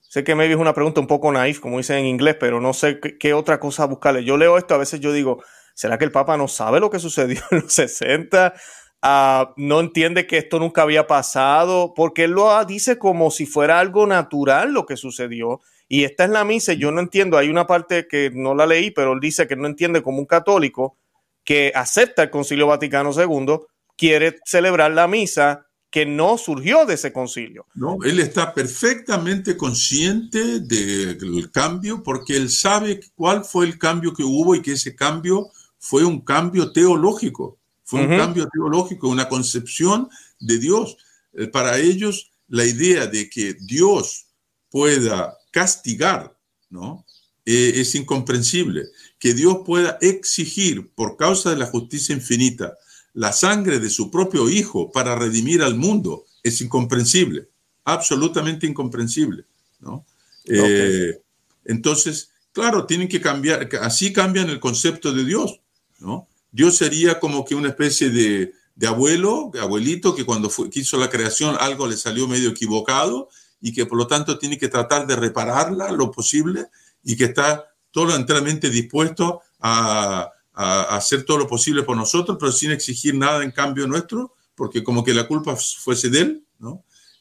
sé 0.00 0.22
que 0.22 0.34
me 0.34 0.50
es 0.50 0.56
una 0.56 0.72
pregunta 0.72 1.00
un 1.00 1.08
poco 1.08 1.32
naif, 1.32 1.58
como 1.60 1.78
dicen 1.78 1.98
en 1.98 2.06
inglés, 2.06 2.36
pero 2.38 2.60
no 2.60 2.72
sé 2.72 3.00
qué, 3.00 3.18
qué, 3.18 3.34
otra 3.34 3.58
cosa 3.58 3.84
buscarle? 3.86 4.24
Yo 4.24 4.36
leo 4.36 4.56
esto, 4.56 4.74
a 4.74 4.78
veces 4.78 5.00
yo 5.00 5.12
digo, 5.12 5.42
¿será 5.74 5.98
que 5.98 6.04
el 6.04 6.12
Papa 6.12 6.36
no 6.36 6.46
sabe 6.46 6.80
lo 6.80 6.90
que 6.90 7.00
sucedió 7.00 7.42
en 7.50 7.60
los 7.62 7.72
60? 7.72 8.54
Ah, 9.00 9.54
no 9.56 9.80
entiende 9.80 10.26
que 10.26 10.38
esto 10.38 10.58
nunca 10.58 10.82
había 10.82 11.06
pasado, 11.06 11.94
porque 11.94 12.24
él 12.24 12.32
lo 12.32 12.64
dice 12.64 12.98
como 12.98 13.30
si 13.30 13.46
fuera 13.46 13.78
algo 13.78 14.06
natural 14.06 14.72
lo 14.72 14.86
que 14.86 14.96
sucedió. 14.96 15.60
Y 15.88 16.04
esta 16.04 16.24
es 16.24 16.30
la 16.30 16.44
misa, 16.44 16.74
yo 16.74 16.90
no 16.90 17.00
entiendo, 17.00 17.38
hay 17.38 17.48
una 17.48 17.66
parte 17.66 18.06
que 18.08 18.30
no 18.34 18.54
la 18.54 18.66
leí, 18.66 18.90
pero 18.90 19.12
él 19.12 19.20
dice 19.20 19.46
que 19.46 19.56
no 19.56 19.66
entiende 19.66 20.02
como 20.02 20.18
un 20.18 20.26
católico 20.26 20.98
que 21.44 21.72
acepta 21.74 22.24
el 22.24 22.30
Concilio 22.30 22.66
Vaticano 22.66 23.10
II, 23.10 23.60
quiere 23.96 24.38
celebrar 24.44 24.90
la 24.90 25.08
misa 25.08 25.66
que 25.90 26.04
no 26.04 26.36
surgió 26.36 26.84
de 26.84 26.94
ese 26.94 27.12
concilio. 27.12 27.66
No, 27.74 27.96
él 28.04 28.20
está 28.20 28.52
perfectamente 28.52 29.56
consciente 29.56 30.60
del 30.60 31.50
cambio 31.50 32.02
porque 32.02 32.36
él 32.36 32.50
sabe 32.50 33.00
cuál 33.14 33.44
fue 33.44 33.66
el 33.66 33.78
cambio 33.78 34.12
que 34.12 34.22
hubo 34.22 34.54
y 34.54 34.62
que 34.62 34.72
ese 34.72 34.94
cambio 34.94 35.48
fue 35.78 36.04
un 36.04 36.20
cambio 36.20 36.72
teológico. 36.72 37.57
Fue 37.88 38.02
un 38.02 38.18
cambio 38.18 38.46
teológico, 38.52 39.08
una 39.08 39.30
concepción 39.30 40.10
de 40.38 40.58
Dios. 40.58 40.98
Eh, 41.32 41.46
para 41.46 41.78
ellos, 41.78 42.30
la 42.46 42.66
idea 42.66 43.06
de 43.06 43.30
que 43.30 43.54
Dios 43.54 44.26
pueda 44.68 45.38
castigar, 45.50 46.36
¿no? 46.68 47.06
Eh, 47.46 47.72
es 47.76 47.94
incomprensible. 47.94 48.88
Que 49.18 49.32
Dios 49.32 49.60
pueda 49.64 49.96
exigir, 50.02 50.90
por 50.94 51.16
causa 51.16 51.48
de 51.48 51.56
la 51.56 51.64
justicia 51.64 52.14
infinita, 52.14 52.76
la 53.14 53.32
sangre 53.32 53.78
de 53.78 53.88
su 53.88 54.10
propio 54.10 54.50
Hijo 54.50 54.92
para 54.92 55.16
redimir 55.16 55.62
al 55.62 55.74
mundo, 55.74 56.26
es 56.42 56.60
incomprensible, 56.60 57.48
absolutamente 57.84 58.66
incomprensible, 58.66 59.46
¿no? 59.80 60.04
Eh, 60.44 61.22
entonces, 61.64 62.32
claro, 62.52 62.84
tienen 62.84 63.08
que 63.08 63.22
cambiar, 63.22 63.66
así 63.80 64.12
cambian 64.12 64.50
el 64.50 64.60
concepto 64.60 65.10
de 65.10 65.24
Dios, 65.24 65.62
¿no? 66.00 66.27
Dios 66.50 66.76
sería 66.76 67.20
como 67.20 67.44
que 67.44 67.54
una 67.54 67.68
especie 67.68 68.10
de, 68.10 68.52
abuelo, 68.86 69.50
abuelito, 69.60 70.14
que 70.14 70.24
cuando 70.24 70.50
fue, 70.50 70.70
la 70.92 71.10
creación 71.10 71.56
algo 71.58 71.86
le 71.86 71.96
salió 71.96 72.26
medio 72.28 72.50
equivocado 72.50 73.28
y 73.60 73.72
que 73.72 73.86
por 73.86 73.98
lo 73.98 74.06
tanto 74.06 74.38
tiene 74.38 74.56
que 74.56 74.68
tratar 74.68 75.06
de 75.06 75.16
repararla 75.16 75.90
lo 75.90 76.10
posible 76.10 76.66
y 77.02 77.16
que 77.16 77.24
está 77.24 77.66
todo 77.90 78.14
enteramente 78.14 78.70
dispuesto 78.70 79.42
a, 79.60 80.30
hacer 80.60 81.22
todo 81.22 81.38
lo 81.38 81.46
posible 81.46 81.84
por 81.84 81.96
nosotros, 81.96 82.36
pero 82.40 82.50
sin 82.50 82.72
exigir 82.72 83.14
nada 83.14 83.44
en 83.44 83.52
cambio 83.52 83.86
nuestro, 83.86 84.34
porque 84.56 84.82
como 84.82 85.04
que 85.04 85.14
la 85.14 85.28
culpa 85.28 85.54
fuese 85.54 86.10
de 86.10 86.20
él. 86.20 86.44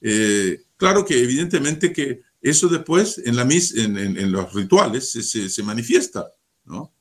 Eh, 0.01 0.63
claro 0.75 1.05
que 1.05 1.21
evidentemente 1.21 1.93
que 1.93 2.21
eso 2.41 2.67
después 2.67 3.21
en, 3.23 4.31
los 4.31 4.53
rituales 4.53 5.11
se, 5.11 5.63
manifiesta, 5.63 6.31
¿no? 6.65 6.91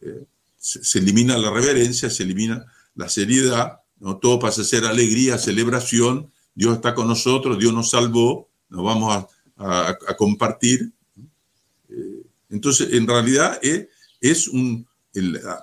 Eh, 0.00 0.24
se, 0.62 0.98
elimina 1.00 1.36
la 1.36 1.50
reverencia, 1.50 2.08
se 2.08 2.22
elimina 2.22 2.64
la 2.94 3.08
seriedad, 3.08 3.80
todo 4.20 4.38
pasa 4.38 4.62
a 4.62 4.64
ser 4.64 4.84
alegría, 4.84 5.38
celebración, 5.38 6.32
Dios 6.54 6.76
está 6.76 6.94
con 6.94 7.08
nosotros, 7.08 7.58
Dios 7.58 7.72
nos 7.72 7.90
salvó, 7.90 8.48
nos 8.68 8.84
vamos 8.84 9.26
a, 9.56 9.96
compartir. 10.16 10.92
Eh, 11.88 12.22
entonces, 12.50 12.92
en 12.92 13.06
realidad 13.06 13.58
eh, 13.62 13.88
es 14.20 14.48
un, 14.48 14.86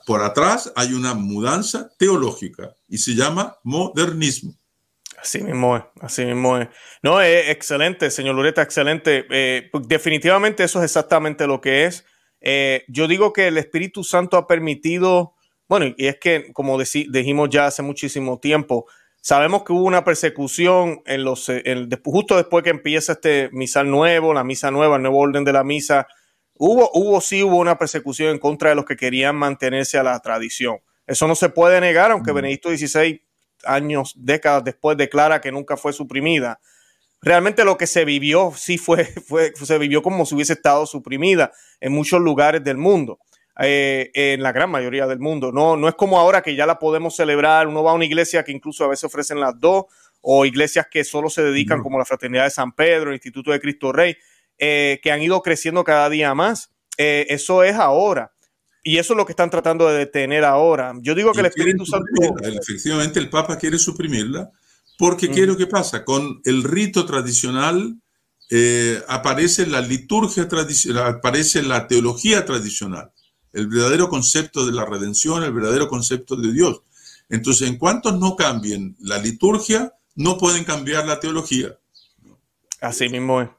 por 0.05 0.21
atrás 0.21 0.71
hay 0.75 0.93
una 0.93 1.13
mudanza 1.13 1.91
teológica 1.97 2.73
y 2.87 2.97
se 2.97 3.13
llama 3.13 3.57
modernismo. 3.63 4.55
Así 5.17 5.41
mismo 5.41 5.75
es, 5.75 5.83
así 5.99 6.23
mismo 6.23 6.57
es. 6.57 6.69
No, 7.03 7.19
es 7.21 7.49
excelente, 7.49 8.09
señor 8.09 8.35
Lureta, 8.35 8.61
excelente. 8.61 9.25
Eh, 9.29 9.69
definitivamente 9.85 10.63
eso 10.63 10.79
es 10.79 10.85
exactamente 10.85 11.45
lo 11.45 11.59
que 11.59 11.85
es. 11.85 12.05
Eh, 12.41 12.83
yo 12.87 13.07
digo 13.07 13.33
que 13.33 13.47
el 13.47 13.57
Espíritu 13.57 14.03
Santo 14.03 14.37
ha 14.37 14.47
permitido, 14.47 15.33
bueno, 15.67 15.93
y 15.97 16.07
es 16.07 16.17
que, 16.19 16.51
como 16.53 16.77
dijimos 16.77 17.49
ya 17.49 17.67
hace 17.67 17.81
muchísimo 17.81 18.39
tiempo, 18.39 18.85
sabemos 19.21 19.63
que 19.63 19.73
hubo 19.73 19.83
una 19.83 20.03
persecución 20.03 21.01
en 21.05 21.23
los, 21.23 21.51
justo 22.03 22.37
después 22.37 22.63
que 22.63 22.69
empieza 22.69 23.13
este 23.13 23.49
misal 23.51 23.89
nuevo, 23.89 24.33
la 24.33 24.43
misa 24.43 24.71
nueva, 24.71 24.95
el 24.95 25.01
nuevo 25.01 25.19
orden 25.19 25.43
de 25.43 25.53
la 25.53 25.63
misa, 25.63 26.07
hubo, 26.55 26.89
hubo, 26.93 27.21
sí 27.21 27.43
hubo 27.43 27.57
una 27.57 27.77
persecución 27.77 28.29
en 28.29 28.39
contra 28.39 28.69
de 28.69 28.75
los 28.75 28.85
que 28.85 28.95
querían 28.95 29.35
mantenerse 29.35 29.97
a 29.97 30.03
la 30.03 30.19
tradición. 30.19 30.77
Eso 31.07 31.27
no 31.27 31.35
se 31.35 31.49
puede 31.49 31.81
negar, 31.81 32.11
aunque 32.11 32.31
Benedicto 32.31 32.69
XVI, 32.69 33.21
años, 33.65 34.13
décadas 34.15 34.63
después, 34.63 34.95
declara 34.95 35.41
que 35.41 35.51
nunca 35.51 35.75
fue 35.75 35.91
suprimida 35.91 36.59
realmente 37.21 37.65
lo 37.65 37.77
que 37.77 37.87
se 37.87 38.05
vivió 38.05 38.53
sí 38.55 38.77
fue, 38.77 39.05
fue, 39.27 39.53
se 39.55 39.77
vivió 39.77 40.01
como 40.01 40.25
si 40.25 40.35
hubiese 40.35 40.53
estado 40.53 40.85
suprimida 40.85 41.51
en 41.79 41.93
muchos 41.93 42.21
lugares 42.21 42.63
del 42.63 42.77
mundo, 42.77 43.19
eh, 43.61 44.11
en 44.13 44.41
la 44.43 44.51
gran 44.51 44.69
mayoría 44.69 45.07
del 45.07 45.19
mundo. 45.19 45.51
No, 45.51 45.77
no 45.77 45.87
es 45.87 45.95
como 45.95 46.19
ahora 46.19 46.41
que 46.41 46.55
ya 46.55 46.65
la 46.65 46.79
podemos 46.79 47.15
celebrar, 47.15 47.67
uno 47.67 47.83
va 47.83 47.91
a 47.91 47.95
una 47.95 48.05
iglesia 48.05 48.43
que 48.43 48.51
incluso 48.51 48.83
a 48.83 48.87
veces 48.87 49.05
ofrecen 49.05 49.39
las 49.39 49.59
dos, 49.59 49.85
o 50.21 50.45
iglesias 50.45 50.87
que 50.89 51.03
solo 51.03 51.29
se 51.29 51.43
dedican, 51.43 51.81
como 51.81 51.97
la 51.97 52.05
Fraternidad 52.05 52.43
de 52.43 52.49
San 52.49 52.73
Pedro, 52.73 53.09
el 53.09 53.15
Instituto 53.15 53.51
de 53.51 53.59
Cristo 53.59 53.91
Rey, 53.91 54.17
eh, 54.57 54.99
que 55.01 55.11
han 55.11 55.21
ido 55.21 55.41
creciendo 55.41 55.83
cada 55.83 56.09
día 56.09 56.33
más. 56.35 56.71
Eh, 56.97 57.25
eso 57.29 57.63
es 57.63 57.75
ahora. 57.75 58.33
Y 58.83 58.97
eso 58.97 59.13
es 59.13 59.17
lo 59.17 59.25
que 59.25 59.31
están 59.31 59.49
tratando 59.49 59.87
de 59.87 59.97
detener 59.97 60.43
ahora. 60.43 60.93
Yo 61.01 61.15
digo 61.15 61.31
que 61.31 61.41
el 61.41 61.45
Espíritu 61.47 61.85
Santo... 61.85 62.05
Efectivamente, 62.41 63.19
el 63.19 63.29
Papa 63.29 63.57
quiere 63.57 63.77
suprimirla 63.77 64.51
porque, 64.99 65.31
¿qué 65.31 65.43
es 65.43 65.47
lo 65.47 65.55
que 65.55 65.65
pasa? 65.65 66.03
Con 66.03 66.41
el 66.43 66.61
rito 66.61 67.05
tradicional 67.05 68.01
eh, 68.49 69.01
aparece 69.07 69.65
la 69.65 69.79
liturgia 69.79 70.49
tradicional, 70.49 71.15
aparece 71.15 71.63
la 71.63 71.87
teología 71.87 72.45
tradicional, 72.45 73.09
el 73.53 73.67
verdadero 73.67 74.09
concepto 74.09 74.65
de 74.65 74.73
la 74.73 74.83
redención, 74.83 75.41
el 75.43 75.53
verdadero 75.53 75.87
concepto 75.87 76.35
de 76.35 76.51
Dios. 76.51 76.81
Entonces, 77.29 77.69
en 77.69 77.77
cuanto 77.77 78.11
no 78.11 78.35
cambien 78.35 78.97
la 78.99 79.19
liturgia, 79.19 79.93
no 80.15 80.37
pueden 80.37 80.65
cambiar 80.65 81.07
la 81.07 81.21
teología. 81.21 81.79
Así 82.81 83.07
mismo 83.07 83.39
es. 83.39 83.49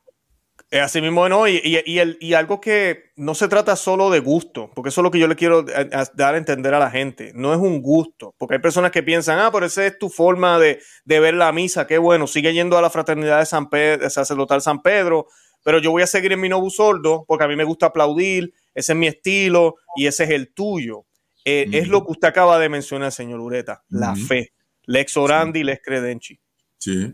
Así 0.72 1.00
mismo, 1.00 1.28
¿no? 1.28 1.48
Y, 1.48 1.60
y, 1.64 2.34
algo 2.34 2.60
que 2.60 3.10
no 3.16 3.34
se 3.34 3.48
trata 3.48 3.74
solo 3.74 4.08
de 4.08 4.20
gusto, 4.20 4.70
porque 4.72 4.90
eso 4.90 5.00
es 5.00 5.02
lo 5.02 5.10
que 5.10 5.18
yo 5.18 5.26
le 5.26 5.34
quiero 5.34 5.64
dar 5.64 6.34
a 6.34 6.38
entender 6.38 6.74
a 6.74 6.78
la 6.78 6.92
gente. 6.92 7.32
No 7.34 7.52
es 7.52 7.58
un 7.58 7.82
gusto, 7.82 8.36
porque 8.38 8.54
hay 8.54 8.60
personas 8.60 8.92
que 8.92 9.02
piensan, 9.02 9.40
ah, 9.40 9.50
pero 9.52 9.66
esa 9.66 9.84
es 9.84 9.98
tu 9.98 10.08
forma 10.08 10.60
de, 10.60 10.80
ver 11.04 11.34
la 11.34 11.50
misa, 11.50 11.88
qué 11.88 11.98
bueno, 11.98 12.28
sigue 12.28 12.52
yendo 12.52 12.78
a 12.78 12.82
la 12.82 12.88
fraternidad 12.88 13.40
de 13.40 13.46
San 13.46 13.68
Pedro, 13.68 14.08
sacerdotal 14.10 14.62
San 14.62 14.80
Pedro, 14.80 15.26
pero 15.64 15.80
yo 15.80 15.90
voy 15.90 16.02
a 16.02 16.06
seguir 16.06 16.30
en 16.32 16.40
mi 16.40 16.48
nuevo 16.48 16.70
sordo, 16.70 17.24
porque 17.26 17.44
a 17.44 17.48
mí 17.48 17.56
me 17.56 17.64
gusta 17.64 17.86
aplaudir, 17.86 18.54
ese 18.72 18.92
es 18.92 18.98
mi 18.98 19.08
estilo 19.08 19.74
y 19.96 20.06
ese 20.06 20.22
es 20.24 20.30
el 20.30 20.54
tuyo. 20.54 21.04
Eh, 21.44 21.66
es 21.72 21.88
lo 21.88 22.04
que 22.06 22.12
usted 22.12 22.28
acaba 22.28 22.60
de 22.60 22.68
mencionar, 22.68 23.10
señor 23.10 23.40
Ureta, 23.40 23.82
la 23.88 24.14
fe, 24.14 24.52
lex 24.84 25.16
orandi, 25.16 25.64
lex 25.64 25.82
credenci. 25.84 26.38
Sí 26.78 27.12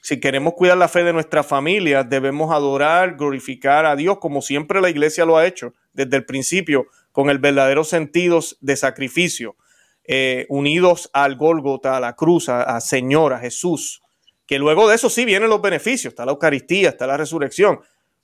si 0.00 0.20
queremos 0.20 0.54
cuidar 0.54 0.76
la 0.76 0.88
fe 0.88 1.04
de 1.04 1.12
nuestra 1.12 1.42
familia, 1.42 2.04
debemos 2.04 2.52
adorar, 2.52 3.16
glorificar 3.16 3.86
a 3.86 3.96
Dios 3.96 4.18
como 4.18 4.42
siempre 4.42 4.80
la 4.80 4.90
iglesia 4.90 5.24
lo 5.24 5.36
ha 5.36 5.46
hecho 5.46 5.74
desde 5.92 6.16
el 6.16 6.24
principio, 6.24 6.86
con 7.12 7.30
el 7.30 7.38
verdadero 7.38 7.84
sentido 7.84 8.40
de 8.60 8.76
sacrificio, 8.76 9.56
eh, 10.04 10.46
unidos 10.48 11.10
al 11.12 11.36
Gólgota, 11.36 11.96
a 11.96 12.00
la 12.00 12.14
cruz, 12.14 12.48
a, 12.48 12.80
Señor, 12.80 13.32
a 13.34 13.38
Jesús. 13.38 14.02
Que 14.46 14.58
luego 14.58 14.88
de 14.88 14.96
eso 14.96 15.08
sí 15.10 15.24
vienen 15.24 15.50
los 15.50 15.62
beneficios, 15.62 16.12
está 16.12 16.24
la 16.24 16.32
Eucaristía, 16.32 16.88
está 16.88 17.06
la 17.06 17.16
resurrección, 17.16 17.80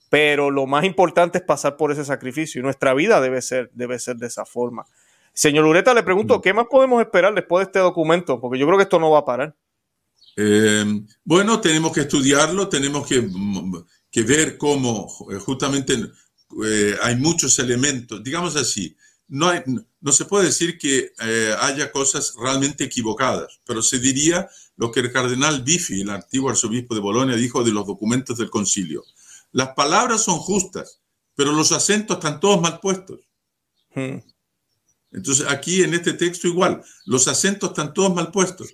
pero 0.09 0.51
lo 0.51 0.65
más 0.65 0.83
importante 0.83 1.37
es 1.37 1.43
pasar 1.43 1.77
por 1.77 1.91
ese 1.91 2.03
sacrificio 2.03 2.59
y 2.59 2.63
nuestra 2.63 2.93
vida 2.93 3.21
debe 3.21 3.41
ser, 3.41 3.69
debe 3.73 3.99
ser 3.99 4.17
de 4.17 4.27
esa 4.27 4.45
forma. 4.45 4.85
Señor 5.33 5.65
Ureta, 5.65 5.93
le 5.93 6.03
pregunto, 6.03 6.39
mm. 6.39 6.41
¿qué 6.41 6.53
más 6.53 6.65
podemos 6.69 7.01
esperar 7.01 7.33
después 7.33 7.65
de 7.65 7.69
este 7.69 7.79
documento? 7.79 8.41
Porque 8.41 8.59
yo 8.59 8.65
creo 8.65 8.77
que 8.77 8.83
esto 8.83 8.99
no 8.99 9.11
va 9.11 9.19
a 9.19 9.25
parar. 9.25 9.55
Eh, 10.35 10.85
bueno, 11.23 11.59
tenemos 11.59 11.91
que 11.91 12.01
estudiarlo, 12.01 12.69
tenemos 12.69 13.07
que, 13.07 13.29
que 14.11 14.23
ver 14.23 14.57
cómo 14.57 15.07
eh, 15.31 15.35
justamente 15.35 16.11
eh, 16.65 16.97
hay 17.01 17.15
muchos 17.15 17.59
elementos, 17.59 18.23
digamos 18.23 18.55
así, 18.55 18.95
no, 19.29 19.51
no 20.01 20.11
se 20.11 20.25
puede 20.25 20.45
decir 20.45 20.77
que 20.77 21.13
eh, 21.19 21.55
haya 21.59 21.91
cosas 21.91 22.33
realmente 22.41 22.83
equivocadas, 22.83 23.59
pero 23.63 23.81
se 23.83 23.99
diría 23.99 24.49
lo 24.75 24.91
que 24.91 25.01
el 25.01 25.11
cardenal 25.11 25.61
Bifi, 25.61 26.01
el 26.01 26.09
antiguo 26.09 26.49
arzobispo 26.49 26.95
de 26.95 27.01
Bolonia, 27.01 27.35
dijo 27.35 27.63
de 27.63 27.71
los 27.71 27.85
documentos 27.85 28.37
del 28.37 28.49
concilio. 28.49 29.03
Las 29.51 29.69
palabras 29.75 30.23
son 30.23 30.39
justas, 30.39 30.99
pero 31.35 31.51
los 31.51 31.71
acentos 31.71 32.17
están 32.17 32.39
todos 32.39 32.59
mal 32.59 32.79
puestos. 32.79 33.19
Hmm. 33.93 34.17
Entonces, 35.11 35.45
aquí 35.47 35.83
en 35.83 35.93
este 35.93 36.13
texto 36.13 36.47
igual, 36.47 36.83
los 37.05 37.27
acentos 37.27 37.69
están 37.69 37.93
todos 37.93 38.13
mal 38.13 38.31
puestos. 38.31 38.73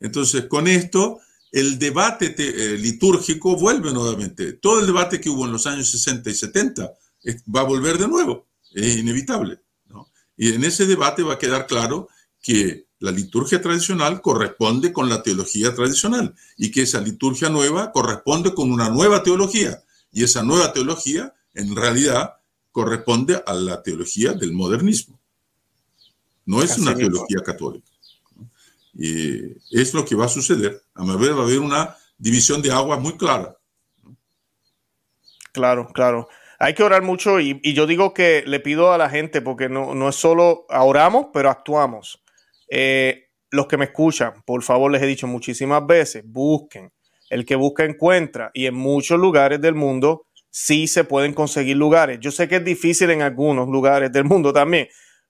Entonces, 0.00 0.46
con 0.46 0.68
esto, 0.68 1.20
el 1.52 1.78
debate 1.78 2.34
eh, 2.38 2.78
litúrgico 2.78 3.56
vuelve 3.56 3.92
nuevamente. 3.92 4.54
Todo 4.54 4.80
el 4.80 4.86
debate 4.86 5.20
que 5.20 5.30
hubo 5.30 5.46
en 5.46 5.52
los 5.52 5.66
años 5.66 5.90
60 5.90 6.30
y 6.30 6.34
70 6.34 6.92
va 7.54 7.60
a 7.60 7.64
volver 7.64 7.98
de 7.98 8.08
nuevo, 8.08 8.46
es 8.72 8.96
inevitable. 8.96 9.60
Y 10.36 10.52
en 10.52 10.64
ese 10.64 10.86
debate 10.86 11.22
va 11.22 11.34
a 11.34 11.38
quedar 11.38 11.66
claro 11.66 12.08
que 12.42 12.86
la 12.98 13.10
liturgia 13.10 13.60
tradicional 13.60 14.20
corresponde 14.20 14.92
con 14.92 15.08
la 15.08 15.22
teología 15.22 15.74
tradicional 15.74 16.34
y 16.56 16.70
que 16.70 16.82
esa 16.82 17.00
liturgia 17.00 17.48
nueva 17.48 17.92
corresponde 17.92 18.54
con 18.54 18.70
una 18.70 18.88
nueva 18.88 19.22
teología. 19.22 19.82
Y 20.12 20.24
esa 20.24 20.42
nueva 20.42 20.72
teología, 20.72 21.34
en 21.54 21.74
realidad, 21.74 22.34
corresponde 22.70 23.42
a 23.46 23.54
la 23.54 23.82
teología 23.82 24.32
del 24.32 24.52
modernismo. 24.52 25.18
No 26.44 26.62
es 26.62 26.78
una 26.78 26.94
teología 26.94 27.38
católica. 27.44 27.85
Y 28.98 29.56
es 29.70 29.92
lo 29.94 30.04
que 30.04 30.14
va 30.14 30.24
a 30.24 30.28
suceder. 30.28 30.82
A 30.94 31.04
mi 31.04 31.16
ver, 31.16 31.36
va 31.36 31.40
a 31.40 31.44
haber 31.44 31.58
una 31.58 31.96
división 32.16 32.62
de 32.62 32.72
aguas 32.72 33.00
muy 33.00 33.16
clara. 33.16 33.56
Claro, 35.52 35.88
claro 35.92 36.28
hay 36.58 36.74
que 36.74 36.82
orar 36.82 37.02
mucho 37.02 37.40
y, 37.40 37.60
yo 37.74 37.86
digo 37.86 38.14
que 38.14 38.42
le 38.46 38.60
pido 38.60 38.92
a 38.92 38.98
la 38.98 39.10
gente, 39.10 39.42
porque 39.42 39.68
no, 39.68 39.94
no 39.94 40.08
es 40.08 40.16
solo 40.16 40.66
oramos, 40.68 41.26
pero 41.32 41.50
actuamos. 41.50 42.22
Eh, 42.70 43.28
los 43.50 43.66
que 43.66 43.76
me 43.76 43.86
escuchan, 43.86 44.42
por 44.44 44.62
favor, 44.62 44.90
les 44.90 45.02
he 45.02 45.06
dicho 45.06 45.26
muchísimas 45.26 45.86
veces, 45.86 46.24
busquen. 46.26 46.90
El 47.28 47.44
que 47.44 47.56
busca 47.56 47.84
encuentra 47.84 48.50
y 48.54 48.66
en 48.66 48.74
muchos 48.74 49.18
lugares 49.18 49.60
del 49.60 49.74
mundo 49.74 50.26
sí 50.50 50.86
se 50.86 51.04
pueden 51.04 51.34
conseguir 51.34 51.76
lugares. 51.76 52.18
Yo 52.20 52.30
sé 52.30 52.48
que 52.48 52.56
es 52.56 52.64
difícil 52.64 53.10
en 53.10 53.22
algunos 53.22 53.68
lugares 53.68 54.12
del 54.12 54.24
mundo 54.24 54.52
también, 54.52 54.88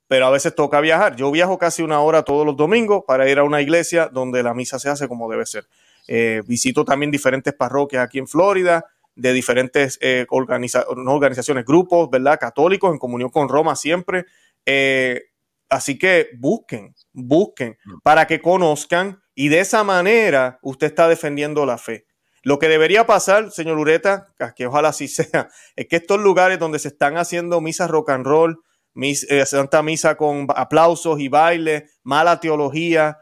pero 0.09 0.27
a 0.27 0.31
veces 0.31 0.55
toca 0.55 0.81
viajar. 0.81 1.17
Yo 1.17 1.31
viajo 1.31 1.59
casi 1.59 1.83
una 1.83 2.01
hora 2.01 2.23
todos 2.23 2.47
los 2.47 2.57
domingos 2.57 3.05
para 3.07 3.29
ir 3.29 3.39
a 3.39 3.45
una 3.45 3.61
iglesia 3.61 4.09
donde 4.13 4.43
la 4.43 4.55
misa 4.55 4.79
se 4.79 4.89
hace 4.89 5.09
como 5.09 5.31
debe 5.31 5.47
ser. 5.47 5.67
Eh, 6.09 6.43
visito 6.47 6.85
también 6.85 7.11
diferentes 7.11 7.53
parroquias 7.55 8.05
aquí 8.05 8.19
en 8.19 8.29
Florida 8.29 8.87
de 9.17 9.33
diferentes 9.33 9.99
eh, 10.03 10.27
organizaciones, 10.29 11.65
grupos, 11.65 12.11
¿verdad? 12.11 12.39
Católicos 12.39 12.93
en 12.93 12.99
comunión 12.99 13.31
con 13.31 13.49
Roma 13.49 13.75
siempre. 13.75 14.27
Eh, 14.67 15.23
así 15.69 15.99
que 15.99 16.29
busquen, 16.39 16.95
busquen 17.13 17.79
mm. 17.85 18.01
para 18.03 18.27
que 18.27 18.41
conozcan 18.41 19.23
y 19.35 19.49
de 19.49 19.61
esa 19.61 19.85
manera 19.85 20.59
usted 20.63 20.89
está 20.89 21.09
defendiendo 21.09 21.67
la 21.67 21.79
fe. 21.79 22.07
Lo 22.43 22.59
que 22.59 22.69
debería 22.69 23.07
pasar, 23.07 23.51
señor 23.51 23.79
Ureta, 23.79 24.29
que 24.55 24.67
ojalá 24.67 24.91
así 24.91 25.09
sea, 25.09 25.49
es 25.75 25.89
que 25.89 25.97
estos 25.97 26.21
lugares 26.21 26.59
donde 26.59 26.79
se 26.79 26.89
están 26.89 27.17
haciendo 27.17 27.61
misas 27.61 27.91
rock 27.91 28.11
and 28.11 28.27
roll, 28.27 28.63
mis, 28.97 29.23
eh, 29.31 29.47
Santa 29.47 29.83
Misa 29.83 30.17
con 30.17 30.49
aplausos 30.55 31.21
y 31.21 31.29
baile, 31.29 31.87
mala 32.03 32.41
teología, 32.41 33.19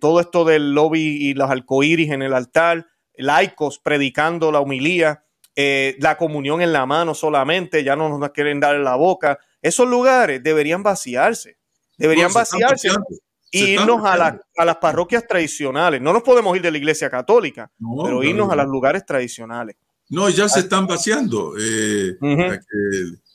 todo 0.00 0.20
esto 0.20 0.46
del 0.46 0.72
lobby 0.72 1.28
y 1.28 1.34
los 1.34 1.50
arcoíris 1.50 2.10
en 2.10 2.22
el 2.22 2.32
altar, 2.32 2.86
laicos 3.16 3.78
predicando 3.78 4.50
la 4.50 4.60
humilía, 4.60 5.24
eh, 5.56 5.96
la 6.00 6.16
comunión 6.16 6.60
en 6.62 6.72
la 6.72 6.84
mano 6.84 7.14
solamente, 7.14 7.84
ya 7.84 7.94
no 7.94 8.18
nos 8.18 8.30
quieren 8.30 8.58
dar 8.58 8.74
en 8.74 8.84
la 8.84 8.96
boca. 8.96 9.38
Esos 9.62 9.88
lugares 9.88 10.42
deberían 10.42 10.82
vaciarse, 10.82 11.58
deberían 11.96 12.32
vaciarse 12.32 12.88
y 13.52 13.74
irnos 13.74 14.04
a, 14.04 14.40
a, 14.56 14.64
las 14.64 14.76
parroquias 14.76 15.24
tradicionales. 15.28 16.00
No 16.00 16.12
nos 16.12 16.24
podemos 16.24 16.56
ir 16.56 16.62
de 16.62 16.72
la 16.72 16.78
iglesia 16.78 17.08
católica, 17.08 17.70
pero 17.78 18.22
irnos 18.24 18.50
a 18.50 18.56
los 18.56 18.66
lugares 18.66 19.06
tradicionales. 19.06 19.76
No, 20.08 20.28
ya 20.28 20.48
se 20.48 20.60
están 20.60 20.86
vaciando. 20.86 21.54
Eh, 21.56 22.16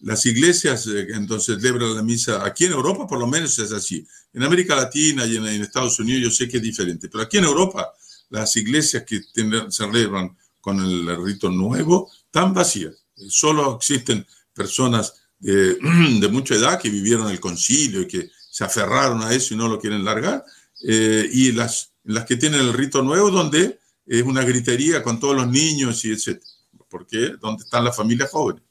las 0.01 0.25
iglesias 0.25 0.87
eh, 0.87 1.07
entonces 1.13 1.57
celebran 1.57 1.95
la 1.95 2.03
misa, 2.03 2.45
aquí 2.45 2.65
en 2.65 2.71
Europa 2.71 3.07
por 3.07 3.19
lo 3.19 3.27
menos 3.27 3.57
es 3.59 3.71
así. 3.71 4.05
En 4.33 4.43
América 4.43 4.75
Latina 4.75 5.25
y 5.25 5.37
en, 5.37 5.45
Estados 5.45 5.99
Unidos 5.99 6.23
yo 6.23 6.31
sé 6.31 6.47
que 6.47 6.57
es 6.57 6.63
diferente, 6.63 7.09
pero 7.09 7.23
aquí 7.23 7.37
en 7.37 7.45
Europa 7.45 7.93
las 8.29 8.55
iglesias 8.55 9.03
que 9.03 9.21
se 9.21 9.71
celebran 9.71 10.37
con 10.61 10.79
el 10.79 11.23
rito 11.23 11.49
nuevo 11.49 12.11
están 12.25 12.53
vacías. 12.53 12.95
Solo 13.27 13.75
existen 13.75 14.25
personas 14.53 15.13
de, 15.39 15.77
mucha 16.31 16.55
edad 16.55 16.79
que 16.79 16.89
vivieron 16.89 17.29
el 17.29 17.39
concilio 17.39 18.01
y 18.01 18.07
que 18.07 18.29
se 18.51 18.63
aferraron 18.63 19.21
a 19.23 19.33
eso 19.33 19.53
y 19.53 19.57
no 19.57 19.67
lo 19.67 19.79
quieren 19.79 20.05
largar. 20.05 20.43
Eh, 20.81 21.29
y 21.31 21.51
las, 21.51 21.91
las 22.03 22.25
que 22.25 22.37
tienen 22.37 22.61
el 22.61 22.73
rito 22.73 23.01
nuevo, 23.01 23.31
donde 23.31 23.79
es 24.05 24.23
una 24.23 24.43
gritería 24.43 25.03
con 25.03 25.19
todos 25.19 25.35
los 25.35 25.47
niños 25.47 26.03
y 26.05 26.11
etc. 26.11 26.41
Porque 26.89 27.35
donde 27.39 27.63
están 27.63 27.83
las 27.83 27.95
familias 27.95 28.29
jóvenes. 28.29 28.63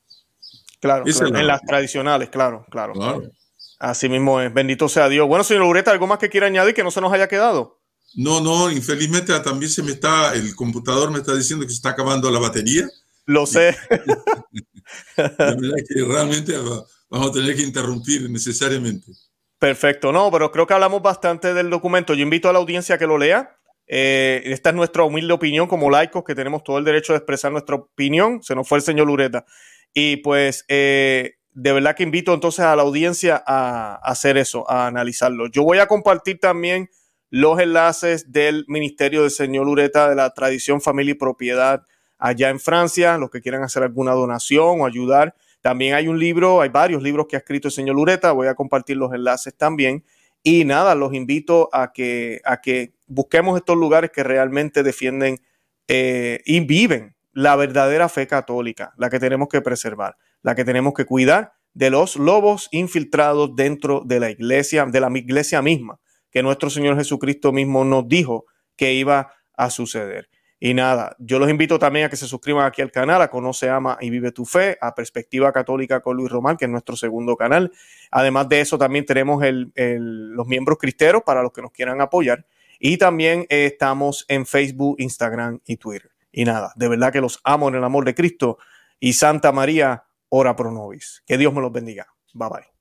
Claro, 0.80 1.04
en 1.06 1.46
las 1.46 1.60
tradicionales, 1.62 2.28
claro, 2.28 2.64
claro, 2.70 2.92
claro. 2.92 3.22
Así 3.78 4.08
mismo 4.08 4.40
es. 4.40 4.52
Bendito 4.52 4.88
sea 4.88 5.08
Dios. 5.08 5.26
Bueno, 5.28 5.44
señor 5.44 5.64
Ureta, 5.64 5.90
¿algo 5.90 6.06
más 6.06 6.18
que 6.18 6.28
quiera 6.28 6.46
añadir 6.46 6.74
que 6.74 6.82
no 6.82 6.90
se 6.90 7.00
nos 7.00 7.12
haya 7.12 7.28
quedado? 7.28 7.80
No, 8.14 8.40
no, 8.40 8.70
infelizmente 8.70 9.38
también 9.40 9.70
se 9.70 9.82
me 9.82 9.92
está, 9.92 10.34
el 10.34 10.54
computador 10.54 11.10
me 11.10 11.18
está 11.18 11.34
diciendo 11.34 11.64
que 11.64 11.70
se 11.70 11.76
está 11.76 11.90
acabando 11.90 12.30
la 12.30 12.38
batería. 12.38 12.88
Lo 13.26 13.46
sé. 13.46 13.76
la 15.16 15.34
verdad 15.36 15.78
es 15.78 15.88
que 15.88 16.04
realmente 16.04 16.54
vamos 17.10 17.30
a 17.30 17.32
tener 17.32 17.54
que 17.54 17.62
interrumpir 17.62 18.28
necesariamente. 18.30 19.12
Perfecto, 19.58 20.12
no, 20.12 20.30
pero 20.30 20.50
creo 20.50 20.66
que 20.66 20.74
hablamos 20.74 21.02
bastante 21.02 21.52
del 21.52 21.68
documento. 21.68 22.14
Yo 22.14 22.22
invito 22.22 22.48
a 22.48 22.52
la 22.52 22.60
audiencia 22.60 22.94
a 22.94 22.98
que 22.98 23.06
lo 23.06 23.18
lea. 23.18 23.56
Eh, 23.86 24.42
esta 24.46 24.70
es 24.70 24.76
nuestra 24.76 25.02
humilde 25.02 25.32
opinión 25.32 25.66
como 25.66 25.90
laicos, 25.90 26.22
que 26.24 26.34
tenemos 26.34 26.62
todo 26.62 26.78
el 26.78 26.84
derecho 26.84 27.12
de 27.12 27.18
expresar 27.18 27.52
nuestra 27.52 27.76
opinión. 27.76 28.42
Se 28.42 28.54
nos 28.54 28.68
fue 28.68 28.78
el 28.78 28.84
señor 28.84 29.06
Lureta. 29.06 29.44
Y 29.95 30.18
pues, 30.18 30.64
eh, 30.68 31.34
de 31.53 31.72
verdad 31.72 31.97
que 31.97 32.05
invito 32.05 32.32
entonces 32.32 32.64
a 32.64 32.76
la 32.76 32.82
audiencia 32.82 33.43
a 33.47 33.97
hacer 33.97 34.36
eso, 34.36 34.68
a 34.70 34.86
analizarlo. 34.86 35.49
Yo 35.49 35.64
voy 35.64 35.78
a 35.78 35.86
compartir 35.86 36.39
también 36.39 36.89
los 37.30 37.59
enlaces 37.59 38.32
del 38.32 38.64
Ministerio 38.68 39.22
del 39.22 39.30
Señor 39.30 39.66
Ureta 39.68 40.09
de 40.09 40.14
la 40.14 40.30
Tradición, 40.30 40.80
Familia 40.80 41.12
y 41.12 41.14
Propiedad 41.14 41.82
allá 42.18 42.51
en 42.51 42.61
Francia, 42.61 43.18
los 43.18 43.30
que 43.30 43.41
quieran 43.41 43.62
hacer 43.62 43.82
alguna 43.82 44.12
donación 44.12 44.80
o 44.80 44.86
ayudar. 44.86 45.34
También 45.61 45.95
hay 45.95 46.09
un 46.09 46.18
libro, 46.18 46.61
hay 46.61 46.68
varios 46.68 47.03
libros 47.03 47.26
que 47.28 47.36
ha 47.36 47.41
escrito 47.41 47.68
el 47.68 47.72
señor 47.72 47.97
Ureta, 47.97 48.32
voy 48.32 48.47
a 48.47 48.55
compartir 48.55 48.97
los 48.97 49.12
enlaces 49.12 49.57
también. 49.57 50.05
Y 50.43 50.64
nada, 50.64 50.95
los 50.95 51.12
invito 51.14 51.68
a 51.72 51.93
que, 51.93 52.41
a 52.45 52.61
que 52.61 52.95
busquemos 53.07 53.57
estos 53.57 53.76
lugares 53.76 54.11
que 54.11 54.22
realmente 54.22 54.82
defienden 54.82 55.41
eh, 55.89 56.41
y 56.45 56.61
viven 56.61 57.16
la 57.39 57.55
verdadera 57.55 58.09
fe 58.09 58.26
católica, 58.26 58.93
la 58.97 59.11
que 59.11 59.20
tenemos 59.20 59.47
que 59.49 59.61
preservar, 59.61 60.16
la 60.43 60.57
que 60.57 60.64
tenemos 60.64 60.93
que 60.93 61.05
cuidar 61.05 61.53
de 61.72 61.89
los 61.89 62.16
lobos 62.16 62.68
infiltrados 62.72 63.55
dentro 63.55 64.03
de 64.05 64.18
la 64.18 64.28
iglesia, 64.28 64.84
de 64.86 64.99
la 64.99 65.09
iglesia 65.16 65.62
misma 65.62 66.01
que 66.32 66.43
nuestro 66.43 66.68
Señor 66.68 66.97
Jesucristo 66.97 67.53
mismo 67.53 67.84
nos 67.84 68.09
dijo 68.09 68.47
que 68.74 68.93
iba 68.95 69.32
a 69.57 69.70
suceder. 69.70 70.28
Y 70.59 70.74
nada, 70.74 71.14
yo 71.20 71.39
los 71.39 71.49
invito 71.49 71.78
también 71.78 72.07
a 72.07 72.09
que 72.09 72.16
se 72.16 72.26
suscriban 72.26 72.66
aquí 72.66 72.82
al 72.82 72.91
canal, 72.91 73.22
a 73.22 73.30
Conoce, 73.30 73.70
Ama 73.70 73.99
y 74.01 74.11
Vive 74.11 74.32
tu 74.32 74.45
Fe, 74.45 74.76
a 74.80 74.93
Perspectiva 74.97 75.53
Católica 75.53 76.01
con 76.01 76.16
Luis 76.16 76.32
Román, 76.32 76.57
que 76.57 76.64
es 76.64 76.70
nuestro 76.72 76.97
segundo 76.97 77.36
canal. 77.36 77.70
Además 78.11 78.49
de 78.49 78.62
eso, 78.62 78.78
también 78.78 79.07
tenemos 79.07 79.41
los 79.76 80.47
miembros 80.49 80.76
cristeros 80.78 81.22
para 81.24 81.45
los 81.45 81.53
que 81.53 81.62
nos 81.62 81.70
quieran 81.70 82.01
apoyar. 82.01 82.45
Y 82.80 82.97
también 82.97 83.47
estamos 83.49 84.24
en 84.26 84.45
Facebook, 84.45 84.97
Instagram 84.99 85.61
y 85.64 85.76
Twitter. 85.76 86.11
Y 86.32 86.44
nada, 86.44 86.72
de 86.76 86.88
verdad 86.88 87.12
que 87.12 87.20
los 87.20 87.40
amo 87.44 87.68
en 87.68 87.76
el 87.76 87.84
amor 87.84 88.04
de 88.04 88.14
Cristo. 88.14 88.58
Y 89.00 89.14
Santa 89.14 89.52
María, 89.52 90.04
ora 90.28 90.56
pro 90.56 90.70
nobis. 90.70 91.22
Que 91.26 91.38
Dios 91.38 91.52
me 91.52 91.60
los 91.60 91.72
bendiga. 91.72 92.06
Bye 92.34 92.48
bye. 92.48 92.77